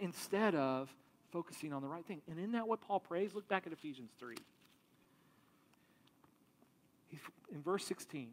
instead 0.00 0.54
of 0.54 0.92
focusing 1.32 1.72
on 1.72 1.82
the 1.82 1.88
right 1.88 2.04
thing. 2.04 2.20
And 2.28 2.38
isn't 2.38 2.52
that 2.52 2.66
what 2.66 2.80
Paul 2.80 3.00
prays? 3.00 3.34
Look 3.34 3.48
back 3.48 3.66
at 3.66 3.72
Ephesians 3.72 4.10
3. 4.18 4.36
in 7.52 7.62
verse 7.62 7.84
16, 7.84 8.28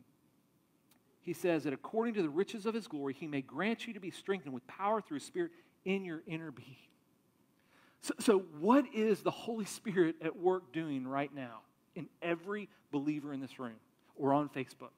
he 1.21 1.33
says 1.33 1.63
that 1.63 1.73
according 1.73 2.13
to 2.15 2.21
the 2.21 2.29
riches 2.29 2.65
of 2.65 2.73
his 2.73 2.87
glory, 2.87 3.13
he 3.13 3.27
may 3.27 3.41
grant 3.41 3.87
you 3.87 3.93
to 3.93 3.99
be 3.99 4.11
strengthened 4.11 4.53
with 4.53 4.65
power 4.67 5.01
through 5.01 5.19
Spirit 5.19 5.51
in 5.85 6.05
your 6.05 6.21
inner 6.27 6.51
being. 6.51 6.77
So, 8.01 8.13
so, 8.19 8.39
what 8.59 8.85
is 8.93 9.21
the 9.21 9.31
Holy 9.31 9.65
Spirit 9.65 10.15
at 10.23 10.37
work 10.37 10.71
doing 10.71 11.07
right 11.07 11.33
now 11.33 11.61
in 11.95 12.07
every 12.21 12.69
believer 12.91 13.33
in 13.33 13.41
this 13.41 13.59
room 13.59 13.79
or 14.15 14.33
on 14.33 14.49
Facebook? 14.49 14.93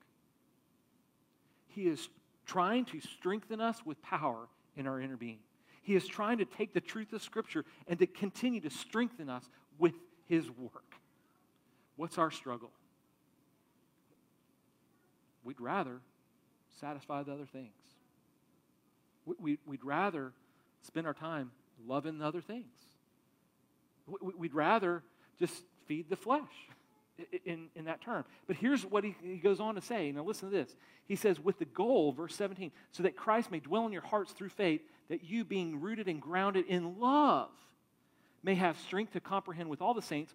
He 1.69 1.87
is 1.87 2.09
trying 2.45 2.85
to 2.85 2.99
strengthen 2.99 3.61
us 3.61 3.85
with 3.85 4.01
power 4.01 4.47
in 4.75 4.85
our 4.85 4.99
inner 4.99 5.17
being. 5.17 5.39
He 5.81 5.95
is 5.95 6.07
trying 6.07 6.37
to 6.39 6.45
take 6.45 6.73
the 6.73 6.81
truth 6.81 7.13
of 7.13 7.21
Scripture 7.21 7.65
and 7.87 7.97
to 7.99 8.07
continue 8.07 8.61
to 8.61 8.69
strengthen 8.69 9.29
us 9.29 9.49
with 9.77 9.93
His 10.27 10.49
work. 10.49 10.95
What's 11.95 12.17
our 12.17 12.31
struggle? 12.31 12.71
We'd 15.43 15.59
rather 15.59 16.01
satisfy 16.79 17.23
the 17.23 17.33
other 17.33 17.45
things. 17.45 17.73
We'd 19.25 19.83
rather 19.83 20.33
spend 20.83 21.07
our 21.07 21.13
time 21.13 21.51
loving 21.85 22.19
the 22.19 22.25
other 22.25 22.41
things. 22.41 22.65
We'd 24.21 24.53
rather 24.53 25.03
just 25.39 25.63
feed 25.87 26.09
the 26.09 26.15
flesh 26.15 26.69
in, 27.45 27.67
in 27.75 27.85
that 27.85 28.01
term. 28.01 28.25
But 28.47 28.55
here's 28.55 28.85
what 28.85 29.03
he, 29.03 29.15
he 29.21 29.37
goes 29.37 29.59
on 29.59 29.75
to 29.75 29.81
say. 29.81 30.11
Now, 30.11 30.23
listen 30.23 30.49
to 30.49 30.55
this. 30.55 30.75
He 31.05 31.15
says, 31.15 31.39
with 31.39 31.59
the 31.59 31.65
goal, 31.65 32.11
verse 32.11 32.35
17, 32.35 32.71
so 32.91 33.03
that 33.03 33.15
Christ 33.15 33.51
may 33.51 33.59
dwell 33.59 33.85
in 33.85 33.91
your 33.91 34.01
hearts 34.01 34.31
through 34.31 34.49
faith, 34.49 34.81
that 35.09 35.23
you, 35.23 35.43
being 35.43 35.79
rooted 35.79 36.07
and 36.07 36.21
grounded 36.21 36.65
in 36.67 36.99
love, 36.99 37.49
may 38.43 38.55
have 38.55 38.77
strength 38.79 39.13
to 39.13 39.19
comprehend 39.19 39.69
with 39.69 39.81
all 39.81 39.93
the 39.93 40.01
saints 40.01 40.33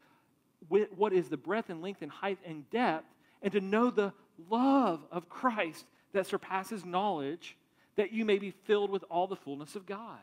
what 0.69 1.13
is 1.13 1.29
the 1.29 1.37
breadth 1.37 1.69
and 1.69 1.83
length 1.83 2.03
and 2.03 2.11
height 2.11 2.39
and 2.47 2.69
depth, 2.71 3.07
and 3.43 3.53
to 3.53 3.61
know 3.61 3.91
the 3.91 4.13
love 4.49 5.01
of 5.11 5.29
Christ 5.29 5.85
that 6.13 6.27
surpasses 6.27 6.85
knowledge, 6.85 7.57
that 7.97 8.13
you 8.13 8.25
may 8.25 8.39
be 8.39 8.51
filled 8.51 8.91
with 8.91 9.05
all 9.11 9.27
the 9.27 9.37
fullness 9.37 9.77
of 9.77 9.85
God. 9.85 10.19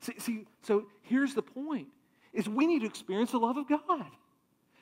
See, 0.00 0.14
see 0.18 0.46
so 0.62 0.86
here's 1.02 1.34
the 1.34 1.42
point 1.42 1.88
is 2.32 2.48
we 2.48 2.66
need 2.66 2.80
to 2.80 2.86
experience 2.86 3.32
the 3.32 3.38
love 3.38 3.56
of 3.56 3.68
God. 3.68 4.06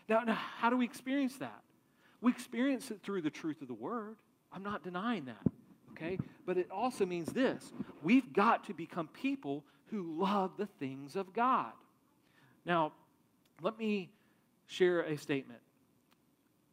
Now, 0.09 0.21
now, 0.21 0.35
how 0.35 0.71
do 0.71 0.77
we 0.77 0.85
experience 0.85 1.37
that? 1.39 1.63
We 2.21 2.31
experience 2.31 2.91
it 2.91 3.01
through 3.03 3.23
the 3.23 3.31
truth 3.31 3.63
of 3.63 3.69
the 3.69 3.75
Word. 3.75 4.17
I'm 4.53 4.63
not 4.63 4.83
denying 4.83 5.27
that, 5.27 5.43
okay? 5.93 6.19
But 6.47 6.57
it 6.57 6.71
also 6.71 7.05
means 7.05 7.33
this 7.33 7.73
we've 8.03 8.33
got 8.33 8.65
to 8.67 8.75
become 8.75 9.09
people 9.09 9.65
who 9.91 10.19
love 10.19 10.53
the 10.57 10.67
things 10.67 11.17
of 11.17 11.33
God. 11.33 11.73
Now, 12.65 12.93
let 13.63 13.79
me 13.79 14.11
share 14.67 15.03
a 15.03 15.17
statement. 15.17 15.61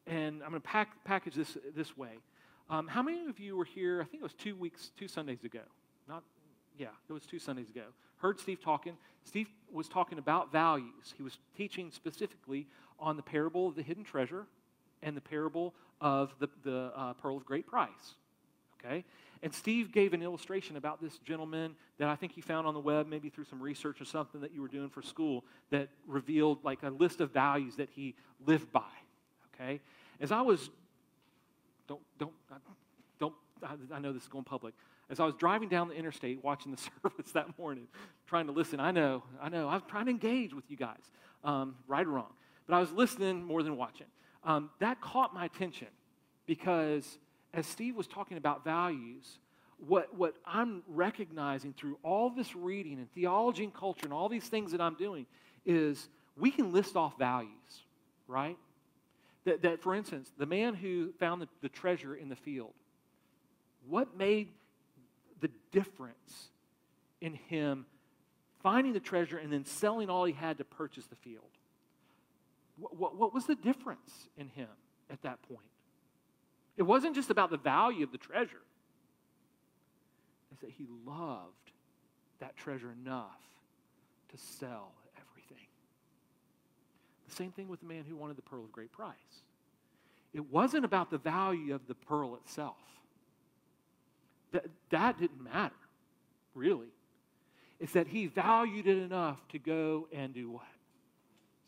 And 0.05 0.43
I'm 0.43 0.49
going 0.49 0.61
to 0.61 0.67
pack, 0.67 1.03
package 1.05 1.35
this 1.35 1.57
this 1.75 1.95
way. 1.97 2.19
Um, 2.69 2.87
how 2.87 3.01
many 3.01 3.27
of 3.27 3.39
you 3.39 3.55
were 3.55 3.65
here? 3.65 4.01
I 4.01 4.05
think 4.05 4.21
it 4.21 4.23
was 4.23 4.33
two 4.33 4.55
weeks, 4.55 4.91
two 4.97 5.07
Sundays 5.07 5.43
ago. 5.43 5.61
Not, 6.07 6.23
yeah, 6.77 6.87
it 7.07 7.13
was 7.13 7.25
two 7.25 7.39
Sundays 7.39 7.69
ago. 7.69 7.83
Heard 8.17 8.39
Steve 8.39 8.61
talking. 8.61 8.97
Steve 9.23 9.47
was 9.71 9.87
talking 9.87 10.17
about 10.17 10.51
values. 10.51 11.13
He 11.15 11.23
was 11.23 11.37
teaching 11.55 11.91
specifically 11.91 12.67
on 12.99 13.17
the 13.17 13.23
parable 13.23 13.67
of 13.67 13.75
the 13.75 13.83
hidden 13.83 14.03
treasure 14.03 14.45
and 15.01 15.15
the 15.15 15.21
parable 15.21 15.73
of 16.01 16.33
the, 16.39 16.49
the 16.63 16.91
uh, 16.95 17.13
pearl 17.13 17.37
of 17.37 17.45
great 17.45 17.67
price. 17.67 18.15
Okay? 18.83 19.03
And 19.41 19.53
Steve 19.53 19.91
gave 19.91 20.13
an 20.13 20.21
illustration 20.21 20.77
about 20.77 21.01
this 21.01 21.17
gentleman 21.19 21.75
that 21.97 22.07
I 22.07 22.15
think 22.15 22.31
he 22.31 22.41
found 22.41 22.65
on 22.65 22.73
the 22.73 22.79
web, 22.79 23.07
maybe 23.07 23.29
through 23.29 23.45
some 23.45 23.61
research 23.61 23.99
or 23.99 24.05
something 24.05 24.41
that 24.41 24.53
you 24.53 24.61
were 24.61 24.67
doing 24.67 24.89
for 24.89 25.01
school, 25.01 25.43
that 25.69 25.89
revealed 26.07 26.63
like 26.63 26.83
a 26.83 26.89
list 26.89 27.19
of 27.19 27.31
values 27.31 27.75
that 27.75 27.89
he 27.89 28.15
lived 28.45 28.71
by. 28.71 28.81
Okay? 29.53 29.81
As 30.21 30.31
I 30.31 30.41
was, 30.41 30.69
don't, 31.87 31.99
don't, 32.17 32.31
don't, 33.19 33.33
I 33.93 33.99
know 33.99 34.13
this 34.13 34.23
is 34.23 34.29
going 34.29 34.45
public. 34.45 34.73
As 35.09 35.19
I 35.19 35.25
was 35.25 35.35
driving 35.35 35.67
down 35.67 35.89
the 35.89 35.95
interstate 35.95 36.41
watching 36.43 36.71
the 36.71 36.77
service 37.03 37.31
that 37.33 37.57
morning, 37.57 37.87
trying 38.27 38.47
to 38.47 38.53
listen, 38.53 38.79
I 38.79 38.91
know, 38.91 39.23
I 39.41 39.49
know, 39.49 39.67
I 39.67 39.75
was 39.75 39.83
trying 39.89 40.05
to 40.05 40.11
engage 40.11 40.53
with 40.53 40.69
you 40.69 40.77
guys, 40.77 41.01
um, 41.43 41.75
right 41.87 42.05
or 42.05 42.11
wrong 42.11 42.31
but 42.67 42.75
I 42.75 42.79
was 42.79 42.91
listening 42.91 43.43
more 43.43 43.63
than 43.63 43.77
watching. 43.77 44.07
Um, 44.43 44.69
that 44.79 45.01
caught 45.01 45.33
my 45.33 45.45
attention 45.45 45.87
because 46.45 47.17
as 47.53 47.65
Steve 47.67 47.95
was 47.95 48.07
talking 48.07 48.37
about 48.37 48.63
values, 48.63 49.39
what, 49.87 50.13
what 50.15 50.35
I'm 50.45 50.83
recognizing 50.87 51.73
through 51.73 51.97
all 52.03 52.29
this 52.29 52.55
reading 52.55 52.99
and 52.99 53.11
theology 53.13 53.63
and 53.63 53.73
culture 53.73 54.05
and 54.05 54.13
all 54.13 54.29
these 54.29 54.47
things 54.47 54.71
that 54.71 54.81
I'm 54.81 54.95
doing 54.95 55.25
is 55.65 56.09
we 56.37 56.51
can 56.51 56.71
list 56.71 56.95
off 56.95 57.17
values, 57.17 57.51
right? 58.27 58.57
That, 59.45 59.61
that 59.63 59.81
for 59.81 59.93
instance, 59.93 60.31
the 60.37 60.45
man 60.45 60.73
who 60.73 61.11
found 61.19 61.41
the, 61.41 61.47
the 61.61 61.69
treasure 61.69 62.15
in 62.15 62.29
the 62.29 62.35
field, 62.35 62.73
what 63.87 64.17
made 64.17 64.49
the 65.41 65.49
difference 65.71 66.49
in 67.19 67.33
him 67.33 67.85
finding 68.61 68.93
the 68.93 68.99
treasure 68.99 69.37
and 69.37 69.51
then 69.51 69.65
selling 69.65 70.09
all 70.09 70.23
he 70.23 70.33
had 70.33 70.57
to 70.57 70.63
purchase 70.63 71.05
the 71.05 71.15
field? 71.17 71.43
What, 72.77 73.15
what, 73.15 73.33
was 73.33 73.45
the 73.45 73.55
difference 73.55 74.29
in 74.37 74.47
him 74.49 74.67
at 75.09 75.21
that 75.21 75.41
point? 75.43 75.59
It 76.75 76.83
wasn't 76.83 77.15
just 77.15 77.29
about 77.29 77.51
the 77.51 77.57
value 77.57 78.03
of 78.03 78.11
the 78.11 78.17
treasure, 78.17 78.61
it's 80.51 80.61
that 80.61 80.71
he 80.71 80.87
loved 81.05 81.71
that 82.39 82.57
treasure 82.57 82.91
enough 82.91 83.39
to 84.29 84.37
sell 84.37 84.91
everything. 85.15 85.65
The 87.29 87.35
same 87.35 87.51
thing 87.51 87.67
with 87.67 87.79
the 87.79 87.85
man 87.85 88.03
who 88.07 88.15
wanted 88.15 88.37
the 88.37 88.41
pearl 88.41 88.63
of 88.63 88.71
great 88.71 88.91
price. 88.91 89.15
It 90.33 90.51
wasn't 90.51 90.83
about 90.83 91.11
the 91.11 91.19
value 91.19 91.75
of 91.75 91.87
the 91.87 91.93
pearl 91.93 92.35
itself. 92.35 92.75
That, 94.51 94.65
that 94.89 95.19
didn't 95.19 95.43
matter, 95.43 95.75
really. 96.55 96.87
It's 97.79 97.93
that 97.93 98.07
he 98.07 98.27
valued 98.27 98.87
it 98.87 98.97
enough 98.97 99.47
to 99.49 99.59
go 99.59 100.07
and 100.11 100.33
do 100.33 100.49
what? 100.49 100.63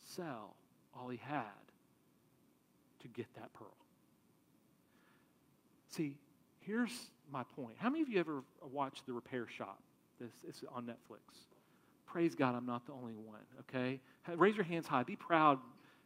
Sell 0.04 0.56
all 0.96 1.10
he 1.10 1.20
had 1.24 1.44
to 3.02 3.08
get 3.08 3.28
that 3.36 3.54
pearl. 3.54 3.76
See, 5.90 6.18
here's 6.60 6.92
my 7.32 7.44
point. 7.56 7.76
How 7.78 7.90
many 7.90 8.02
of 8.02 8.10
you 8.10 8.20
ever 8.20 8.44
watched 8.72 9.06
The 9.06 9.14
Repair 9.14 9.48
Shop? 9.48 9.80
This 10.20 10.32
is 10.48 10.64
on 10.74 10.86
Netflix. 10.86 11.20
praise 12.06 12.36
God, 12.36 12.56
I'm 12.56 12.66
not 12.66 12.86
the 12.86 12.94
only 12.94 13.14
one, 13.14 13.42
okay? 13.62 14.00
Raise 14.36 14.56
your 14.56 14.64
hands 14.64 14.88
high. 14.88 15.04
Be 15.04 15.16
proud, 15.16 15.60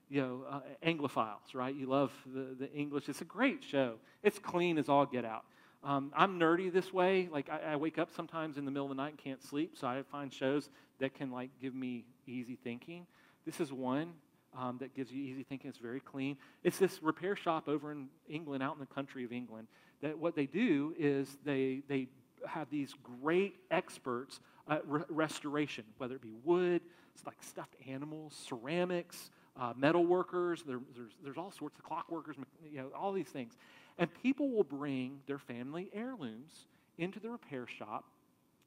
you 0.09 0.21
know, 0.21 0.43
uh, 0.49 0.59
Anglophiles, 0.83 1.53
right? 1.53 1.73
You 1.73 1.85
love 1.85 2.11
the, 2.25 2.55
the 2.59 2.71
English. 2.73 3.07
It's 3.07 3.21
a 3.21 3.25
great 3.25 3.63
show. 3.63 3.95
It's 4.23 4.39
clean 4.39 4.77
as 4.77 4.89
all 4.89 5.05
get 5.05 5.25
out. 5.25 5.45
Um, 5.83 6.11
I'm 6.15 6.39
nerdy 6.39 6.73
this 6.73 6.91
way. 6.91 7.29
Like, 7.31 7.49
I, 7.49 7.73
I, 7.73 7.75
wake 7.77 7.97
up 7.97 8.09
sometimes 8.13 8.57
in 8.57 8.65
the 8.65 8.71
middle 8.71 8.85
of 8.85 8.89
the 8.89 9.01
night 9.01 9.11
and 9.11 9.17
can't 9.17 9.41
sleep, 9.41 9.77
so 9.77 9.87
I 9.87 10.03
find 10.11 10.33
shows 10.33 10.69
that 10.99 11.13
can, 11.13 11.31
like, 11.31 11.51
give 11.61 11.73
me 11.73 12.03
easy 12.27 12.57
thinking. 12.61 13.05
This 13.45 13.61
is 13.61 13.71
one 13.71 14.13
um, 14.57 14.77
that 14.79 14.95
gives 14.95 15.11
you 15.11 15.23
easy 15.23 15.43
thinking. 15.43 15.69
It's 15.69 15.79
very 15.79 15.99
clean. 15.99 16.37
It's 16.63 16.77
this 16.77 17.01
repair 17.01 17.35
shop 17.35 17.67
over 17.67 17.91
in 17.91 18.07
England, 18.27 18.63
out 18.63 18.73
in 18.73 18.79
the 18.79 18.93
country 18.93 19.23
of 19.23 19.31
England, 19.31 19.67
that 20.01 20.17
what 20.17 20.35
they 20.35 20.45
do 20.45 20.93
is 20.97 21.37
they, 21.45 21.81
they 21.87 22.07
have 22.47 22.69
these 22.69 22.93
great 23.21 23.55
experts 23.69 24.39
at 24.69 24.87
re- 24.87 25.03
restoration, 25.09 25.83
whether 25.97 26.15
it 26.15 26.21
be 26.21 26.33
wood, 26.43 26.81
it's 27.15 27.25
like 27.25 27.37
stuffed 27.41 27.75
animals, 27.87 28.33
ceramics, 28.47 29.29
uh, 29.59 29.73
metal 29.75 30.05
workers, 30.05 30.63
there, 30.65 30.79
there's, 30.95 31.11
there's 31.23 31.37
all 31.37 31.51
sorts 31.51 31.77
of 31.77 31.83
clock 31.83 32.09
workers, 32.09 32.37
you 32.71 32.77
know, 32.77 32.87
all 32.95 33.11
these 33.11 33.27
things. 33.27 33.53
And 33.97 34.09
people 34.23 34.49
will 34.49 34.63
bring 34.63 35.19
their 35.27 35.39
family 35.39 35.89
heirlooms 35.93 36.65
into 36.97 37.19
the 37.19 37.29
repair 37.29 37.67
shop 37.67 38.05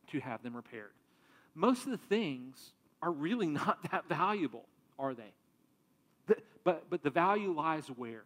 to 0.09 0.21
have 0.21 0.43
them 0.43 0.55
repaired. 0.55 0.93
Most 1.55 1.85
of 1.85 1.93
the 1.93 1.99
things 1.99 2.73
are 3.01 3.11
really 3.11 3.47
not 3.49 3.79
that 3.91 4.09
valuable, 4.09 4.67
are 4.99 5.15
they? 5.15 5.33
But, 6.65 6.89
but 6.91 7.03
the 7.03 7.11
value 7.11 7.53
lies 7.53 7.89
where? 7.89 8.25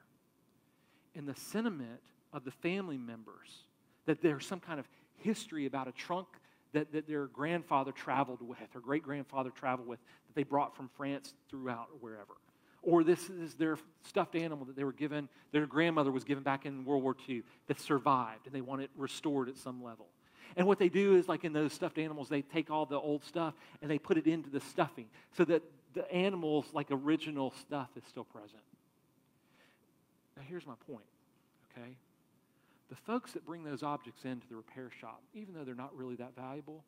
In 1.15 1.27
the 1.27 1.35
sentiment 1.35 2.01
of 2.33 2.45
the 2.45 2.51
family 2.51 2.99
members 2.99 3.65
that 4.05 4.21
there's 4.23 4.47
some 4.47 4.61
kind 4.61 4.79
of 4.79 4.87
history 5.17 5.67
about 5.67 5.89
a 5.89 5.93
trunk 5.93 6.29
that, 6.73 6.93
that 6.93 7.09
their 7.09 7.27
grandfather 7.27 7.93
traveled 7.93 8.43
with, 8.43 8.59
or 8.75 8.81
great 8.81 9.03
grandfather 9.03 9.51
traveled 9.51 9.89
with, 9.89 9.99
that 10.27 10.35
they 10.35 10.43
brought 10.43 10.77
from 10.77 10.91
France 10.97 11.35
throughout 11.49 11.89
or 11.93 11.99
wherever. 12.01 12.35
Or 12.83 13.03
this 13.03 13.31
is 13.31 13.55
their 13.55 13.79
stuffed 14.03 14.37
animal 14.37 14.67
that 14.67 14.77
they 14.77 14.85
were 14.85 14.93
given, 14.93 15.29
their 15.51 15.67
grandmother 15.67 16.13
was 16.13 16.25
given 16.25 16.45
back 16.45 16.67
in 16.67 16.85
World 16.85 17.03
War 17.03 17.17
II 17.29 17.43
that 17.67 17.81
survived, 17.81 18.47
and 18.47 18.55
they 18.55 18.61
want 18.61 18.83
it 18.83 18.91
restored 18.97 19.49
at 19.49 19.57
some 19.57 19.83
level. 19.83 20.07
And 20.57 20.67
what 20.67 20.79
they 20.79 20.89
do 20.89 21.17
is, 21.17 21.29
like 21.29 21.45
in 21.45 21.53
those 21.53 21.73
stuffed 21.73 21.99
animals, 21.99 22.29
they 22.29 22.43
take 22.43 22.71
all 22.71 22.87
the 22.87 22.99
old 22.99 23.25
stuff 23.25 23.55
and 23.83 23.91
they 23.91 23.99
put 23.99 24.17
it 24.17 24.27
into 24.27 24.49
the 24.49 24.61
stuffing 24.61 25.07
so 25.37 25.45
that 25.47 25.63
the 25.97 26.13
animal's 26.13 26.67
like 26.75 26.89
original 26.91 27.53
stuff 27.59 27.89
is 27.97 28.05
still 28.09 28.25
present. 28.25 28.63
Now, 30.37 30.43
here's 30.47 30.67
my 30.67 30.75
point, 30.87 31.07
okay? 31.73 31.97
The 32.91 32.97
folks 32.97 33.33
that 33.33 33.47
bring 33.47 33.65
those 33.65 33.83
objects 33.83 34.25
into 34.27 34.47
the 34.47 34.57
repair 34.57 34.91
shop, 35.01 35.23
even 35.35 35.55
though 35.55 35.65
they're 35.65 35.75
not 35.75 35.97
really 35.97 36.15
that 36.17 36.37
valuable, 36.37 36.85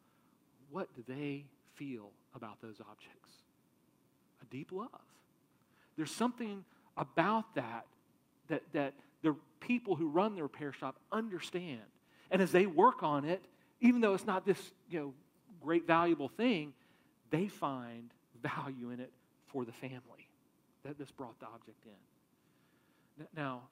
what 0.70 0.94
do 0.94 1.02
they 1.08 1.46
feel 1.74 2.10
about 2.36 2.60
those 2.60 2.76
objects? 2.80 3.32
A 4.42 4.44
deep 4.50 4.70
love. 4.70 4.88
There's 5.96 6.14
something 6.14 6.64
about 6.96 7.54
that 7.54 7.86
that, 8.48 8.62
that 8.72 8.92
the 9.22 9.34
people 9.60 9.96
who 9.96 10.08
run 10.08 10.34
the 10.34 10.42
repair 10.42 10.72
shop 10.72 10.96
understand. 11.10 11.80
And 12.30 12.42
as 12.42 12.52
they 12.52 12.66
work 12.66 13.02
on 13.02 13.24
it, 13.24 13.42
even 13.80 14.00
though 14.02 14.14
it's 14.14 14.26
not 14.26 14.44
this 14.44 14.70
you 14.90 15.00
know, 15.00 15.14
great 15.62 15.86
valuable 15.86 16.28
thing, 16.28 16.74
they 17.30 17.48
find 17.48 18.10
value 18.42 18.90
in 18.90 19.00
it 19.00 19.12
for 19.46 19.64
the 19.64 19.72
family 19.72 20.28
that 20.84 20.98
this 20.98 21.10
brought 21.10 21.38
the 21.40 21.46
object 21.46 21.84
in. 21.84 23.26
Now, 23.34 23.62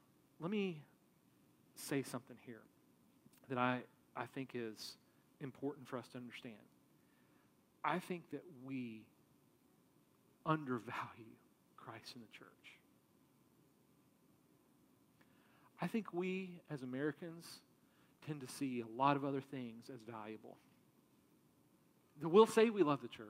let 0.41 0.51
me 0.51 0.83
say 1.75 2.03
something 2.03 2.37
here 2.45 2.63
that 3.49 3.59
I, 3.59 3.81
I 4.17 4.27
think 4.27 4.51
is 4.55 4.97
important 5.41 5.87
for 5.87 5.99
us 5.99 6.09
to 6.09 6.19
understand. 6.19 6.55
I 7.85 7.99
think 7.99 8.31
that 8.33 8.43
we 8.65 9.03
undervalue 10.45 11.37
Christ 11.77 12.15
in 12.17 12.23
the 12.23 12.39
church. 12.39 12.49
I 15.81 15.87
think 15.87 16.13
we, 16.13 16.63
as 16.71 16.83
Americans, 16.83 17.47
tend 18.27 18.41
to 18.41 18.49
see 18.49 18.83
a 18.83 19.01
lot 19.01 19.17
of 19.17 19.25
other 19.25 19.41
things 19.41 19.91
as 19.93 20.01
valuable. 20.01 20.57
We'll 22.23 22.47
say 22.47 22.71
we 22.71 22.83
love 22.83 23.03
the 23.03 23.09
church. 23.09 23.27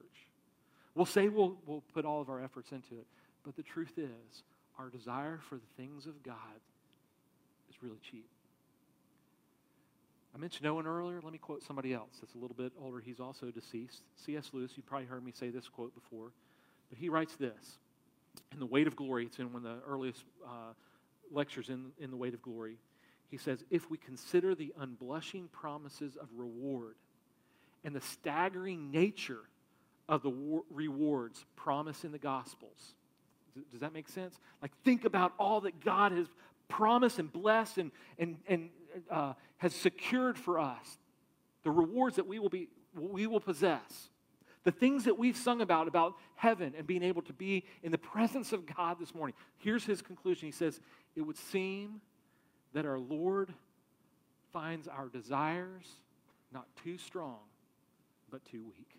We'll 0.96 1.04
say 1.04 1.28
we'll, 1.28 1.58
we'll 1.66 1.84
put 1.92 2.06
all 2.06 2.22
of 2.22 2.30
our 2.30 2.42
efforts 2.42 2.72
into 2.72 2.94
it. 2.94 3.06
But 3.44 3.54
the 3.54 3.62
truth 3.62 3.92
is, 3.98 4.42
our 4.78 4.88
desire 4.88 5.38
for 5.48 5.56
the 5.56 5.66
things 5.76 6.06
of 6.06 6.22
God 6.22 6.34
is 7.68 7.76
really 7.82 7.98
cheap. 8.10 8.26
I 10.34 10.38
mentioned 10.38 10.66
Owen 10.66 10.86
earlier. 10.86 11.20
Let 11.22 11.32
me 11.32 11.38
quote 11.38 11.62
somebody 11.62 11.92
else 11.92 12.16
that's 12.20 12.34
a 12.34 12.38
little 12.38 12.56
bit 12.56 12.72
older. 12.82 13.00
He's 13.00 13.20
also 13.20 13.50
deceased. 13.50 14.02
C.S. 14.24 14.50
Lewis, 14.52 14.72
you've 14.74 14.86
probably 14.86 15.06
heard 15.06 15.24
me 15.24 15.32
say 15.32 15.50
this 15.50 15.68
quote 15.68 15.94
before. 15.94 16.32
But 16.88 16.98
he 16.98 17.10
writes 17.10 17.36
this 17.36 17.78
in 18.52 18.58
The 18.58 18.66
Weight 18.66 18.86
of 18.86 18.96
Glory. 18.96 19.26
It's 19.26 19.38
in 19.38 19.52
one 19.52 19.66
of 19.66 19.76
the 19.76 19.86
earliest 19.86 20.24
uh, 20.46 20.72
lectures 21.30 21.68
in, 21.68 21.92
in 21.98 22.10
The 22.10 22.16
Weight 22.16 22.32
of 22.32 22.40
Glory. 22.40 22.78
He 23.28 23.36
says, 23.36 23.64
If 23.70 23.90
we 23.90 23.98
consider 23.98 24.54
the 24.54 24.72
unblushing 24.80 25.48
promises 25.52 26.16
of 26.16 26.28
reward 26.34 26.96
and 27.84 27.94
the 27.94 28.00
staggering 28.00 28.90
nature 28.90 29.42
of 30.08 30.22
the 30.22 30.30
war- 30.30 30.64
rewards 30.70 31.44
promised 31.56 32.04
in 32.04 32.12
the 32.12 32.18
Gospels, 32.18 32.94
does 33.70 33.80
that 33.80 33.92
make 33.92 34.08
sense? 34.08 34.38
Like, 34.60 34.72
think 34.84 35.04
about 35.04 35.32
all 35.38 35.62
that 35.62 35.80
God 35.84 36.12
has 36.12 36.26
promised 36.68 37.18
and 37.18 37.32
blessed 37.32 37.78
and, 37.78 37.90
and, 38.18 38.36
and 38.48 38.70
uh, 39.10 39.32
has 39.58 39.74
secured 39.74 40.38
for 40.38 40.58
us 40.58 40.98
the 41.64 41.70
rewards 41.70 42.16
that 42.16 42.26
we 42.26 42.38
will, 42.38 42.48
be, 42.48 42.68
we 42.94 43.26
will 43.26 43.40
possess. 43.40 44.10
The 44.64 44.72
things 44.72 45.04
that 45.04 45.16
we've 45.16 45.36
sung 45.36 45.60
about, 45.60 45.88
about 45.88 46.14
heaven 46.34 46.74
and 46.76 46.86
being 46.86 47.02
able 47.02 47.22
to 47.22 47.32
be 47.32 47.64
in 47.82 47.92
the 47.92 47.98
presence 47.98 48.52
of 48.52 48.66
God 48.66 48.98
this 49.00 49.14
morning. 49.14 49.34
Here's 49.58 49.84
his 49.84 50.02
conclusion. 50.02 50.46
He 50.46 50.52
says, 50.52 50.80
It 51.14 51.22
would 51.22 51.36
seem 51.36 52.00
that 52.72 52.84
our 52.84 52.98
Lord 52.98 53.52
finds 54.52 54.88
our 54.88 55.08
desires 55.08 55.86
not 56.52 56.66
too 56.82 56.98
strong, 56.98 57.38
but 58.30 58.44
too 58.44 58.64
weak. 58.64 58.96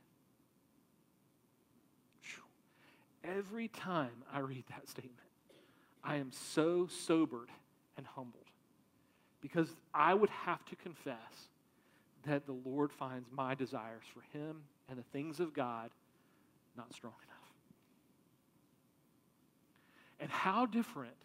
Every 3.36 3.68
time 3.68 4.24
I 4.32 4.40
read 4.40 4.64
that 4.70 4.88
statement, 4.88 5.16
I 6.04 6.16
am 6.16 6.32
so 6.32 6.88
sobered 6.88 7.50
and 7.98 8.06
humbled 8.06 8.46
because 9.42 9.76
I 9.94 10.14
would 10.14 10.30
have 10.30 10.64
to 10.66 10.76
confess 10.76 11.50
that 12.26 12.46
the 12.46 12.54
Lord 12.54 12.92
finds 12.92 13.28
my 13.32 13.56
desires 13.56 14.04
for 14.14 14.22
Him 14.38 14.62
and 14.90 14.98
the 14.98 15.04
things 15.04 15.40
of 15.40 15.54
God 15.54 15.92
not 16.78 16.94
strong 16.94 17.14
enough. 17.24 17.38
And 20.20 20.32
how 20.32 20.66
different 20.66 21.16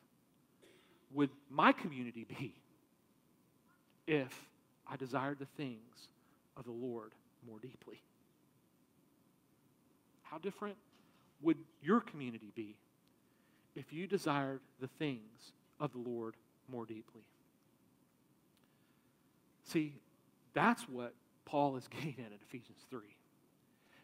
would 1.13 1.31
my 1.51 1.73
community 1.73 2.25
be 2.25 2.55
if 4.07 4.49
I 4.87 4.97
desired 4.97 5.39
the 5.39 5.47
things 5.47 6.09
of 6.57 6.65
the 6.65 6.73
Lord 6.73 7.13
more 7.47 7.59
deeply? 7.59 8.03
How 10.23 10.39
different 10.39 10.77
would 11.43 11.59
your 11.83 12.01
community 12.01 12.53
be 12.55 12.77
if 13.75 13.93
you 13.93 14.07
desired 14.07 14.61
the 14.81 14.89
things 14.99 15.53
of 15.81 15.93
the 15.93 15.99
Lord 15.99 16.35
more 16.69 16.87
deeply? 16.87 17.23
See, 19.65 19.95
that's 20.55 20.83
what 20.89 21.15
Paul 21.45 21.77
is 21.77 21.89
getting 21.91 22.15
at 22.19 22.33
in 22.33 22.39
Ephesians 22.49 22.79
3. 22.91 23.01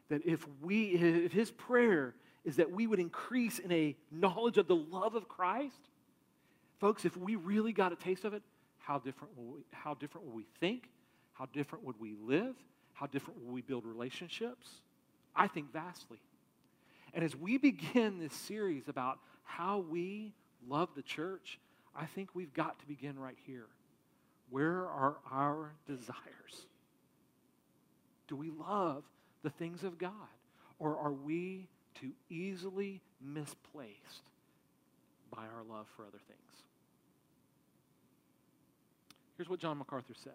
That 0.08 0.24
if 0.24 0.46
we, 0.62 0.90
if 0.90 1.32
his 1.32 1.50
prayer 1.50 2.14
is 2.44 2.56
that 2.56 2.70
we 2.70 2.86
would 2.86 2.98
increase 2.98 3.58
in 3.58 3.70
a 3.72 3.94
knowledge 4.10 4.56
of 4.56 4.66
the 4.66 4.76
love 4.76 5.14
of 5.14 5.28
Christ, 5.28 5.88
folks, 6.80 7.04
if 7.04 7.16
we 7.16 7.36
really 7.36 7.72
got 7.72 7.92
a 7.92 7.96
taste 7.96 8.24
of 8.24 8.32
it, 8.32 8.42
how 8.78 8.98
different 8.98 9.36
will 9.36 9.54
we, 9.54 9.60
how 9.72 9.94
different 9.94 10.26
will 10.26 10.34
we 10.34 10.46
think? 10.60 10.88
How 11.34 11.46
different 11.52 11.84
would 11.84 12.00
we 12.00 12.14
live? 12.18 12.56
How 12.94 13.06
different 13.06 13.44
will 13.44 13.52
we 13.52 13.60
build 13.60 13.84
relationships? 13.84 14.68
I 15.36 15.46
think 15.46 15.72
vastly. 15.72 16.18
And 17.14 17.24
as 17.24 17.34
we 17.34 17.58
begin 17.58 18.18
this 18.18 18.34
series 18.34 18.88
about 18.88 19.18
how 19.44 19.78
we 19.78 20.32
love 20.68 20.90
the 20.94 21.02
church, 21.02 21.58
I 21.96 22.06
think 22.06 22.34
we've 22.34 22.52
got 22.52 22.78
to 22.80 22.86
begin 22.86 23.18
right 23.18 23.36
here. 23.46 23.66
Where 24.50 24.86
are 24.86 25.16
our 25.30 25.72
desires? 25.86 26.66
Do 28.28 28.36
we 28.36 28.50
love 28.50 29.04
the 29.42 29.50
things 29.50 29.84
of 29.84 29.98
God? 29.98 30.12
Or 30.78 30.96
are 30.96 31.12
we 31.12 31.68
too 32.00 32.12
easily 32.30 33.00
misplaced 33.20 34.30
by 35.30 35.42
our 35.42 35.64
love 35.68 35.86
for 35.96 36.02
other 36.02 36.20
things? 36.28 36.38
Here's 39.36 39.48
what 39.48 39.60
John 39.60 39.78
MacArthur 39.78 40.14
says 40.14 40.32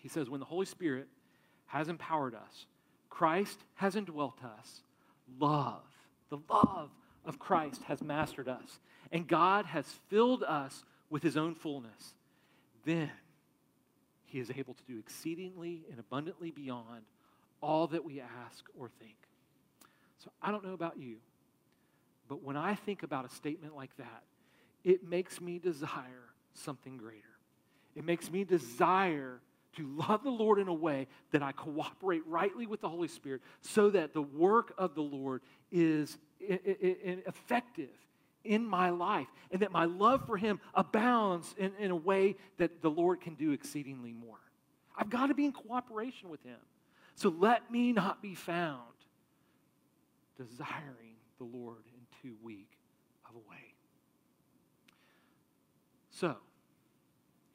He 0.00 0.08
says, 0.08 0.28
When 0.28 0.40
the 0.40 0.46
Holy 0.46 0.66
Spirit 0.66 1.08
has 1.66 1.88
empowered 1.88 2.34
us, 2.34 2.66
Christ 3.08 3.58
has 3.76 3.96
indwelt 3.96 4.38
us, 4.44 4.82
love, 5.38 5.82
the 6.30 6.38
love 6.48 6.90
of 7.24 7.38
Christ 7.38 7.82
has 7.84 8.02
mastered 8.02 8.48
us, 8.48 8.78
and 9.12 9.26
God 9.26 9.66
has 9.66 9.86
filled 10.08 10.42
us 10.42 10.84
with 11.10 11.22
his 11.22 11.36
own 11.36 11.54
fullness 11.54 12.14
then 12.84 13.10
he 14.26 14.40
is 14.40 14.50
able 14.50 14.74
to 14.74 14.82
do 14.86 14.98
exceedingly 14.98 15.84
and 15.90 15.98
abundantly 15.98 16.50
beyond 16.50 17.02
all 17.60 17.86
that 17.88 18.04
we 18.04 18.20
ask 18.20 18.64
or 18.78 18.88
think. 19.00 19.16
So 20.22 20.30
I 20.42 20.50
don't 20.50 20.64
know 20.64 20.74
about 20.74 20.98
you, 20.98 21.16
but 22.28 22.42
when 22.42 22.56
I 22.56 22.74
think 22.74 23.02
about 23.02 23.24
a 23.24 23.34
statement 23.34 23.76
like 23.76 23.96
that, 23.96 24.22
it 24.82 25.06
makes 25.06 25.40
me 25.40 25.58
desire 25.58 26.32
something 26.52 26.96
greater. 26.96 27.22
It 27.94 28.04
makes 28.04 28.30
me 28.30 28.44
desire 28.44 29.40
to 29.76 29.86
love 30.08 30.22
the 30.22 30.30
Lord 30.30 30.58
in 30.58 30.68
a 30.68 30.74
way 30.74 31.06
that 31.32 31.42
I 31.42 31.52
cooperate 31.52 32.22
rightly 32.26 32.66
with 32.66 32.80
the 32.80 32.88
Holy 32.88 33.08
Spirit 33.08 33.42
so 33.60 33.90
that 33.90 34.14
the 34.14 34.22
work 34.22 34.74
of 34.78 34.94
the 34.94 35.02
Lord 35.02 35.42
is 35.70 36.18
effective 36.40 37.90
in 38.44 38.66
my 38.66 38.90
life 38.90 39.28
and 39.50 39.62
that 39.62 39.72
my 39.72 39.84
love 39.84 40.26
for 40.26 40.36
Him 40.36 40.60
abounds 40.74 41.54
in, 41.58 41.72
in 41.78 41.90
a 41.90 41.96
way 41.96 42.36
that 42.58 42.82
the 42.82 42.90
Lord 42.90 43.20
can 43.20 43.34
do 43.34 43.52
exceedingly 43.52 44.12
more. 44.12 44.38
I've 44.96 45.10
got 45.10 45.26
to 45.26 45.34
be 45.34 45.44
in 45.44 45.52
cooperation 45.52 46.28
with 46.28 46.42
Him. 46.42 46.58
So 47.14 47.28
let 47.28 47.70
me 47.70 47.92
not 47.92 48.22
be 48.22 48.34
found 48.34 48.80
desiring 50.36 51.16
the 51.38 51.44
Lord 51.44 51.84
in 51.86 52.00
too 52.22 52.36
weak 52.42 52.78
of 53.28 53.36
a 53.36 53.50
way. 53.50 53.74
So, 56.10 56.36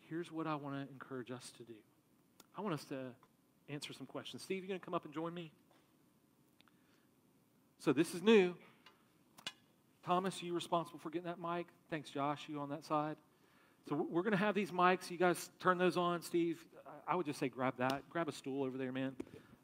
here's 0.10 0.32
what 0.32 0.48
I 0.48 0.56
want 0.56 0.76
to 0.76 0.92
encourage 0.92 1.32
us 1.32 1.52
to 1.58 1.64
do. 1.64 1.76
I 2.60 2.62
want 2.62 2.74
us 2.74 2.84
to 2.88 2.98
answer 3.70 3.94
some 3.94 4.06
questions. 4.06 4.42
Steve, 4.42 4.64
you 4.64 4.68
going 4.68 4.82
to 4.82 4.86
come 4.86 4.94
up 4.94 5.06
and 5.06 5.14
join 5.14 5.34
me? 5.34 5.50
So, 7.80 7.94
this 7.94 8.14
is 8.14 8.22
new. 8.22 8.54
Thomas, 10.06 10.44
you 10.44 10.54
responsible 10.54 11.00
for 11.00 11.10
getting 11.10 11.28
that 11.28 11.40
mic? 11.40 11.68
Thanks, 11.90 12.10
Josh. 12.10 12.42
You 12.50 12.60
on 12.60 12.68
that 12.72 12.84
side? 12.84 13.16
So, 13.88 13.96
we're 13.96 14.24
going 14.24 14.34
to 14.34 14.38
have 14.38 14.56
these 14.56 14.72
mics. 14.72 15.10
You 15.10 15.16
guys 15.16 15.50
turn 15.62 15.78
those 15.78 15.96
on. 15.96 16.22
Steve, 16.22 16.60
I 17.08 17.16
would 17.16 17.26
just 17.26 17.40
say 17.40 17.48
grab 17.48 17.76
that. 17.78 18.04
Grab 18.10 18.28
a 18.28 18.34
stool 18.34 18.66
over 18.66 18.78
there, 18.78 18.92
man. 18.92 19.16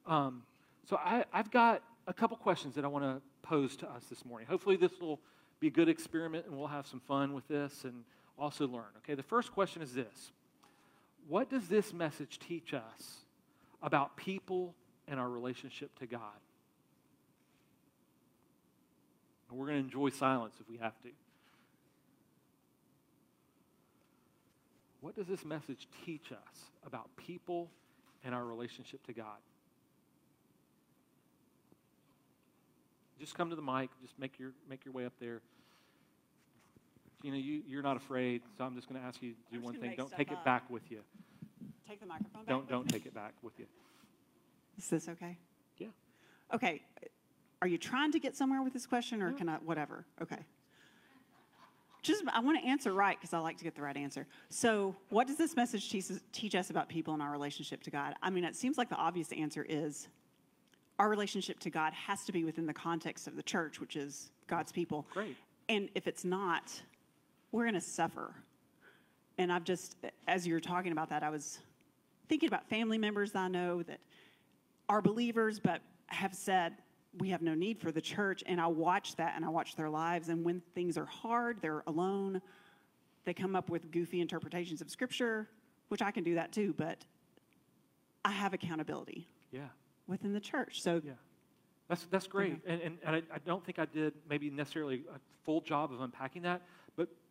Um, 0.08 0.44
so, 0.90 0.96
I, 0.96 1.26
I've 1.34 1.52
got 1.52 1.84
a 2.08 2.14
couple 2.14 2.38
questions 2.38 2.76
that 2.76 2.86
I 2.86 2.88
want 2.88 3.04
to 3.04 3.22
pose 3.46 3.76
to 3.76 3.90
us 3.92 4.06
this 4.10 4.24
morning. 4.24 4.48
Hopefully, 4.48 4.78
this 4.78 5.02
will 5.02 5.20
be 5.60 5.68
a 5.68 5.72
good 5.72 5.90
experiment 5.90 6.46
and 6.46 6.58
we'll 6.58 6.68
have 6.68 6.88
some 6.88 7.02
fun 7.02 7.34
with 7.34 7.46
this 7.50 7.84
and 7.84 8.06
also 8.40 8.66
learn. 8.66 8.86
Okay, 9.00 9.16
the 9.16 9.24
first 9.24 9.52
question 9.52 9.82
is 9.82 9.94
this 9.94 10.32
What 11.28 11.50
does 11.50 11.68
this 11.68 11.94
message 11.94 12.40
teach 12.40 12.74
us 12.74 13.18
about 13.82 14.16
people 14.16 14.76
and 15.08 15.20
our 15.20 15.30
relationship 15.30 15.98
to 16.00 16.06
God? 16.06 16.20
And 19.50 19.58
we're 19.58 19.68
going 19.68 19.80
to 19.80 19.84
enjoy 19.84 20.10
silence 20.10 20.56
if 20.60 20.70
we 20.70 20.78
have 20.78 21.00
to. 21.04 21.10
What 25.02 25.16
does 25.16 25.28
this 25.28 25.46
message 25.46 25.88
teach 26.06 26.32
us 26.32 26.64
about 26.86 27.10
people 27.16 27.70
and 28.24 28.34
our 28.34 28.44
relationship 28.44 29.06
to 29.06 29.14
God? 29.14 29.38
Just 33.20 33.36
come 33.36 33.50
to 33.50 33.56
the 33.56 33.62
mic. 33.62 33.90
Just 34.02 34.18
make 34.20 34.40
your, 34.40 34.52
make 34.70 34.84
your 34.84 34.94
way 34.94 35.06
up 35.06 35.14
there. 35.20 35.42
You 37.26 37.32
know, 37.32 37.38
you, 37.38 37.64
you're 37.68 37.82
not 37.82 37.98
afraid, 37.98 38.44
so 38.56 38.64
I'm 38.66 38.76
just 38.76 38.88
going 38.88 39.02
to 39.02 39.08
ask 39.08 39.20
you 39.20 39.32
to 39.32 39.58
do 39.58 39.60
one 39.60 39.74
thing. 39.74 39.96
Don't 39.98 40.12
take 40.16 40.32
it 40.32 40.38
back 40.46 40.70
with 40.70 40.92
you. 40.92 41.00
Take 41.90 42.00
the 42.00 42.06
microphone 42.06 42.44
back. 42.44 42.48
Don't, 42.48 42.60
with 42.60 42.70
don't 42.70 42.86
me? 42.86 42.92
take 42.92 43.08
it 43.08 43.16
back 43.16 43.34
with 43.42 43.58
you. 43.58 43.66
Is 44.78 44.90
this 44.92 45.10
okay? 45.10 45.36
Yeah. 45.80 45.88
Okay. 46.54 46.84
Are 47.64 47.68
you 47.68 47.80
trying 47.80 48.12
to 48.12 48.20
get 48.20 48.36
somewhere 48.36 48.62
with 48.62 48.74
this 48.74 48.86
question 48.86 49.24
or 49.24 49.32
No. 49.32 49.38
can 49.38 49.50
I, 49.50 49.56
whatever? 49.56 50.06
Okay. 50.22 50.38
Just, 52.04 52.24
I 52.32 52.42
want 52.42 52.62
to 52.62 52.70
answer 52.70 52.94
right 52.94 53.18
because 53.20 53.34
I 53.34 53.40
like 53.40 53.58
to 53.58 53.64
get 53.64 53.74
the 53.74 53.82
right 53.82 53.98
answer. 53.98 54.28
So, 54.50 54.96
what 55.10 55.26
does 55.26 55.38
this 55.38 55.56
message 55.56 55.90
teach, 55.90 56.06
teach 56.32 56.54
us 56.54 56.70
about 56.70 56.90
people 56.90 57.16
and 57.16 57.24
our 57.24 57.32
relationship 57.32 57.82
to 57.84 57.90
God? 57.90 58.14
I 58.22 58.30
mean, 58.30 58.44
it 58.44 58.56
seems 58.56 58.78
like 58.78 58.88
the 58.90 58.98
obvious 58.98 59.32
answer 59.32 59.66
is 59.68 60.10
our 61.00 61.10
relationship 61.10 61.60
to 61.62 61.72
God 61.72 61.92
has 61.94 62.24
to 62.26 62.32
be 62.32 62.44
within 62.44 62.68
the 62.68 62.74
context 62.74 63.26
of 63.26 63.36
the 63.36 63.42
church, 63.42 63.82
which 63.82 63.96
is 63.96 64.30
God's 64.46 64.72
people. 64.72 65.08
Great. 65.12 65.36
And 65.70 65.90
if 65.96 66.06
it's 66.06 66.24
not, 66.24 66.72
we're 67.56 67.64
going 67.64 67.74
to 67.74 67.80
suffer. 67.82 68.36
And 69.38 69.52
I've 69.52 69.64
just, 69.64 69.96
as 70.28 70.46
you 70.46 70.54
were 70.54 70.60
talking 70.60 70.92
about 70.92 71.10
that, 71.10 71.24
I 71.24 71.30
was 71.30 71.60
thinking 72.28 72.48
about 72.48 72.68
family 72.68 72.98
members 72.98 73.34
I 73.34 73.48
know 73.48 73.82
that 73.84 74.00
are 74.90 75.02
believers 75.02 75.60
but 75.60 75.82
have 76.08 76.34
said, 76.36 76.74
we 77.18 77.30
have 77.30 77.42
no 77.42 77.54
need 77.54 77.80
for 77.80 77.94
the 77.94 78.02
church. 78.02 78.44
And 78.46 78.60
I 78.60 78.68
watch 78.68 79.16
that 79.16 79.34
and 79.38 79.46
I 79.46 79.50
watch 79.50 79.78
their 79.78 79.90
lives. 79.90 80.28
And 80.28 80.44
when 80.44 80.62
things 80.74 80.98
are 80.98 81.06
hard, 81.06 81.62
they're 81.62 81.82
alone. 81.88 82.42
They 83.24 83.34
come 83.34 83.56
up 83.56 83.70
with 83.70 83.90
goofy 83.90 84.20
interpretations 84.20 84.82
of 84.82 84.90
scripture, 84.90 85.48
which 85.88 86.02
I 86.02 86.12
can 86.12 86.26
do 86.26 86.36
that 86.36 86.52
too, 86.52 86.74
but 86.78 87.06
I 88.26 88.32
have 88.32 88.54
accountability 88.54 89.30
Yeah. 89.52 89.70
within 90.08 90.34
the 90.34 90.42
church. 90.42 90.82
So 90.82 91.02
Yeah. 91.06 91.14
That's, 91.88 92.06
that's 92.12 92.28
great. 92.28 92.60
And, 92.66 92.82
and, 92.82 92.98
and 93.06 93.16
I, 93.16 93.22
I 93.34 93.38
don't 93.46 93.64
think 93.64 93.80
I 93.80 93.86
did 93.86 94.14
maybe 94.28 94.50
necessarily 94.50 95.04
a 95.14 95.20
full 95.44 95.62
job 95.62 95.94
of 95.94 96.02
unpacking 96.02 96.42
that, 96.42 96.64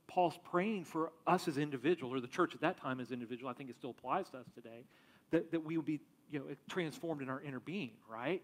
Paul's 0.06 0.38
praying 0.50 0.84
for 0.84 1.12
us 1.26 1.48
as 1.48 1.58
individuals, 1.58 2.14
or 2.14 2.20
the 2.20 2.28
church 2.28 2.54
at 2.54 2.60
that 2.60 2.78
time 2.78 3.00
as 3.00 3.10
individual, 3.10 3.50
I 3.50 3.54
think 3.54 3.70
it 3.70 3.76
still 3.76 3.90
applies 3.90 4.28
to 4.30 4.38
us 4.38 4.46
today, 4.54 4.84
that, 5.30 5.50
that 5.50 5.64
we 5.64 5.76
would 5.76 5.86
be 5.86 6.00
you 6.30 6.38
know, 6.38 6.44
transformed 6.68 7.22
in 7.22 7.28
our 7.28 7.40
inner 7.40 7.60
being, 7.60 7.92
right? 8.08 8.42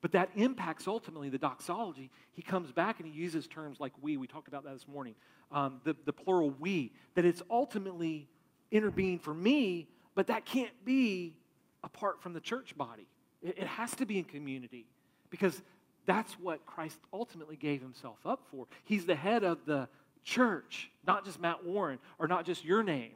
But 0.00 0.12
that 0.12 0.30
impacts 0.34 0.88
ultimately 0.88 1.28
the 1.28 1.38
doxology. 1.38 2.10
He 2.32 2.42
comes 2.42 2.72
back 2.72 2.98
and 2.98 3.08
he 3.08 3.14
uses 3.14 3.46
terms 3.46 3.78
like 3.78 3.92
we. 4.00 4.16
We 4.16 4.26
talked 4.26 4.48
about 4.48 4.64
that 4.64 4.74
this 4.74 4.88
morning. 4.88 5.14
Um, 5.50 5.80
the, 5.84 5.94
the 6.04 6.12
plural 6.12 6.54
we, 6.58 6.92
that 7.14 7.24
it's 7.24 7.42
ultimately 7.50 8.28
inner 8.70 8.90
being 8.90 9.18
for 9.18 9.34
me, 9.34 9.86
but 10.14 10.26
that 10.28 10.44
can't 10.44 10.72
be 10.84 11.36
apart 11.84 12.22
from 12.22 12.32
the 12.32 12.40
church 12.40 12.76
body. 12.76 13.06
It, 13.42 13.58
it 13.58 13.66
has 13.66 13.94
to 13.96 14.06
be 14.06 14.18
in 14.18 14.24
community 14.24 14.86
because 15.30 15.60
that's 16.06 16.32
what 16.34 16.66
Christ 16.66 16.98
ultimately 17.12 17.56
gave 17.56 17.80
himself 17.80 18.18
up 18.24 18.40
for. 18.50 18.66
He's 18.84 19.06
the 19.06 19.14
head 19.14 19.44
of 19.44 19.64
the 19.66 19.88
church, 20.24 20.90
not 21.06 21.24
just 21.24 21.40
Matt 21.40 21.64
Warren 21.64 21.98
or 22.18 22.26
not 22.28 22.44
just 22.44 22.64
your 22.64 22.82
name. 22.82 23.12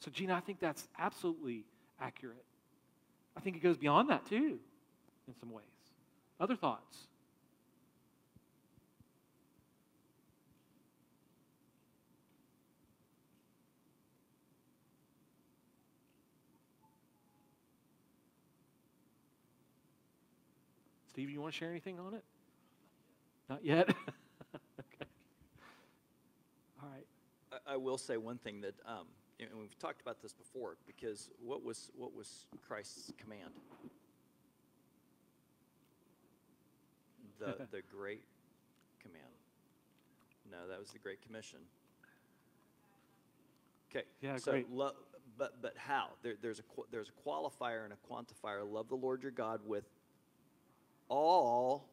So, 0.00 0.10
Gina, 0.10 0.34
I 0.34 0.40
think 0.40 0.58
that's 0.60 0.88
absolutely 0.98 1.64
accurate. 2.00 2.44
I 3.36 3.40
think 3.40 3.56
it 3.56 3.62
goes 3.62 3.76
beyond 3.76 4.10
that 4.10 4.26
too, 4.26 4.58
in 5.28 5.34
some 5.38 5.50
ways. 5.50 5.64
Other 6.40 6.56
thoughts? 6.56 7.06
Steve, 21.12 21.28
you 21.28 21.42
want 21.42 21.52
to 21.52 21.58
share 21.58 21.68
anything 21.70 22.00
on 22.00 22.14
it? 22.14 22.24
Not 23.50 23.62
yet? 23.62 23.88
okay. 24.54 25.10
All 26.82 26.88
right. 26.88 27.51
I- 27.66 27.74
I 27.74 27.76
will 27.76 27.98
say 27.98 28.16
one 28.16 28.38
thing 28.38 28.60
that, 28.62 28.74
um, 28.86 29.06
and 29.40 29.58
we've 29.58 29.78
talked 29.78 30.00
about 30.00 30.20
this 30.20 30.32
before, 30.32 30.76
because 30.86 31.30
what 31.40 31.62
was 31.62 31.90
what 31.94 32.12
was 32.14 32.46
Christ's 32.66 33.12
command? 33.18 33.52
The 37.38 37.66
the 37.70 37.82
Great 37.82 38.24
Command. 39.00 39.24
No, 40.50 40.68
that 40.68 40.78
was 40.78 40.90
the 40.90 40.98
Great 40.98 41.22
Commission. 41.22 41.58
Okay. 43.90 44.06
Yeah, 44.20 44.36
so 44.36 44.52
great. 44.52 44.70
Lo- 44.70 44.94
but 45.38 45.60
but 45.62 45.76
how? 45.76 46.10
There, 46.22 46.34
there's 46.40 46.58
a 46.58 46.62
qu- 46.62 46.86
there's 46.90 47.08
a 47.10 47.28
qualifier 47.28 47.84
and 47.84 47.92
a 47.92 47.96
quantifier. 48.12 48.68
Love 48.70 48.88
the 48.88 48.96
Lord 48.96 49.22
your 49.22 49.32
God 49.32 49.60
with 49.66 49.84
all. 51.08 51.88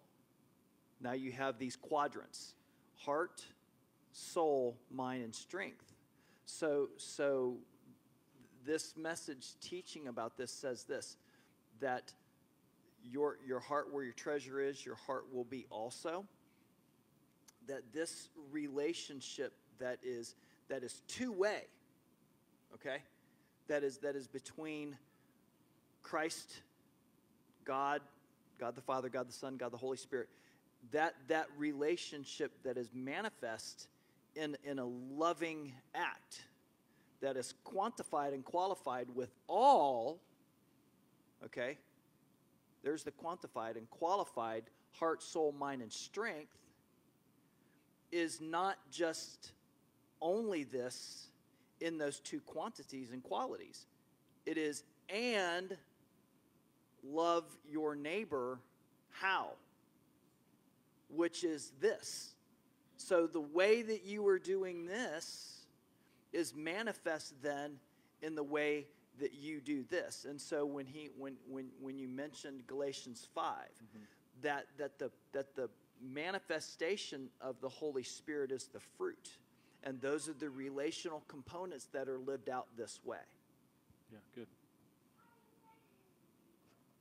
Now 1.01 1.13
you 1.13 1.32
have 1.32 1.57
these 1.57 1.76
quadrants: 1.76 2.53
heart, 2.97 3.45
soul, 4.12 4.78
mind, 4.91 5.24
and 5.24 5.34
strength. 5.34 5.93
So, 6.45 6.89
so 6.97 7.57
this 8.66 8.95
message 8.97 9.47
teaching 9.62 10.07
about 10.07 10.38
this 10.38 10.51
says 10.51 10.84
this 10.84 11.18
that 11.80 12.14
your, 13.03 13.38
your 13.47 13.60
heart 13.60 13.93
where 13.93 14.03
your 14.03 14.14
treasure 14.14 14.60
is, 14.60 14.86
your 14.86 14.95
heart 14.95 15.26
will 15.34 15.45
be 15.45 15.66
also. 15.70 16.26
That 17.68 17.93
this 17.93 18.30
relationship 18.51 19.53
that 19.80 19.99
is 20.03 20.36
that 20.70 20.84
is 20.84 21.01
two-way, 21.07 21.64
okay? 22.76 22.97
That 23.68 23.84
is 23.84 23.99
that 23.99 24.16
is 24.16 24.28
between 24.28 24.97
Christ, 26.03 26.62
God, 27.64 28.01
God 28.60 28.76
the 28.76 28.82
Father, 28.82 29.10
God 29.10 29.30
the 29.30 29.34
Son, 29.34 29.57
God 29.57 29.72
the 29.72 29.78
Holy 29.78 29.97
Spirit. 29.97 30.30
That 30.91 31.16
that 31.28 31.47
relationship 31.57 32.51
that 32.64 32.78
is 32.78 32.89
manifest 32.93 33.88
in, 34.36 34.57
in 34.63 34.80
a 34.80 34.86
loving 34.86 35.73
act 35.93 36.43
that 37.21 37.36
is 37.36 37.53
quantified 37.65 38.34
and 38.34 38.43
qualified 38.45 39.07
with 39.13 39.30
all, 39.47 40.19
okay? 41.43 41.77
There's 42.84 43.03
the 43.03 43.11
quantified 43.11 43.77
and 43.77 43.89
qualified 43.89 44.63
heart, 44.91 45.21
soul, 45.21 45.51
mind, 45.51 45.82
and 45.82 45.91
strength, 45.91 46.57
is 48.11 48.39
not 48.41 48.77
just 48.91 49.51
only 50.21 50.63
this 50.63 51.27
in 51.82 51.97
those 51.97 52.19
two 52.19 52.39
quantities 52.41 53.11
and 53.11 53.21
qualities. 53.21 53.86
It 54.45 54.57
is 54.57 54.84
and 55.09 55.75
love 57.03 57.45
your 57.69 57.95
neighbor 57.95 58.59
how? 59.11 59.49
which 61.09 61.43
is 61.43 61.71
this. 61.82 62.34
So 62.99 63.27
the 63.27 63.39
way 63.39 63.81
that 63.81 64.03
you 64.03 64.27
are 64.27 64.37
doing 64.37 64.85
this 64.85 65.61
is 66.33 66.53
manifest 66.53 67.33
then 67.41 67.79
in 68.21 68.35
the 68.35 68.43
way 68.43 68.87
that 69.19 69.33
you 69.33 69.61
do 69.61 69.83
this. 69.89 70.25
And 70.29 70.39
so 70.39 70.65
when 70.65 70.85
he 70.85 71.09
when 71.17 71.35
when 71.47 71.69
when 71.79 71.97
you 71.97 72.09
mentioned 72.09 72.67
Galatians 72.67 73.27
5 73.33 73.53
that 74.41 74.65
that 74.77 74.99
the 74.99 75.11
that 75.31 75.55
the 75.55 75.69
manifestation 76.01 77.29
of 77.39 77.59
the 77.61 77.69
Holy 77.69 78.03
Spirit 78.03 78.51
is 78.51 78.67
the 78.67 78.81
fruit. 78.97 79.29
And 79.83 80.01
those 80.01 80.27
are 80.27 80.33
the 80.33 80.49
relational 80.49 81.23
components 81.29 81.87
that 81.93 82.09
are 82.09 82.19
lived 82.19 82.49
out 82.49 82.67
this 82.77 82.99
way. 83.05 83.17
Yeah, 84.11 84.19
good. 84.35 84.47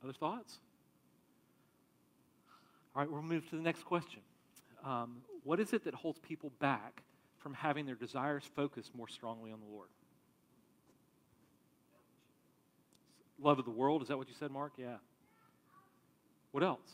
Other 0.01 0.13
thoughts? 0.13 0.59
All 2.95 3.01
right, 3.01 3.11
we'll 3.11 3.21
move 3.21 3.49
to 3.49 3.57
the 3.57 3.61
next 3.61 3.83
question. 3.83 4.21
Um, 4.83 5.17
what 5.43 5.59
is 5.59 5.73
it 5.73 5.83
that 5.85 5.93
holds 5.93 6.19
people 6.19 6.51
back 6.59 7.03
from 7.37 7.53
having 7.53 7.85
their 7.85 7.95
desires 7.95 8.43
focused 8.55 8.93
more 8.95 9.07
strongly 9.07 9.51
on 9.51 9.59
the 9.59 9.65
Lord? 9.65 9.87
Love 13.41 13.59
of 13.59 13.65
the 13.65 13.71
world, 13.71 14.01
is 14.01 14.09
that 14.09 14.17
what 14.17 14.27
you 14.27 14.33
said, 14.37 14.51
Mark? 14.51 14.73
Yeah. 14.77 14.97
What 16.51 16.63
else? 16.63 16.89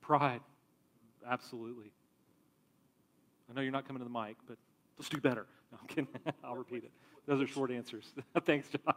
Pride. 0.00 0.40
Absolutely. 1.28 1.90
I 3.50 3.54
know 3.54 3.62
you're 3.62 3.72
not 3.72 3.86
coming 3.86 4.00
to 4.00 4.04
the 4.04 4.10
mic, 4.18 4.36
but 4.46 4.56
let's 4.98 5.08
do 5.08 5.18
better. 5.18 5.46
No, 5.72 5.78
I'm 5.80 5.86
kidding. 5.88 6.08
I'll 6.44 6.56
repeat 6.56 6.84
it. 6.84 6.90
Those 7.26 7.42
are 7.42 7.46
short 7.46 7.70
answers. 7.70 8.12
Thanks, 8.46 8.68
Josh. 8.68 8.94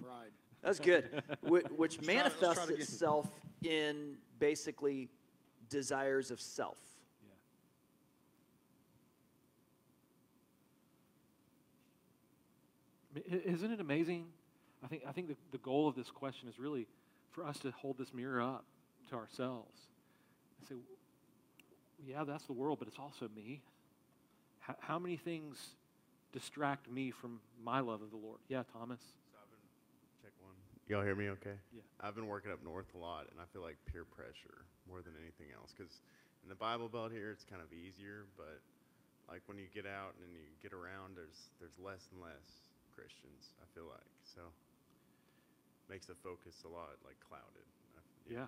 Pride. 0.00 0.30
That's 0.62 0.78
good. 0.80 1.22
Wh- 1.42 1.48
Which 1.78 1.96
Let's 1.98 2.06
try- 2.06 2.14
let's 2.14 2.40
manifests 2.40 2.54
try 2.54 2.62
it 2.64 2.70
again. 2.70 2.80
itself 2.82 3.30
in 3.64 4.14
basically 4.38 5.08
desires 5.68 6.30
of 6.30 6.40
self. 6.40 6.78
Mean, 13.16 13.42
Isn't 13.44 13.72
it 13.72 13.80
amazing? 13.80 14.26
I 14.84 14.88
think, 14.88 15.02
I 15.08 15.12
think 15.12 15.28
the, 15.28 15.36
the 15.52 15.58
goal 15.58 15.88
of 15.88 15.94
this 15.94 16.10
question 16.10 16.48
is 16.48 16.58
really 16.58 16.86
for 17.30 17.44
us 17.44 17.58
to 17.60 17.70
hold 17.70 17.98
this 17.98 18.12
mirror 18.12 18.40
up 18.40 18.64
to 19.10 19.16
ourselves 19.16 19.80
and 20.58 20.68
say, 20.68 20.74
yeah, 22.06 22.24
that's 22.24 22.44
the 22.44 22.52
world, 22.52 22.78
but 22.78 22.88
it's 22.88 22.98
also 22.98 23.28
me. 23.34 23.62
How, 24.60 24.76
how 24.80 24.98
many 24.98 25.16
things 25.16 25.76
distract 26.32 26.90
me 26.90 27.10
from 27.10 27.40
my 27.62 27.80
love 27.80 28.02
of 28.02 28.10
the 28.10 28.16
Lord? 28.16 28.38
Yeah, 28.48 28.62
Thomas. 28.72 29.00
So 29.00 29.38
I've 29.40 29.50
been 29.50 29.60
check 30.22 30.32
one. 30.42 30.54
Y'all 30.86 31.02
hear 31.02 31.16
me 31.18 31.28
okay? 31.34 31.58
Yeah. 31.74 31.82
I've 32.00 32.14
been 32.14 32.28
working 32.30 32.52
up 32.52 32.62
north 32.62 32.86
a 32.94 32.98
lot, 32.98 33.26
and 33.30 33.40
I 33.42 33.44
feel 33.52 33.62
like 33.62 33.74
peer 33.90 34.04
pressure 34.06 34.66
more 34.88 35.02
than 35.02 35.14
anything 35.18 35.50
else. 35.50 35.74
Because 35.76 35.90
in 36.44 36.48
the 36.48 36.54
Bible 36.54 36.86
Belt 36.88 37.10
here, 37.10 37.30
it's 37.34 37.42
kind 37.42 37.60
of 37.60 37.72
easier, 37.74 38.26
but 38.38 38.62
like 39.28 39.42
when 39.46 39.58
you 39.58 39.66
get 39.74 39.82
out 39.86 40.14
and 40.22 40.30
you 40.30 40.46
get 40.62 40.72
around, 40.72 41.18
there's 41.18 41.50
there's 41.58 41.74
less 41.82 42.06
and 42.14 42.22
less 42.22 42.70
Christians. 42.94 43.50
I 43.58 43.66
feel 43.74 43.90
like 43.90 44.06
so 44.22 44.42
makes 45.90 46.06
the 46.06 46.14
focus 46.22 46.54
a 46.64 46.68
lot 46.68 46.90
like 47.04 47.18
clouded. 47.28 47.66
I- 47.98 48.32
Yeah. 48.32 48.46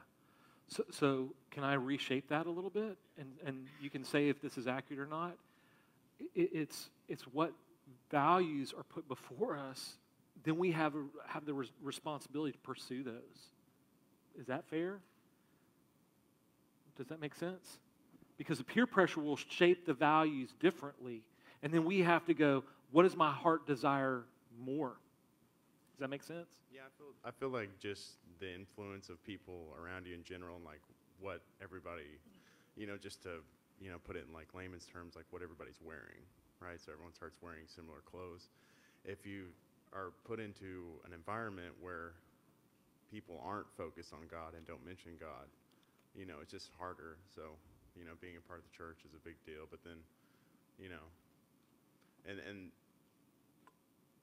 So, 0.69 0.85
so 0.91 1.35
can 1.51 1.65
I 1.65 1.75
reshape 1.75 2.29
that 2.29 2.47
a 2.47 2.51
little 2.51 2.71
bit? 2.71 2.99
And, 3.19 3.29
and 3.45 3.67
you 3.81 3.89
can 3.89 4.05
say 4.05 4.29
if 4.29 4.43
this 4.43 4.59
is 4.59 4.67
accurate 4.67 5.01
or 5.01 5.07
not. 5.07 5.37
It, 6.35 6.51
it's, 6.53 6.91
it's 7.09 7.23
what 7.23 7.53
values 8.11 8.75
are 8.77 8.83
put 8.83 9.09
before 9.09 9.57
us, 9.57 9.95
then 10.45 10.57
we 10.57 10.73
have, 10.73 10.95
have 11.27 11.45
the 11.45 11.55
res- 11.55 11.73
responsibility 11.83 12.53
to 12.53 12.59
pursue 12.59 13.03
those. 13.03 13.53
Is 14.39 14.47
that 14.47 14.65
fair? 14.69 15.01
Does 16.97 17.09
that 17.09 17.21
make 17.21 17.35
sense? 17.35 17.79
Because 18.37 18.59
the 18.59 18.65
peer 18.65 18.87
pressure 18.87 19.21
will 19.21 19.37
shape 19.37 19.87
the 19.87 19.95
values 19.95 20.55
differently. 20.61 21.23
And 21.63 21.73
then 21.73 21.85
we 21.85 22.01
have 22.01 22.25
to 22.27 22.35
go, 22.35 22.65
what 22.91 23.03
does 23.03 23.17
my 23.17 23.33
heart 23.33 23.67
desire 23.67 24.25
more? 24.65 24.97
Does 25.99 26.01
that 26.01 26.11
make 26.11 26.23
sense? 26.23 26.49
Yeah, 26.73 26.83
I 26.87 26.91
feel 26.97 27.11
I 27.25 27.31
feel 27.33 27.49
like 27.49 27.71
just 27.81 28.23
the 28.39 28.55
influence 28.55 29.09
of 29.09 29.23
people 29.25 29.75
around 29.83 30.07
you 30.07 30.15
in 30.15 30.23
general, 30.23 30.55
and 30.55 30.65
like 30.65 30.81
what 31.19 31.43
everybody, 31.61 32.07
you 32.77 32.87
know, 32.87 32.97
just 32.97 33.23
to 33.25 33.43
you 33.81 33.91
know 33.91 33.99
put 33.99 34.15
it 34.15 34.25
in 34.29 34.33
like 34.33 34.55
layman's 34.55 34.87
terms, 34.87 35.17
like 35.17 35.25
what 35.31 35.43
everybody's 35.43 35.81
wearing, 35.83 36.23
right? 36.61 36.79
So 36.79 36.93
everyone 36.93 37.13
starts 37.15 37.39
wearing 37.43 37.67
similar 37.67 37.99
clothes. 38.07 38.47
If 39.05 39.27
you 39.27 39.47
are 39.93 40.13
put 40.25 40.41
into 40.41 41.01
an 41.07 41.13
environment 41.13 41.75
where 41.81 42.13
people 43.11 43.41
aren't 43.45 43.71
focused 43.77 44.13
on 44.13 44.21
God 44.31 44.55
and 44.57 44.67
don't 44.67 44.85
mention 44.85 45.13
God, 45.19 45.49
you 46.15 46.27
know, 46.27 46.37
it's 46.43 46.53
just 46.53 46.71
harder. 46.79 47.17
So 47.35 47.57
you 47.99 48.05
know, 48.05 48.15
being 48.21 48.39
a 48.39 48.45
part 48.47 48.63
of 48.63 48.65
the 48.71 48.75
church 48.77 49.03
is 49.03 49.13
a 49.15 49.23
big 49.27 49.35
deal, 49.45 49.67
but 49.69 49.83
then, 49.83 49.99
you 50.79 50.89
know, 50.89 51.03
and 52.25 52.39
and 52.39 52.71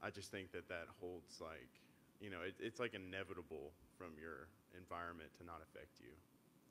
I 0.01 0.09
just 0.09 0.31
think 0.31 0.51
that 0.53 0.69
that 0.69 0.87
holds 1.01 1.41
like, 1.41 1.69
you 2.21 2.29
know, 2.29 2.39
it, 2.47 2.55
it's 2.59 2.79
like 2.79 2.93
inevitable 2.93 3.71
from 3.97 4.15
your 4.19 4.47
environment 4.77 5.29
to 5.39 5.45
not 5.45 5.59
affect 5.63 5.99
you 5.99 6.11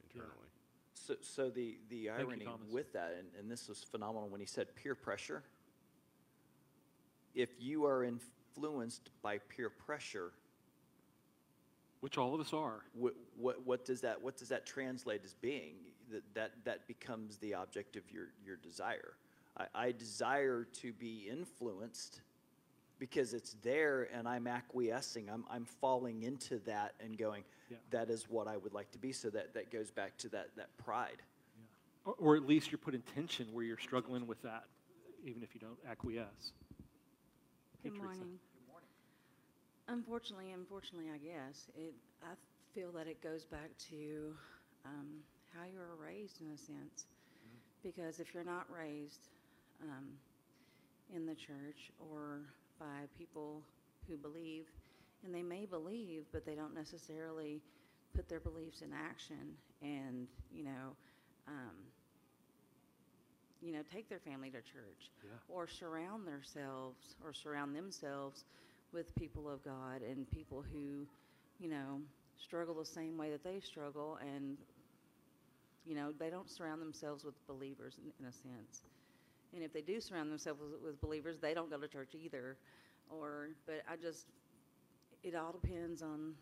internally. 0.09 0.49
So, 0.95 1.17
so 1.21 1.51
the, 1.51 1.79
the 1.91 2.11
irony 2.11 2.45
Thomas. 2.45 2.71
with 2.71 2.93
that, 2.93 3.17
and, 3.19 3.29
and 3.39 3.51
this 3.51 3.69
was 3.69 3.83
phenomenal 3.83 4.29
when 4.29 4.41
he 4.41 4.47
said 4.47 4.69
peer 4.77 4.95
pressure. 4.95 5.43
If 7.35 7.51
you 7.59 7.85
are 7.85 8.05
influenced 8.57 9.11
by 9.23 9.39
peer 9.39 9.71
pressure, 9.71 10.33
Which 12.01 12.19
all 12.19 12.35
of 12.35 12.41
us 12.41 12.53
are. 12.53 12.83
what, 12.95 13.15
what, 13.37 13.67
what 13.67 13.85
does 13.85 14.01
that 14.03 14.23
what 14.23 14.37
does 14.37 14.49
that 14.49 14.67
translate 14.67 15.23
as 15.25 15.35
being? 15.35 15.75
That 16.11 16.23
that, 16.35 16.51
that 16.65 16.87
becomes 16.87 17.39
the 17.39 17.55
object 17.55 17.97
of 17.97 18.03
your, 18.11 18.27
your 18.45 18.57
desire. 18.57 19.15
I, 19.57 19.67
I 19.75 19.93
desire 19.93 20.67
to 20.83 20.93
be 20.93 21.27
influenced 21.31 22.21
because 22.99 23.33
it's 23.35 23.57
there 23.63 24.09
and 24.15 24.29
I'm 24.29 24.47
acquiescing. 24.47 25.29
I'm, 25.31 25.45
I'm 25.51 25.65
falling 25.65 26.23
into 26.23 26.59
that 26.61 26.95
and 27.01 27.17
going, 27.19 27.45
Yeah. 27.71 27.79
that 27.91 28.11
is 28.11 28.29
what 28.29 28.47
I 28.47 28.57
would 28.57 28.73
like 28.75 28.91
to 28.93 28.99
be. 28.99 29.13
So 29.13 29.31
that, 29.31 29.55
that 29.55 29.71
goes 29.73 29.91
back 29.91 30.17
to 30.19 30.29
that, 30.31 30.49
that 30.57 30.77
pride. 30.79 31.23
Or, 32.05 32.15
or 32.19 32.37
at 32.37 32.47
least 32.47 32.71
you're 32.71 32.79
put 32.79 32.95
in 32.95 33.01
tension 33.15 33.47
where 33.53 33.65
you're 33.65 33.79
struggling 33.79 34.27
with 34.27 34.43
that, 34.43 34.65
even 35.25 35.43
if 35.43 35.55
you 35.55 35.61
don't 35.61 35.79
acquiesce. 35.91 36.53
Hey, 37.85 37.91
Good 37.91 37.99
Teresa. 38.01 38.24
morning. 38.24 38.41
Unfortunately, 39.89 40.53
unfortunately, 40.53 41.11
I 41.14 41.18
guess, 41.18 41.70
it, 41.76 41.95
I 42.22 42.35
feel 42.74 42.93
that 42.93 43.09
it 43.09 43.22
goes 43.22 43.45
back 43.47 43.70
to 43.91 44.35
um, 44.87 45.20
how 45.55 45.64
you 45.64 45.78
were 45.78 45.97
raised 45.97 46.41
in 46.43 46.49
a 46.53 46.59
sense. 46.59 47.07
Because 47.82 48.20
if 48.20 48.35
you're 48.35 48.45
not 48.45 48.66
raised 48.70 49.28
um, 49.82 50.18
in 51.14 51.26
the 51.26 51.35
church 51.35 51.93
or 51.99 52.43
by 52.80 53.07
people 53.18 53.62
who 54.09 54.16
believe, 54.16 54.66
and 55.24 55.35
they 55.35 55.43
may 55.43 55.66
believe, 55.66 56.24
but 56.32 56.47
they 56.47 56.57
don't 56.57 56.74
necessarily 56.74 57.62
put 58.16 58.28
their 58.28 58.41
beliefs 58.41 58.82
in 58.82 58.93
action 58.93 59.57
and, 59.82 60.28
you 60.53 60.64
know, 60.64 60.97
um, 61.49 61.76
you 63.65 63.73
know, 63.73 63.83
take 63.93 64.09
their 64.09 64.21
family 64.21 64.51
to 64.51 64.61
church 64.62 65.11
Yeah. 65.25 65.31
or 65.49 65.67
surround 65.67 66.27
themselves 66.27 67.17
or 67.25 67.33
surround 67.33 67.75
themselves 67.75 68.45
with 68.93 69.15
people 69.17 69.49
of 69.49 69.65
God 69.65 70.03
and 70.03 70.31
people 70.31 70.62
who, 70.62 71.07
you 71.59 71.69
know, 71.69 72.03
struggle 72.37 72.75
the 72.75 72.85
same 72.85 73.17
way 73.17 73.31
that 73.31 73.43
they 73.45 73.61
struggle 73.61 74.19
and 74.21 74.59
you 75.87 75.95
know, 75.95 76.12
they 76.19 76.31
don't 76.31 76.51
surround 76.51 76.81
themselves 76.81 77.25
with 77.25 77.35
believers 77.47 77.99
in, 78.03 78.12
in 78.21 78.27
a 78.29 78.33
sense. 78.33 78.83
And 79.55 79.62
if 79.62 79.73
they 79.73 79.83
do 79.83 80.01
surround 80.01 80.31
themselves 80.31 80.61
with, 80.61 80.81
with 80.83 81.01
believers, 81.01 81.39
they 81.41 81.55
don't 81.55 81.71
go 81.71 81.79
to 81.79 81.89
church 81.89 82.15
either. 82.15 82.57
Or, 83.11 83.51
but 83.67 83.83
I 83.91 83.97
just, 83.97 84.27
it 85.23 85.35
all 85.35 85.53
depends 85.53 86.03
on 86.03 86.35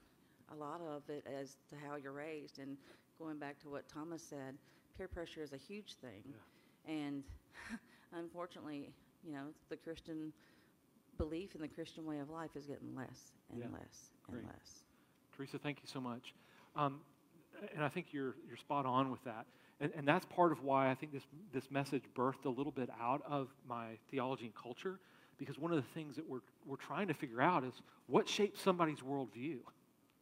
a 0.53 0.55
lot 0.57 0.81
of 0.81 1.03
it 1.09 1.25
as 1.41 1.57
to 1.71 1.77
how 1.87 1.97
you're 1.97 2.13
raised. 2.13 2.59
And 2.59 2.77
going 3.19 3.39
back 3.39 3.59
to 3.63 3.69
what 3.71 3.89
Thomas 3.89 4.23
said, 4.23 4.57
peer 4.97 5.09
pressure 5.09 5.43
is 5.43 5.53
a 5.53 5.57
huge 5.59 5.95
thing. 6.01 6.23
And 6.87 7.23
unfortunately, 8.13 8.91
you 9.25 9.33
know, 9.33 9.47
the 9.69 9.77
Christian 9.77 10.33
belief 11.19 11.55
in 11.55 11.61
the 11.61 11.69
Christian 11.69 12.05
way 12.05 12.19
of 12.19 12.31
life 12.31 12.51
is 12.57 12.67
getting 12.67 12.95
less 12.95 13.33
and 13.51 13.61
Yeah. 13.61 13.67
less 13.73 14.11
and 14.29 14.39
Great. 14.39 14.47
less. 14.47 14.85
Teresa, 15.37 15.59
thank 15.59 15.83
you 15.83 15.89
so 15.89 16.01
much. 16.01 16.35
Um, 16.77 17.01
and 17.75 17.85
I 17.85 17.89
think 17.89 18.13
you're, 18.13 18.35
you're 18.47 18.57
spot 18.57 18.87
on 18.87 19.11
with 19.11 19.23
that. 19.25 19.47
And, 19.81 19.93
and 19.97 20.07
that's 20.07 20.25
part 20.27 20.53
of 20.53 20.63
why 20.63 20.91
I 20.91 20.95
think 20.95 21.13
this, 21.13 21.25
this 21.53 21.71
message 21.71 22.05
birthed 22.15 22.45
a 22.45 22.49
little 22.49 22.73
bit 22.73 22.89
out 23.01 23.23
of 23.27 23.49
my 23.69 23.99
theology 24.11 24.47
and 24.47 24.55
culture, 24.55 24.99
because 25.39 25.59
one 25.59 25.73
of 25.73 25.77
the 25.77 25.91
things 25.95 26.17
that 26.17 26.29
we're, 26.29 26.41
we're 26.67 26.77
trying 26.77 27.09
to 27.09 27.15
figure 27.15 27.41
out 27.41 27.65
is 27.65 27.75
what 28.07 28.29
shapes 28.29 28.61
somebody's 28.61 29.01
worldview, 29.01 29.59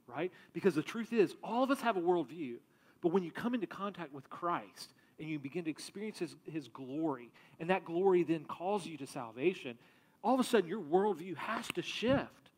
right? 0.07 0.33
Because 0.53 0.75
the 0.75 0.83
truth 0.83 1.13
is, 1.13 1.35
all 1.43 1.63
of 1.63 1.71
us 1.71 1.81
have 1.81 1.97
a 1.97 2.01
worldview, 2.01 2.55
but 3.03 3.13
when 3.13 3.23
you 3.23 3.31
come 3.31 3.55
into 3.55 3.67
contact 3.67 4.13
with 4.13 4.29
Christ 4.31 4.93
and 5.21 5.29
you 5.29 5.39
begin 5.39 5.65
to 5.65 5.71
experience 5.71 6.19
his, 6.19 6.35
his 6.51 6.69
glory, 6.69 7.31
and 7.61 7.71
that 7.71 7.85
glory 7.85 8.23
then 8.23 8.45
calls 8.45 8.87
you 8.87 8.97
to 8.97 9.07
salvation, 9.07 9.79
all 10.25 10.35
of 10.35 10.41
a 10.41 10.45
sudden 10.45 10.69
your 10.69 10.81
worldview 10.81 11.37
has 11.37 11.69
to 11.69 11.83
shift 11.83 12.51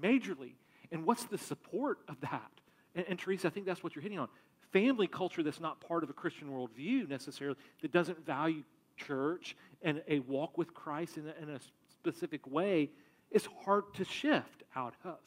majorly. 0.00 0.54
And 0.90 1.04
what's 1.04 1.24
the 1.24 1.38
support 1.38 1.98
of 2.08 2.20
that? 2.22 2.50
And, 2.94 3.04
and 3.08 3.18
Teresa, 3.18 3.48
I 3.48 3.50
think 3.50 3.66
that's 3.66 3.82
what 3.82 3.94
you're 3.94 4.02
hitting 4.02 4.18
on 4.18 4.28
family 4.72 5.06
culture 5.06 5.42
that's 5.42 5.60
not 5.60 5.80
part 5.80 6.02
of 6.02 6.10
a 6.10 6.12
Christian 6.12 6.48
worldview 6.48 7.08
necessarily, 7.08 7.56
that 7.82 7.92
doesn't 7.92 8.26
value 8.26 8.62
church 8.96 9.56
and 9.82 10.02
a 10.08 10.18
walk 10.20 10.58
with 10.58 10.74
Christ 10.74 11.16
in 11.18 11.26
a, 11.28 11.42
in 11.42 11.54
a 11.54 11.60
specific 11.90 12.46
way, 12.46 12.90
is 13.30 13.48
hard 13.64 13.84
to 13.94 14.04
shift 14.04 14.64
out 14.74 14.94
of. 15.04 15.18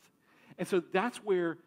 And 0.58 0.68
so 0.68 0.82
that's 0.92 1.18
where 1.24 1.58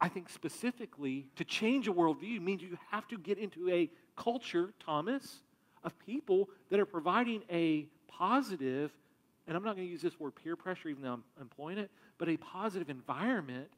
I 0.00 0.08
think 0.08 0.28
specifically 0.28 1.28
to 1.36 1.44
change 1.44 1.88
a 1.88 1.92
worldview 1.92 2.40
means 2.40 2.62
you 2.62 2.76
have 2.90 3.08
to 3.08 3.18
get 3.18 3.38
into 3.38 3.70
a 3.70 3.90
culture, 4.16 4.74
Thomas, 4.84 5.40
of 5.82 5.98
people 5.98 6.48
that 6.70 6.80
are 6.80 6.86
providing 6.86 7.42
a 7.50 7.86
positive, 8.08 8.92
and 9.46 9.56
I'm 9.56 9.62
not 9.62 9.76
going 9.76 9.86
to 9.86 9.90
use 9.90 10.02
this 10.02 10.18
word 10.18 10.34
peer 10.34 10.56
pressure 10.56 10.88
even 10.88 11.02
though 11.02 11.12
I'm 11.12 11.24
employing 11.40 11.78
it, 11.78 11.90
but 12.18 12.28
a 12.28 12.36
positive 12.36 12.90
environment 12.90 13.68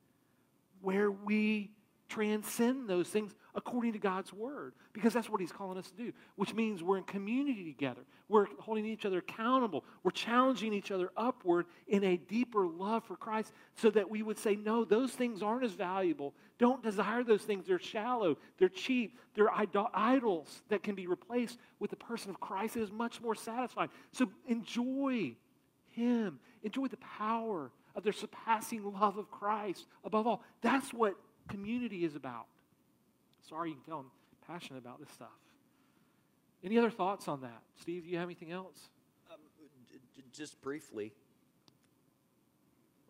where 0.81 1.11
we 1.11 1.71
transcend 2.09 2.89
those 2.89 3.09
things 3.09 3.35
according 3.57 3.95
to 3.95 3.99
God's 3.99 4.33
word 4.33 4.75
because 4.93 5.15
that's 5.15 5.31
what 5.31 5.41
he's 5.41 5.51
calling 5.51 5.79
us 5.79 5.91
to 5.91 5.97
do, 5.97 6.13
which 6.37 6.55
means 6.55 6.83
we're 6.83 6.99
in 6.99 7.05
community 7.05 7.65
together. 7.65 8.03
We're 8.29 8.47
holding 8.59 8.85
each 8.85 9.07
other 9.07 9.19
accountable. 9.19 9.85
We're 10.03 10.11
challenging 10.11 10.75
each 10.75 10.91
other 10.91 11.11
upward 11.17 11.65
in 11.89 12.05
a 12.05 12.19
deeper 12.19 12.67
love 12.67 13.05
for 13.05 13.17
Christ 13.17 13.53
so 13.75 13.91
that 13.91 14.11
we 14.11 14.23
would 14.23 14.39
say, 14.39 14.57
no, 14.57 14.85
those 14.85 15.13
things 15.13 15.43
aren't 15.43 15.65
as 15.65 15.73
valuable. 15.73 16.35
Don't 16.59 16.83
desire 16.83 17.25
those 17.25 17.43
things. 17.43 17.67
They're 17.67 17.79
shallow, 17.79 18.37
they're 18.59 18.69
cheap, 18.69 19.19
they're 19.35 19.53
idol- 19.53 19.91
idols 19.95 20.63
that 20.69 20.83
can 20.83 20.95
be 20.95 21.07
replaced 21.07 21.59
with 21.81 21.91
the 21.91 21.97
person 21.97 22.31
of 22.31 22.39
Christ 22.39 22.75
that 22.75 22.83
is 22.83 22.93
much 22.93 23.23
more 23.23 23.35
satisfying. 23.35 23.89
So 24.13 24.31
enjoy 24.47 25.35
him, 25.93 26.39
enjoy 26.63 26.89
the 26.89 26.99
power 26.99 27.71
of 27.95 28.05
the 28.05 28.13
surpassing 28.13 28.85
love 28.85 29.17
of 29.17 29.31
Christ 29.31 29.87
above 30.05 30.27
all. 30.27 30.43
That's 30.61 30.93
what 30.93 31.15
community 31.49 32.05
is 32.05 32.15
about. 32.15 32.47
Sorry, 33.49 33.71
you 33.71 33.77
can 33.77 33.85
tell 33.85 33.99
I'm 34.01 34.11
passionate 34.47 34.79
about 34.79 34.99
this 35.01 35.11
stuff. 35.11 35.29
Any 36.65 36.79
other 36.79 36.91
thoughts 36.91 37.29
on 37.29 37.43
that? 37.43 37.63
Steve, 37.81 38.05
do 38.05 38.11
you 38.11 38.19
have 38.19 38.27
anything 38.27 38.51
else? 38.51 38.89
Um, 39.33 39.39
just 40.33 40.61
briefly, 40.63 41.13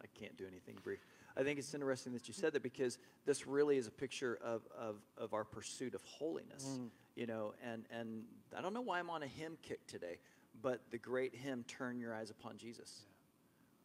I 0.03 0.07
can't 0.19 0.37
do 0.37 0.45
anything 0.47 0.77
brief. 0.83 0.99
I 1.39 1.43
think 1.43 1.59
it's 1.59 1.73
interesting 1.75 2.13
that 2.15 2.29
you 2.29 2.35
said 2.35 2.53
that 2.55 2.63
because 2.63 2.99
this 3.25 3.47
really 3.47 3.77
is 3.77 3.87
a 3.87 3.91
picture 3.91 4.39
of, 4.43 4.63
of, 4.79 4.97
of 5.17 5.35
our 5.35 5.45
pursuit 5.45 5.95
of 5.95 6.03
holiness. 6.05 6.79
You 7.15 7.27
know, 7.27 7.55
and, 7.65 7.85
and 7.91 8.25
I 8.57 8.61
don't 8.61 8.75
know 8.75 8.83
why 8.83 8.99
I'm 8.99 9.09
on 9.09 9.23
a 9.23 9.27
hymn 9.27 9.57
kick 9.63 9.87
today, 9.87 10.19
but 10.63 10.81
the 10.91 10.99
great 10.99 11.35
hymn, 11.35 11.65
Turn 11.67 11.99
Your 11.99 12.15
Eyes 12.15 12.31
Upon 12.31 12.59
Jesus. 12.59 13.07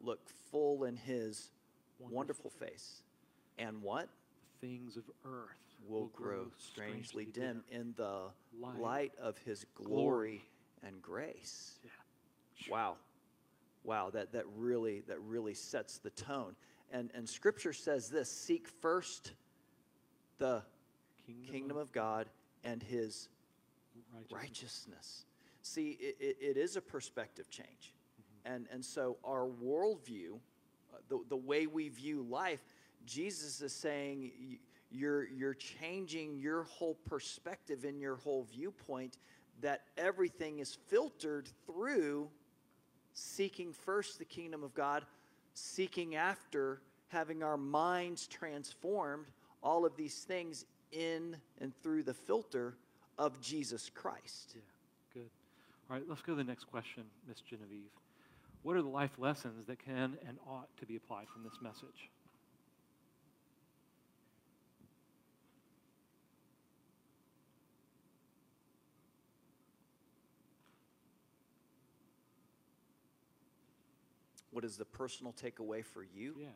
Look 0.01 0.19
full 0.51 0.83
in 0.83 0.97
his 0.97 1.51
Wonderful. 1.99 2.17
wonderful 2.17 2.49
face. 2.49 3.03
And 3.57 3.81
what? 3.81 4.09
Things 4.59 4.97
of 4.97 5.03
earth 5.25 5.70
will 5.87 6.07
grow 6.07 6.47
strangely 6.57 7.25
dim 7.25 7.63
in 7.69 7.93
the 7.97 8.31
Light. 8.59 9.13
of 9.19 9.37
his 9.39 9.65
Glory. 9.75 10.43
and 10.83 11.01
grace. 11.01 11.79
Yeah. 11.83 12.71
Wow. 12.71 12.97
Wow, 13.83 14.09
that, 14.11 14.31
that 14.33 14.45
really 14.55 15.01
that 15.07 15.19
really 15.21 15.53
sets 15.55 15.97
the 15.97 16.11
tone. 16.11 16.55
And 16.91 17.09
and 17.15 17.27
scripture 17.27 17.73
says 17.73 18.09
this, 18.09 18.29
seek 18.31 18.67
first 18.67 19.33
the 20.37 20.61
Kingdom, 21.25 21.51
kingdom 21.51 21.77
of 21.77 21.91
God 21.91 22.29
and 22.63 22.81
his 22.83 23.29
righteousness. 24.11 24.31
righteousness. 24.87 25.25
See, 25.61 25.97
it, 25.99 26.17
it, 26.19 26.37
it 26.41 26.57
is 26.57 26.75
a 26.75 26.81
perspective 26.81 27.49
change. 27.49 27.93
And, 28.45 28.67
and 28.71 28.83
so 28.83 29.17
our 29.23 29.47
worldview, 29.47 30.33
uh, 30.91 30.97
the, 31.09 31.19
the 31.29 31.37
way 31.37 31.67
we 31.67 31.89
view 31.89 32.23
life, 32.27 32.61
Jesus 33.05 33.61
is 33.61 33.71
saying 33.71 34.31
you're, 34.91 35.27
you're 35.27 35.53
changing 35.53 36.37
your 36.37 36.63
whole 36.63 36.95
perspective 37.05 37.83
and 37.83 37.99
your 37.99 38.15
whole 38.17 38.47
viewpoint, 38.51 39.17
that 39.61 39.83
everything 39.97 40.59
is 40.59 40.77
filtered 40.87 41.47
through 41.65 42.29
seeking 43.13 43.73
first 43.73 44.19
the 44.19 44.25
kingdom 44.25 44.63
of 44.63 44.73
God, 44.73 45.05
seeking 45.53 46.15
after 46.15 46.81
having 47.09 47.43
our 47.43 47.57
minds 47.57 48.27
transformed, 48.27 49.25
all 49.61 49.85
of 49.85 49.95
these 49.95 50.15
things 50.23 50.65
in 50.91 51.35
and 51.59 51.73
through 51.83 52.03
the 52.03 52.13
filter 52.13 52.75
of 53.17 53.39
Jesus 53.41 53.89
Christ. 53.93 54.55
Yeah, 54.55 54.61
good. 55.13 55.29
All 55.89 55.97
right, 55.97 56.05
let's 56.07 56.21
go 56.21 56.33
to 56.33 56.37
the 56.37 56.43
next 56.43 56.65
question, 56.65 57.03
Miss 57.27 57.41
Genevieve. 57.41 57.91
What 58.63 58.75
are 58.75 58.81
the 58.81 58.89
life 58.89 59.11
lessons 59.17 59.65
that 59.67 59.83
can 59.83 60.17
and 60.27 60.37
ought 60.47 60.69
to 60.77 60.85
be 60.85 60.95
applied 60.95 61.27
from 61.33 61.43
this 61.43 61.59
message? 61.61 62.09
What 74.51 74.65
is 74.65 74.77
the 74.77 74.85
personal 74.85 75.33
takeaway 75.33 75.83
for 75.83 76.03
you? 76.03 76.35
Yeah. 76.39 76.47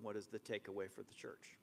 What 0.00 0.16
is 0.16 0.26
the 0.26 0.38
takeaway 0.38 0.90
for 0.90 1.02
the 1.02 1.14
church? 1.14 1.58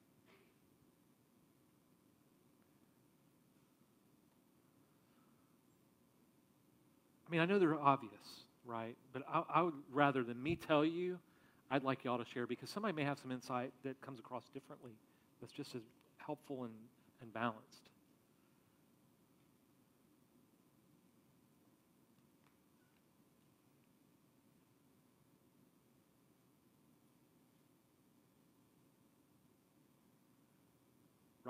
I 7.28 7.32
mean, 7.32 7.42
I 7.42 7.46
know 7.46 7.60
they're 7.60 7.80
obvious, 7.80 8.44
right? 8.66 8.98
But 9.14 9.24
I, 9.32 9.44
I 9.56 9.62
would 9.62 9.74
rather 9.94 10.24
than 10.24 10.42
me 10.42 10.58
tell 10.58 10.84
you, 10.84 11.18
I'd 11.70 11.84
like 11.84 12.04
y'all 12.04 12.18
to 12.18 12.26
share 12.26 12.46
because 12.46 12.70
somebody 12.70 12.94
may 12.94 13.06
have 13.06 13.18
some 13.20 13.32
insight 13.32 13.72
that 13.86 14.02
comes 14.02 14.20
across 14.20 14.50
differently 14.54 14.92
that's 15.40 15.54
just 15.54 15.74
as 15.74 15.82
helpful 16.18 16.66
and, 16.66 16.74
and 17.22 17.34
balanced. 17.34 17.91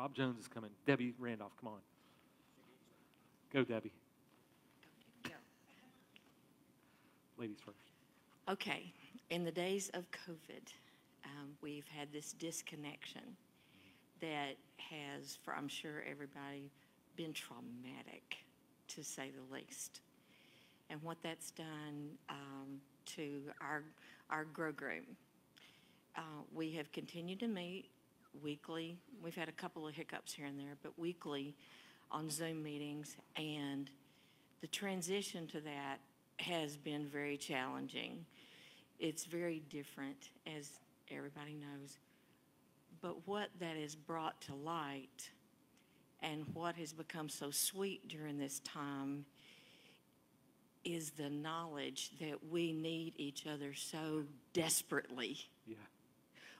Rob 0.01 0.15
Jones 0.15 0.39
is 0.39 0.47
coming. 0.47 0.71
Debbie 0.87 1.13
Randolph, 1.19 1.51
come 1.61 1.73
on. 1.73 1.79
Go, 3.53 3.63
Debbie. 3.63 3.91
Ladies 7.37 7.59
first. 7.63 7.77
Okay, 8.49 8.91
in 9.29 9.43
the 9.43 9.51
days 9.51 9.91
of 9.93 10.05
COVID, 10.09 10.73
um, 11.25 11.49
we've 11.61 11.87
had 11.87 12.11
this 12.11 12.33
disconnection 12.33 13.21
that 14.21 14.57
has, 14.77 15.37
for 15.43 15.53
I'm 15.53 15.67
sure 15.67 16.03
everybody, 16.09 16.71
been 17.15 17.33
traumatic, 17.33 18.37
to 18.87 19.03
say 19.03 19.29
the 19.29 19.53
least. 19.53 20.01
And 20.89 20.99
what 21.03 21.17
that's 21.21 21.51
done 21.51 22.09
um, 22.27 22.81
to 23.17 23.41
our 23.61 23.83
our 24.31 24.45
grow 24.45 24.71
room. 24.81 25.15
Uh, 26.15 26.41
we 26.51 26.71
have 26.71 26.91
continued 26.91 27.39
to 27.41 27.47
meet 27.47 27.91
weekly. 28.41 28.97
We've 29.21 29.35
had 29.35 29.49
a 29.49 29.53
couple 29.53 29.87
of 29.87 29.95
hiccups 29.95 30.33
here 30.33 30.45
and 30.45 30.59
there, 30.59 30.77
but 30.81 30.97
weekly 30.97 31.55
on 32.11 32.29
Zoom 32.29 32.61
meetings, 32.61 33.15
and 33.35 33.89
the 34.61 34.67
transition 34.67 35.47
to 35.47 35.61
that 35.61 35.99
has 36.37 36.77
been 36.77 37.07
very 37.07 37.37
challenging. 37.37 38.25
It's 38.99 39.25
very 39.25 39.63
different, 39.69 40.29
as 40.45 40.79
everybody 41.09 41.55
knows. 41.55 41.97
But 43.01 43.27
what 43.27 43.49
that 43.59 43.77
has 43.77 43.95
brought 43.95 44.41
to 44.41 44.55
light 44.55 45.31
and 46.21 46.45
what 46.53 46.75
has 46.75 46.93
become 46.93 47.29
so 47.29 47.49
sweet 47.49 48.07
during 48.07 48.37
this 48.37 48.59
time 48.59 49.25
is 50.83 51.11
the 51.11 51.29
knowledge 51.29 52.11
that 52.19 52.45
we 52.49 52.73
need 52.73 53.13
each 53.17 53.47
other 53.47 53.73
so 53.73 54.23
desperately. 54.53 55.37
Yeah. 55.65 55.75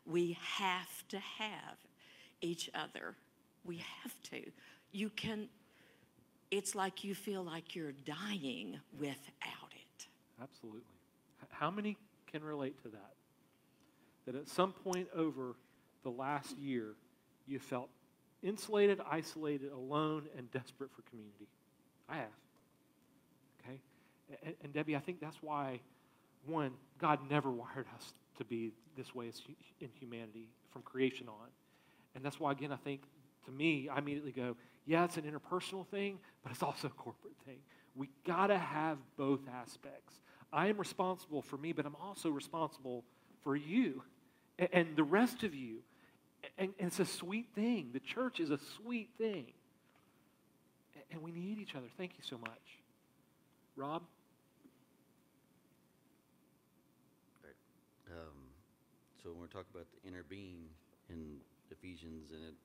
We 0.06 0.38
have 0.58 1.08
to 1.10 1.20
have 1.20 1.78
each 2.42 2.70
other. 2.74 3.16
We 3.64 3.78
have 3.78 4.14
to. 4.32 4.42
You 4.92 5.10
can, 5.10 5.48
it's 6.50 6.76
like 6.76 7.04
you 7.04 7.16
feel 7.16 7.44
like 7.44 7.76
you're 7.76 7.94
dying 7.94 8.80
without 9.00 9.72
it. 9.72 10.08
Absolutely. 10.42 10.82
How 11.50 11.70
many 11.70 11.98
can 12.32 12.44
relate 12.44 12.82
to 12.84 12.90
that? 12.90 13.14
That 14.26 14.36
at 14.36 14.50
some 14.50 14.72
point 14.72 15.08
over 15.16 15.56
the 16.04 16.10
last 16.10 16.58
year, 16.58 16.96
you 17.48 17.60
felt 17.60 17.90
insulated, 18.42 19.00
isolated, 19.10 19.72
alone, 19.72 20.28
and 20.38 20.50
desperate 20.52 20.92
for 20.92 21.04
community. 21.04 21.48
I 22.10 22.16
have. 22.18 22.26
Okay? 23.64 23.80
And, 24.44 24.56
and 24.64 24.74
Debbie, 24.74 24.96
I 24.96 25.00
think 25.00 25.20
that's 25.20 25.38
why, 25.42 25.80
one, 26.46 26.72
God 26.98 27.20
never 27.30 27.52
wired 27.52 27.86
us 27.96 28.14
to 28.42 28.46
be 28.46 28.72
this 28.98 29.14
way 29.16 29.32
in 29.80 29.90
humanity 30.00 30.50
from 30.72 30.82
creation 30.82 31.28
on. 31.28 31.48
And 32.16 32.24
that's 32.26 32.40
why, 32.40 32.52
again, 32.52 32.72
I 32.72 32.78
think 32.78 33.02
to 33.46 33.52
me, 33.52 33.88
I 33.90 34.00
immediately 34.00 34.32
go, 34.32 34.56
yeah, 34.86 35.06
it's 35.06 35.18
an 35.18 35.24
interpersonal 35.24 35.88
thing, 35.88 36.20
but 36.44 36.52
it's 36.52 36.64
also 36.64 36.88
a 36.88 36.92
corporate 36.92 37.36
thing. 37.46 37.60
We 37.96 38.10
got 38.26 38.48
to 38.48 38.58
have 38.58 38.98
both 39.18 39.42
aspects. 39.54 40.16
I 40.52 40.68
am 40.68 40.78
responsible 40.78 41.42
for 41.42 41.58
me, 41.58 41.72
but 41.72 41.86
I'm 41.86 41.96
also 41.96 42.30
responsible 42.30 43.04
for 43.44 43.56
you 43.56 44.04
and, 44.60 44.70
and 44.74 44.96
the 44.96 45.04
rest 45.04 45.44
of 45.44 45.54
you. 45.54 45.78
And, 46.58 46.74
and 46.80 46.88
it's 46.88 47.00
a 47.00 47.06
sweet 47.06 47.48
thing. 47.56 47.92
The 47.94 48.00
church 48.00 48.40
is 48.40 48.50
a 48.50 48.58
sweet 48.78 49.10
thing. 49.18 49.48
A- 50.96 51.14
And 51.14 51.22
we 51.22 51.32
need 51.32 51.60
each 51.60 51.76
other. 51.76 51.88
Thank 51.98 52.14
you 52.18 52.24
so 52.24 52.38
much. 52.38 52.82
Rob? 53.76 54.02
Um, 58.12 58.52
so 59.22 59.30
when 59.30 59.40
we're 59.40 59.54
talking 59.54 59.70
about 59.74 59.88
the 59.94 60.08
inner 60.08 60.24
being 60.28 60.66
in 61.10 61.38
Ephesians, 61.70 62.32
and 62.32 62.44
it 62.44 62.56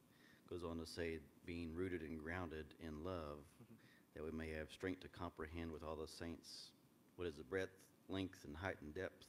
goes 0.49 0.65
on 0.65 0.79
to 0.79 0.87
say, 0.87 1.19
being 1.45 1.75
rooted 1.75 2.01
and 2.01 2.19
grounded 2.19 2.65
in 2.81 3.05
love, 3.05 3.45
mm-hmm. 3.61 3.75
that 4.15 4.25
we 4.25 4.31
may 4.37 4.51
have 4.57 4.71
strength 4.73 5.01
to 5.01 5.09
comprehend 5.09 5.71
with 5.71 5.83
all 5.83 5.97
the 5.97 6.09
saints 6.09 6.71
what 7.17 7.29
is 7.29 7.35
the 7.35 7.45
breadth, 7.45 7.77
length, 8.09 8.39
and 8.47 8.57
height 8.57 8.77
and 8.81 8.95
depth, 8.95 9.27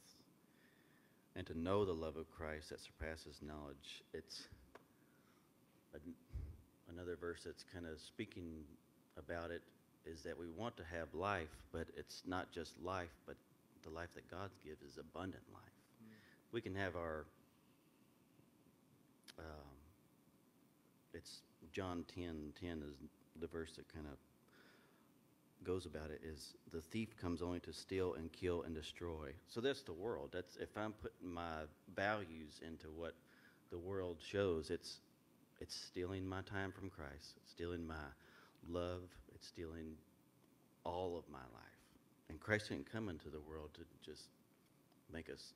and 1.35 1.45
to 1.47 1.57
know 1.57 1.85
the 1.85 1.93
love 1.93 2.15
of 2.15 2.31
Christ 2.31 2.69
that 2.69 2.79
surpasses 2.79 3.39
knowledge. 3.41 4.03
It's 4.13 4.47
an, 5.93 6.01
another 6.89 7.17
verse 7.19 7.41
that's 7.45 7.65
kind 7.73 7.85
of 7.85 7.99
speaking 7.99 8.63
about 9.17 9.51
it 9.51 9.61
is 10.05 10.21
that 10.23 10.39
we 10.39 10.47
want 10.47 10.77
to 10.77 10.83
have 10.83 11.13
life, 11.13 11.51
but 11.73 11.87
it's 11.97 12.21
not 12.25 12.51
just 12.51 12.71
life, 12.81 13.11
but 13.25 13.35
the 13.83 13.89
life 13.89 14.09
that 14.15 14.29
God 14.31 14.49
gives 14.63 14.81
is 14.81 14.97
abundant 14.97 15.43
life. 15.53 15.76
We 16.57 16.61
can 16.61 16.73
have 16.73 16.95
our, 16.95 17.27
um, 19.37 19.75
it's 21.13 21.41
John 21.71 22.03
10 22.15 22.53
10 22.59 22.83
is 22.83 22.95
the 23.39 23.45
verse 23.45 23.73
that 23.75 23.93
kind 23.93 24.07
of 24.07 24.17
goes 25.63 25.85
about 25.85 26.09
it 26.09 26.19
is 26.25 26.55
the 26.71 26.81
thief 26.81 27.15
comes 27.15 27.43
only 27.43 27.59
to 27.59 27.71
steal 27.71 28.15
and 28.15 28.33
kill 28.33 28.63
and 28.63 28.73
destroy. 28.73 29.33
So 29.47 29.61
that's 29.61 29.83
the 29.83 29.93
world. 29.93 30.31
That's 30.33 30.55
if 30.55 30.75
I'm 30.75 30.93
putting 30.93 31.31
my 31.31 31.65
values 31.95 32.59
into 32.65 32.87
what 32.87 33.13
the 33.69 33.77
world 33.77 34.17
shows, 34.19 34.71
it's 34.71 35.01
it's 35.61 35.75
stealing 35.75 36.25
my 36.25 36.41
time 36.41 36.71
from 36.71 36.89
Christ. 36.89 37.35
It's 37.43 37.51
stealing 37.51 37.85
my 37.85 38.07
love. 38.67 39.03
It's 39.35 39.45
stealing 39.45 39.93
all 40.83 41.19
of 41.19 41.31
my 41.31 41.37
life. 41.53 41.77
And 42.29 42.39
Christ 42.39 42.69
didn't 42.69 42.91
come 42.91 43.09
into 43.09 43.29
the 43.29 43.41
world 43.41 43.69
to 43.75 43.81
just 44.03 44.23
make 45.13 45.29
us 45.29 45.53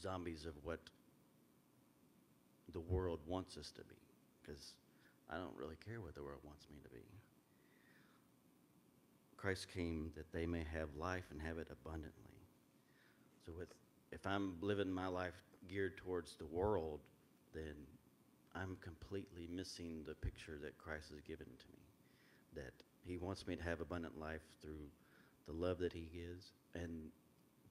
zombies 0.00 0.46
of 0.46 0.54
what 0.62 0.80
the 2.72 2.80
world 2.80 3.20
wants 3.26 3.56
us 3.56 3.70
to 3.72 3.82
be. 3.82 3.96
Because 4.42 4.74
I 5.30 5.36
don't 5.36 5.56
really 5.56 5.76
care 5.84 6.00
what 6.00 6.14
the 6.14 6.22
world 6.22 6.40
wants 6.44 6.66
me 6.70 6.76
to 6.82 6.88
be. 6.90 7.04
Christ 9.36 9.68
came 9.72 10.10
that 10.16 10.32
they 10.32 10.46
may 10.46 10.64
have 10.72 10.88
life 10.98 11.24
and 11.30 11.40
have 11.40 11.58
it 11.58 11.68
abundantly. 11.70 12.12
So 13.44 13.52
with 13.56 13.68
if 14.12 14.26
I'm 14.26 14.54
living 14.60 14.90
my 14.90 15.08
life 15.08 15.34
geared 15.68 15.96
towards 15.96 16.36
the 16.36 16.46
world, 16.46 17.00
then 17.54 17.74
I'm 18.54 18.76
completely 18.80 19.48
missing 19.52 20.02
the 20.06 20.14
picture 20.14 20.58
that 20.62 20.78
Christ 20.78 21.10
has 21.10 21.20
given 21.20 21.46
to 21.46 21.66
me. 21.72 21.82
That 22.54 22.72
he 23.04 23.18
wants 23.18 23.46
me 23.46 23.56
to 23.56 23.62
have 23.62 23.80
abundant 23.80 24.18
life 24.18 24.42
through 24.62 24.88
the 25.46 25.52
love 25.52 25.78
that 25.78 25.92
he 25.92 26.08
gives 26.12 26.52
and 26.74 27.10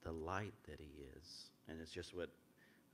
the 0.06 0.12
light 0.12 0.54
that 0.68 0.78
he 0.78 0.90
is. 1.16 1.50
And 1.68 1.80
it's 1.80 1.90
just 1.90 2.14
what 2.14 2.30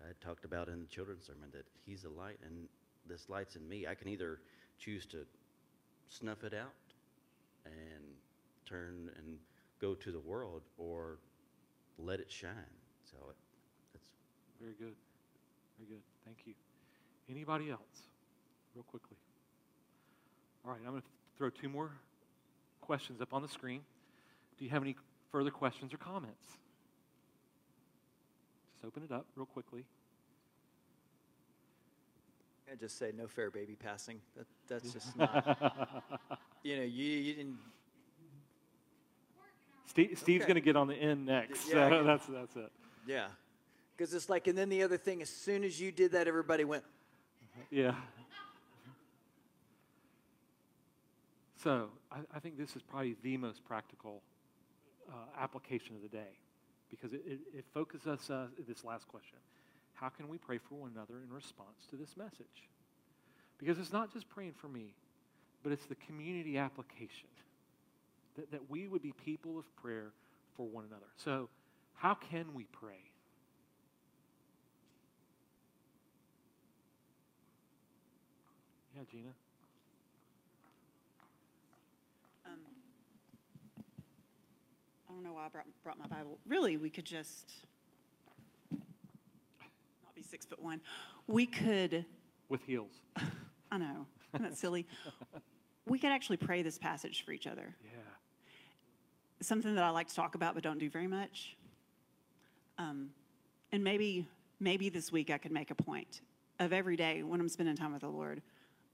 I 0.01 0.13
talked 0.25 0.45
about 0.45 0.69
in 0.69 0.81
the 0.81 0.87
children's 0.87 1.27
sermon 1.27 1.51
that 1.53 1.67
he's 1.85 2.05
a 2.05 2.09
light 2.09 2.39
and 2.45 2.67
this 3.07 3.29
light's 3.29 3.55
in 3.55 3.69
me. 3.69 3.87
I 3.87 3.95
can 3.95 4.09
either 4.09 4.41
choose 4.79 5.05
to 5.07 5.27
snuff 6.09 6.43
it 6.43 6.55
out 6.55 6.73
and 7.67 8.03
turn 8.67 9.11
and 9.19 9.37
go 9.81 9.95
to 9.95 10.11
the 10.11 10.21
world 10.21 10.63
or 10.79 11.19
let 11.99 12.19
it 12.19 12.31
shine. 12.31 12.53
So 13.05 13.17
it, 13.29 13.37
that's 13.93 14.09
Very 14.59 14.75
good. 14.79 14.95
Very 15.79 15.91
good. 15.91 16.03
Thank 16.25 16.39
you. 16.47 16.55
Anybody 17.29 17.71
else? 17.71 18.09
Real 18.75 18.85
quickly. 18.85 19.17
All 20.65 20.71
right, 20.71 20.81
I'm 20.85 20.91
going 20.91 21.03
to 21.03 21.09
throw 21.37 21.51
two 21.51 21.69
more 21.69 21.91
questions 22.81 23.21
up 23.21 23.35
on 23.35 23.43
the 23.43 23.49
screen. 23.49 23.83
Do 24.59 24.65
you 24.65 24.71
have 24.71 24.83
any 24.83 24.97
further 25.31 25.51
questions 25.51 25.93
or 25.93 25.99
comments? 25.99 26.62
Just 28.83 28.87
open 28.87 29.03
it 29.05 29.13
up 29.13 29.27
real 29.37 29.47
quickly. 29.47 29.85
And 32.71 32.79
just 32.81 32.99
say 32.99 33.13
no 33.17 33.27
fair 33.27 33.51
baby 33.51 33.77
passing. 33.77 34.21
That, 34.37 34.47
that's 34.69 34.93
just 34.93 35.17
not, 35.19 35.45
you 36.63 36.77
know, 36.77 36.83
you, 36.83 37.05
you 37.05 37.35
didn't, 37.35 37.57
Steve, 39.87 40.19
Steve's 40.19 40.45
Okay. 40.45 40.53
going 40.53 40.55
to 40.63 40.65
get 40.65 40.77
on 40.77 40.87
the 40.89 40.95
end 40.95 41.27
next. 41.27 41.69
Yeah, 41.69 41.89
so 41.91 42.03
that's, 42.05 42.27
that's 42.27 42.57
it. 42.57 42.73
yeah. 43.07 43.27
Because 43.97 44.15
it's 44.15 44.29
like, 44.29 44.47
and 44.47 44.57
then 44.57 44.69
the 44.69 44.83
other 44.83 44.97
thing, 44.97 45.21
as 45.23 45.29
soon 45.29 45.65
as 45.65 45.81
you 45.81 45.93
did 45.93 46.13
that, 46.13 46.27
everybody 46.27 46.65
went, 46.65 46.85
Yeah. 47.71 47.95
So 51.63 51.91
I, 52.11 52.19
I 52.35 52.41
think 52.41 52.59
this 52.59 52.75
is 52.75 52.83
probably 52.83 53.17
the 53.23 53.37
most 53.37 53.65
practical 53.65 54.23
uh, 55.09 55.15
application 55.41 55.95
of 55.95 56.03
the 56.03 56.09
day 56.09 56.39
because 56.93 57.15
it, 57.15 57.23
it, 57.27 57.41
it 57.57 57.65
focuses 57.73 58.07
us, 58.07 58.31
uh, 58.31 58.47
this 58.69 58.85
last 58.85 59.09
question. 59.09 59.39
How 59.95 60.09
can 60.11 60.29
we 60.29 60.37
pray 60.37 60.59
for 60.59 60.75
one 60.75 60.93
another 60.95 61.15
in 61.27 61.33
response 61.33 61.87
to 61.91 61.97
this 61.97 62.17
message? 62.17 62.69
Because 63.59 63.79
it's 63.79 63.93
not 63.93 64.13
just 64.13 64.29
praying 64.29 64.53
for 64.61 64.69
me, 64.69 64.95
but 65.63 65.73
it's 65.73 65.87
the 65.87 65.95
community 65.95 66.59
application. 66.59 67.29
That, 68.37 68.51
that 68.51 68.71
we 68.71 68.89
would 68.89 69.03
be 69.03 69.13
people 69.25 69.59
of 69.59 69.65
prayer 69.77 70.13
for 70.57 70.67
one 70.67 70.85
another. 70.85 71.07
So, 71.17 71.49
how 71.95 72.15
can 72.15 72.55
we 72.55 72.65
pray? 72.65 73.11
Yeah, 78.97 79.03
Gina. 79.11 79.29
Um, 82.47 82.59
I 85.43 85.49
brought, 85.49 85.67
brought 85.83 85.99
my 85.99 86.07
Bible. 86.07 86.39
Really, 86.47 86.77
we 86.77 86.91
could 86.91 87.05
just 87.05 87.53
not 88.71 90.15
be 90.15 90.23
six 90.23 90.47
foot 90.47 90.63
one. 90.63 90.81
We 91.27 91.47
could, 91.47 92.05
With 92.49 92.63
heels. 92.65 92.93
I 93.73 93.79
know, 93.79 94.07
isn't 94.35 94.49
that 94.49 94.57
silly? 94.57 94.87
We 95.85 95.99
could 95.99 96.11
actually 96.11 96.37
pray 96.37 96.63
this 96.63 96.79
passage 96.79 97.25
for 97.25 97.33
each 97.33 97.49
other. 97.49 97.75
Yeah. 97.85 97.99
Something 99.41 99.75
that 99.75 99.83
I 99.83 99.91
like 99.91 100.09
to 100.09 100.15
talk 100.15 100.37
about 100.37 100.55
but 100.55 100.63
don't 100.63 100.79
do 100.79 100.89
very 100.89 101.09
much. 101.09 101.57
Um, 102.79 103.11
and 103.73 103.83
maybe, 103.83 104.29
maybe 104.61 104.91
this 104.91 105.11
week 105.11 105.31
I 105.31 105.39
could 105.39 105.51
make 105.51 105.73
a 105.73 105.75
point 105.75 106.21
of 106.61 106.73
every 106.73 106.97
day 106.97 107.25
when 107.25 107.41
I'm 107.41 107.49
spending 107.49 107.77
time 107.77 107.93
with 107.93 108.03
the 108.03 108.09
Lord, 108.09 108.43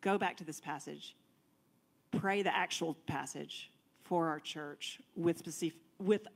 go 0.01 0.17
back 0.17 0.39
to 0.39 0.45
this 0.45 0.61
passage, 0.61 1.15
pray 2.19 2.41
the 2.43 2.57
actual 2.57 2.95
passage 3.07 3.71
for 4.03 4.29
our 4.29 4.41
church 4.41 4.99
with 5.15 5.39
specific, 5.39 5.79
with 5.99 6.27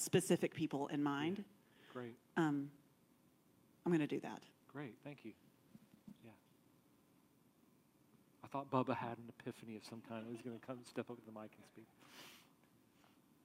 specific 0.00 0.54
people 0.54 0.88
in 0.88 1.02
mind. 1.02 1.44
Great. 1.92 2.14
Um, 2.36 2.70
I'm 3.84 3.92
going 3.92 4.00
to 4.00 4.06
do 4.06 4.20
that. 4.20 4.42
Great. 4.72 4.94
Thank 5.04 5.24
you. 5.24 5.32
Yeah. 6.24 6.30
I 8.44 8.48
thought 8.48 8.70
Bubba 8.70 8.96
had 8.96 9.18
an 9.18 9.32
epiphany 9.38 9.76
of 9.76 9.84
some 9.84 10.02
kind. 10.08 10.24
He's 10.30 10.42
going 10.42 10.58
to 10.58 10.66
come 10.66 10.78
step 10.84 11.10
up 11.10 11.16
to 11.16 11.24
the 11.24 11.32
mic 11.32 11.50
and 11.56 11.64
speak. 11.64 11.86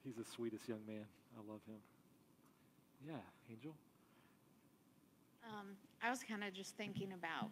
He's 0.03 0.15
the 0.15 0.25
sweetest 0.25 0.67
young 0.67 0.81
man. 0.87 1.05
I 1.37 1.51
love 1.51 1.61
him. 1.67 1.77
Yeah, 3.07 3.21
Angel. 3.49 3.73
Um, 5.47 5.67
I 6.03 6.09
was 6.09 6.19
kind 6.23 6.43
of 6.43 6.53
just 6.53 6.75
thinking 6.75 7.13
about, 7.13 7.49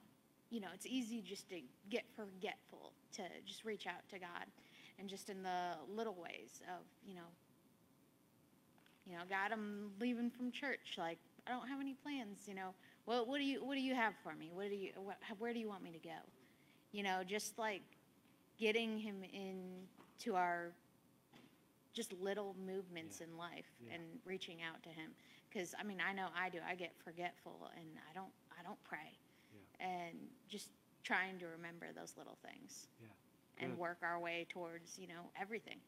you 0.50 0.60
know, 0.60 0.68
it's 0.74 0.86
easy 0.86 1.22
just 1.22 1.50
to 1.50 1.62
get 1.90 2.06
forgetful, 2.16 2.94
to 3.14 3.24
just 3.46 3.66
reach 3.66 3.88
out 3.88 4.08
to 4.10 4.20
God, 4.20 4.46
and 5.00 5.08
just 5.08 5.30
in 5.30 5.44
the 5.44 5.78
little 5.96 6.16
ways 6.16 6.62
of, 6.68 6.84
you 7.08 7.16
know, 7.16 7.30
you 9.10 9.16
know, 9.16 9.24
God, 9.30 9.52
I'm 9.52 9.92
leaving 10.00 10.30
from 10.30 10.52
church. 10.52 10.96
Like, 10.98 11.18
I 11.48 11.52
don't 11.52 11.68
have 11.68 11.80
any 11.82 11.96
plans. 11.96 12.42
You 12.48 12.54
know, 12.56 12.74
what 13.06 13.28
what 13.28 13.40
do 13.40 13.44
you 13.44 13.64
what 13.66 13.76
do 13.76 13.82
you 13.82 13.96
have 13.96 14.14
for 14.24 14.36
me? 14.36 14.52
What 14.54 14.70
do 14.70 14.76
you 14.76 14.92
what, 14.96 15.18
where 15.40 15.54
do 15.54 15.60
you 15.60 15.68
want 15.68 15.84
me 15.84 15.92
to 15.92 16.00
go? 16.00 16.20
You 16.92 17.04
know, 17.04 17.22
just 17.26 17.58
like 17.58 17.82
getting 18.60 18.98
Him 19.00 19.24
into 19.34 20.36
our 20.36 20.72
just 21.94 22.14
little 22.14 22.56
movements 22.66 23.20
in 23.20 23.36
life 23.38 23.66
Yeah. 23.86 23.96
and 23.96 24.04
reaching 24.26 24.58
out 24.62 24.82
to 24.84 24.90
Him. 24.90 25.12
Because 25.50 25.74
I 25.80 25.84
mean, 25.84 25.98
I 26.08 26.14
know 26.14 26.28
I 26.38 26.50
do. 26.50 26.60
I 26.68 26.76
get 26.76 26.94
forgetful, 27.04 27.72
and 27.76 27.88
I 28.10 28.14
don't 28.14 28.32
I 28.58 28.62
don't 28.64 28.82
pray, 28.84 29.18
and 29.80 30.16
just 30.48 30.70
trying 31.04 31.40
to 31.40 31.48
remember 31.48 31.88
those 31.96 32.14
little 32.18 32.38
things 32.46 32.88
Yeah. 33.02 33.66
and 33.66 33.78
work 33.78 33.98
our 34.04 34.20
way 34.20 34.46
towards 34.50 35.00
you 35.00 35.08
know 35.08 35.32
everything. 35.40 35.80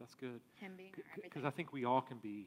That's 0.00 0.14
good. 0.14 0.40
Him 0.60 0.72
being 0.76 0.92
Because. 1.22 1.44
I 1.44 1.50
think 1.50 1.72
we 1.72 1.84
all 1.84 2.00
can 2.00 2.18
be, 2.18 2.46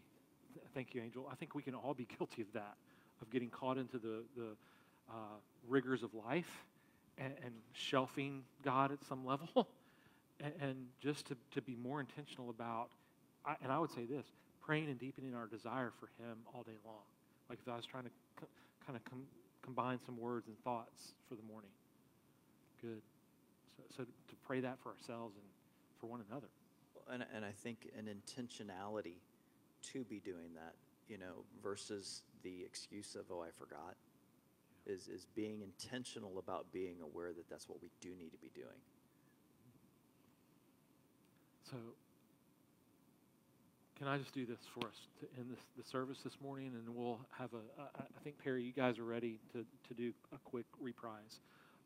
thank 0.73 0.93
you, 0.93 1.01
Angel. 1.01 1.27
I 1.31 1.35
think 1.35 1.55
we 1.55 1.61
can 1.61 1.75
all 1.75 1.93
be 1.93 2.07
guilty 2.17 2.41
of 2.41 2.51
that, 2.53 2.75
of 3.21 3.29
getting 3.29 3.49
caught 3.49 3.77
into 3.77 3.97
the, 3.97 4.23
the 4.35 4.55
uh, 5.09 5.37
rigors 5.67 6.03
of 6.03 6.13
life 6.13 6.65
and, 7.17 7.33
and 7.43 7.53
shelving 7.73 8.43
God 8.63 8.91
at 8.91 9.03
some 9.03 9.25
level. 9.25 9.67
and, 10.39 10.53
and 10.61 10.75
just 11.01 11.27
to, 11.27 11.37
to 11.51 11.61
be 11.61 11.75
more 11.75 11.99
intentional 11.99 12.49
about, 12.49 12.89
I, 13.45 13.55
and 13.63 13.71
I 13.71 13.79
would 13.79 13.91
say 13.91 14.05
this 14.05 14.25
praying 14.61 14.89
and 14.89 14.99
deepening 14.99 15.33
our 15.33 15.47
desire 15.47 15.91
for 15.99 16.07
Him 16.23 16.37
all 16.53 16.63
day 16.63 16.77
long. 16.85 17.03
Like 17.49 17.59
if 17.65 17.71
I 17.71 17.75
was 17.75 17.85
trying 17.85 18.03
to 18.03 18.11
co- 18.39 18.47
kind 18.85 18.95
of 18.95 19.03
com- 19.05 19.27
combine 19.63 19.99
some 20.05 20.17
words 20.17 20.47
and 20.47 20.57
thoughts 20.63 21.13
for 21.27 21.35
the 21.35 21.43
morning. 21.43 21.71
Good. 22.81 23.01
So, 23.75 23.83
so 23.97 24.03
to 24.03 24.35
pray 24.45 24.59
that 24.61 24.77
for 24.81 24.89
ourselves 24.89 25.35
and 25.35 25.45
for 25.99 26.07
one 26.07 26.23
another. 26.29 26.47
And, 27.11 27.25
and 27.35 27.45
I 27.45 27.51
think 27.51 27.89
an 27.97 28.05
intentionality 28.05 29.19
to 29.93 30.03
be 30.03 30.19
doing 30.19 30.53
that, 30.55 30.73
you 31.07 31.17
know, 31.17 31.43
versus 31.63 32.21
the 32.43 32.63
excuse 32.65 33.15
of, 33.15 33.25
oh, 33.31 33.41
I 33.41 33.49
forgot, 33.57 33.95
is, 34.85 35.07
is 35.07 35.25
being 35.35 35.61
intentional 35.61 36.39
about 36.39 36.71
being 36.71 36.97
aware 37.01 37.33
that 37.33 37.49
that's 37.49 37.69
what 37.69 37.81
we 37.81 37.89
do 38.01 38.09
need 38.17 38.31
to 38.31 38.37
be 38.37 38.51
doing. 38.53 38.79
So, 41.69 41.77
can 43.97 44.07
I 44.07 44.17
just 44.17 44.33
do 44.33 44.45
this 44.45 44.59
for 44.73 44.87
us 44.87 44.95
to 45.19 45.27
end 45.39 45.51
this, 45.51 45.59
the 45.77 45.83
service 45.87 46.17
this 46.23 46.33
morning, 46.41 46.71
and 46.73 46.95
we'll 46.95 47.19
have 47.37 47.51
a. 47.53 47.81
I 47.81 48.01
I 48.01 48.23
think 48.23 48.43
Perry, 48.43 48.63
you 48.63 48.73
guys 48.73 48.97
are 48.97 49.03
ready 49.03 49.39
to, 49.53 49.59
to 49.59 49.93
do 49.93 50.11
a 50.33 50.37
quick 50.43 50.65
reprise, 50.81 51.39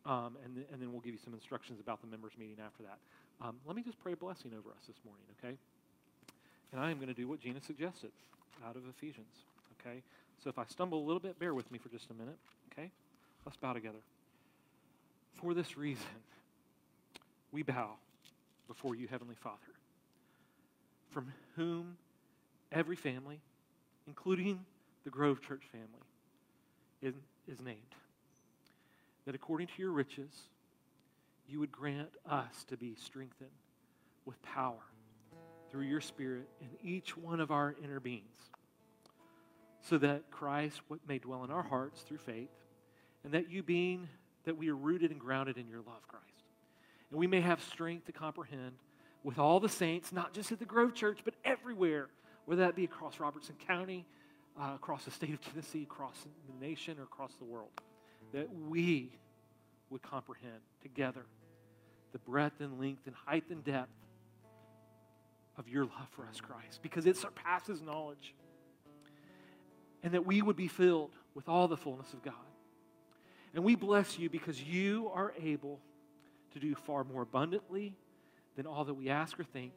um, 0.05 0.37
and 0.43 0.55
th- 0.55 0.67
and 0.71 0.81
then 0.81 0.91
we'll 0.91 1.01
give 1.01 1.13
you 1.13 1.19
some 1.23 1.33
instructions 1.33 1.79
about 1.79 1.99
the 2.01 2.07
members 2.07 2.31
meeting 2.39 2.57
after 2.65 2.83
that. 2.83 2.99
Um, 3.41 3.57
let 3.65 3.75
me 3.75 3.83
just 3.83 3.99
pray 3.99 4.13
a 4.13 4.15
blessing 4.15 4.51
over 4.57 4.69
us 4.69 4.85
this 4.87 4.97
morning, 5.05 5.25
okay? 5.39 5.57
And 6.71 6.81
I 6.81 6.91
am 6.91 6.97
going 6.97 7.07
to 7.07 7.13
do 7.13 7.27
what 7.27 7.39
Gina 7.39 7.61
suggested 7.61 8.11
out 8.65 8.75
of 8.75 8.83
Ephesians, 8.89 9.43
okay? 9.79 10.01
So 10.43 10.49
if 10.49 10.57
I 10.57 10.65
stumble 10.65 10.99
a 10.99 11.05
little 11.05 11.19
bit, 11.19 11.39
bear 11.39 11.53
with 11.53 11.71
me 11.71 11.77
for 11.77 11.89
just 11.89 12.09
a 12.09 12.13
minute, 12.13 12.37
okay? 12.71 12.89
Let's 13.45 13.57
bow 13.57 13.73
together. 13.73 13.99
For 15.33 15.53
this 15.53 15.77
reason, 15.77 16.05
we 17.51 17.63
bow 17.63 17.91
before 18.67 18.95
you, 18.95 19.07
Heavenly 19.07 19.35
Father, 19.35 19.57
from 21.11 21.31
whom 21.55 21.97
every 22.71 22.95
family, 22.95 23.39
including 24.07 24.65
the 25.03 25.09
Grove 25.09 25.41
Church 25.41 25.63
family, 25.71 25.87
is, 27.01 27.13
is 27.47 27.61
named. 27.61 27.79
That 29.25 29.35
according 29.35 29.67
to 29.67 29.73
your 29.77 29.91
riches, 29.91 30.31
you 31.47 31.59
would 31.59 31.71
grant 31.71 32.09
us 32.29 32.65
to 32.69 32.77
be 32.77 32.95
strengthened 32.95 33.49
with 34.25 34.41
power 34.41 34.81
through 35.71 35.83
your 35.85 36.01
Spirit 36.01 36.47
in 36.61 36.67
each 36.81 37.17
one 37.17 37.39
of 37.39 37.51
our 37.51 37.75
inner 37.83 37.99
beings, 37.99 38.37
so 39.81 39.97
that 39.97 40.31
Christ 40.31 40.81
may 41.07 41.19
dwell 41.19 41.43
in 41.43 41.51
our 41.51 41.63
hearts 41.63 42.01
through 42.01 42.17
faith, 42.19 42.49
and 43.23 43.33
that 43.33 43.51
you 43.51 43.61
being 43.63 44.07
that 44.45 44.57
we 44.57 44.69
are 44.69 44.75
rooted 44.75 45.11
and 45.11 45.19
grounded 45.19 45.57
in 45.57 45.67
your 45.67 45.79
love, 45.79 46.07
Christ. 46.07 46.25
And 47.09 47.19
we 47.19 47.27
may 47.27 47.41
have 47.41 47.61
strength 47.63 48.05
to 48.05 48.11
comprehend 48.11 48.73
with 49.23 49.39
all 49.39 49.59
the 49.59 49.69
saints, 49.69 50.11
not 50.11 50.33
just 50.33 50.51
at 50.51 50.59
the 50.59 50.65
Grove 50.65 50.93
Church, 50.93 51.19
but 51.25 51.33
everywhere, 51.43 52.09
whether 52.45 52.61
that 52.63 52.75
be 52.75 52.83
across 52.83 53.19
Robertson 53.19 53.55
County, 53.67 54.05
uh, 54.59 54.73
across 54.75 55.05
the 55.05 55.11
state 55.11 55.33
of 55.33 55.41
Tennessee, 55.41 55.83
across 55.83 56.15
the 56.47 56.65
nation, 56.65 56.97
or 56.99 57.03
across 57.03 57.33
the 57.35 57.43
world, 57.45 57.71
that 58.33 58.47
we 58.69 59.11
would 59.89 60.01
comprehend 60.01 60.59
together 60.81 61.25
the 62.11 62.19
breadth 62.19 62.61
and 62.61 62.79
length 62.79 63.03
and 63.05 63.15
height 63.15 63.43
and 63.49 63.63
depth 63.63 63.89
of 65.57 65.67
your 65.67 65.83
love 65.83 66.07
for 66.11 66.25
us, 66.25 66.39
Christ, 66.39 66.81
because 66.81 67.05
it 67.05 67.17
surpasses 67.17 67.81
knowledge. 67.81 68.33
And 70.03 70.13
that 70.13 70.25
we 70.25 70.41
would 70.41 70.55
be 70.55 70.67
filled 70.67 71.11
with 71.33 71.49
all 71.49 71.67
the 71.67 71.77
fullness 71.77 72.13
of 72.13 72.23
God. 72.23 72.33
And 73.53 73.63
we 73.63 73.75
bless 73.75 74.19
you 74.19 74.29
because 74.29 74.61
you 74.61 75.09
are 75.13 75.33
able 75.41 75.79
to 76.53 76.59
do 76.59 76.75
far 76.75 77.03
more 77.03 77.23
abundantly 77.23 77.95
than 78.55 78.67
all 78.67 78.85
that 78.85 78.93
we 78.93 79.09
ask 79.09 79.39
or 79.39 79.43
think, 79.43 79.73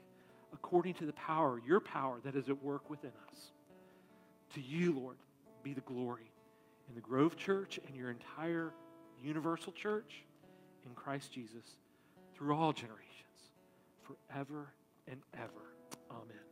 according 0.52 0.94
to 0.94 1.06
the 1.06 1.12
power, 1.12 1.60
your 1.66 1.80
power 1.80 2.18
that 2.24 2.36
is 2.36 2.48
at 2.48 2.62
work 2.62 2.88
within 2.90 3.12
us. 3.30 3.52
To 4.54 4.60
you, 4.60 4.92
Lord, 4.92 5.16
be 5.62 5.74
the 5.74 5.80
glory 5.82 6.30
in 6.88 6.94
the 6.94 7.00
Grove 7.00 7.36
Church 7.36 7.78
and 7.86 7.96
your 7.96 8.10
entire 8.10 8.72
universal 9.22 9.72
church 9.72 10.24
in 10.86 10.94
Christ 10.94 11.32
Jesus 11.32 11.76
through 12.34 12.54
all 12.54 12.72
generations, 12.72 13.04
forever 14.02 14.72
and 15.06 15.20
ever. 15.34 15.74
Amen. 16.10 16.47